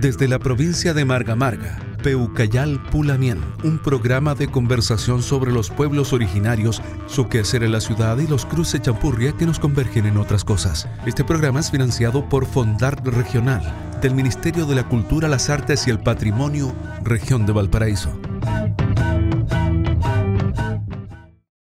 desde 0.00 0.26
la 0.26 0.40
provincia 0.40 0.92
de 0.94 1.04
Marga 1.04 1.36
Marga, 1.36 1.78
Peucayal 2.02 2.82
Pulamien, 2.90 3.38
un 3.62 3.78
programa 3.78 4.34
de 4.34 4.48
conversación 4.48 5.22
sobre 5.22 5.52
los 5.52 5.70
pueblos 5.70 6.12
originarios, 6.12 6.82
su 7.06 7.28
quehacer 7.28 7.62
en 7.62 7.70
la 7.70 7.80
ciudad 7.80 8.18
y 8.18 8.26
los 8.26 8.44
cruces 8.44 8.82
champurria 8.82 9.30
que 9.36 9.46
nos 9.46 9.60
convergen 9.60 10.06
en 10.06 10.16
otras 10.16 10.42
cosas. 10.42 10.88
Este 11.06 11.22
programa 11.22 11.60
es 11.60 11.70
financiado 11.70 12.28
por 12.28 12.46
Fondart 12.46 13.06
Regional, 13.06 13.62
del 14.02 14.16
Ministerio 14.16 14.66
de 14.66 14.74
la 14.74 14.88
Cultura, 14.88 15.28
las 15.28 15.50
Artes 15.50 15.86
y 15.86 15.90
el 15.90 16.00
Patrimonio, 16.00 16.74
Región 17.04 17.46
de 17.46 17.52
Valparaíso. 17.52 18.10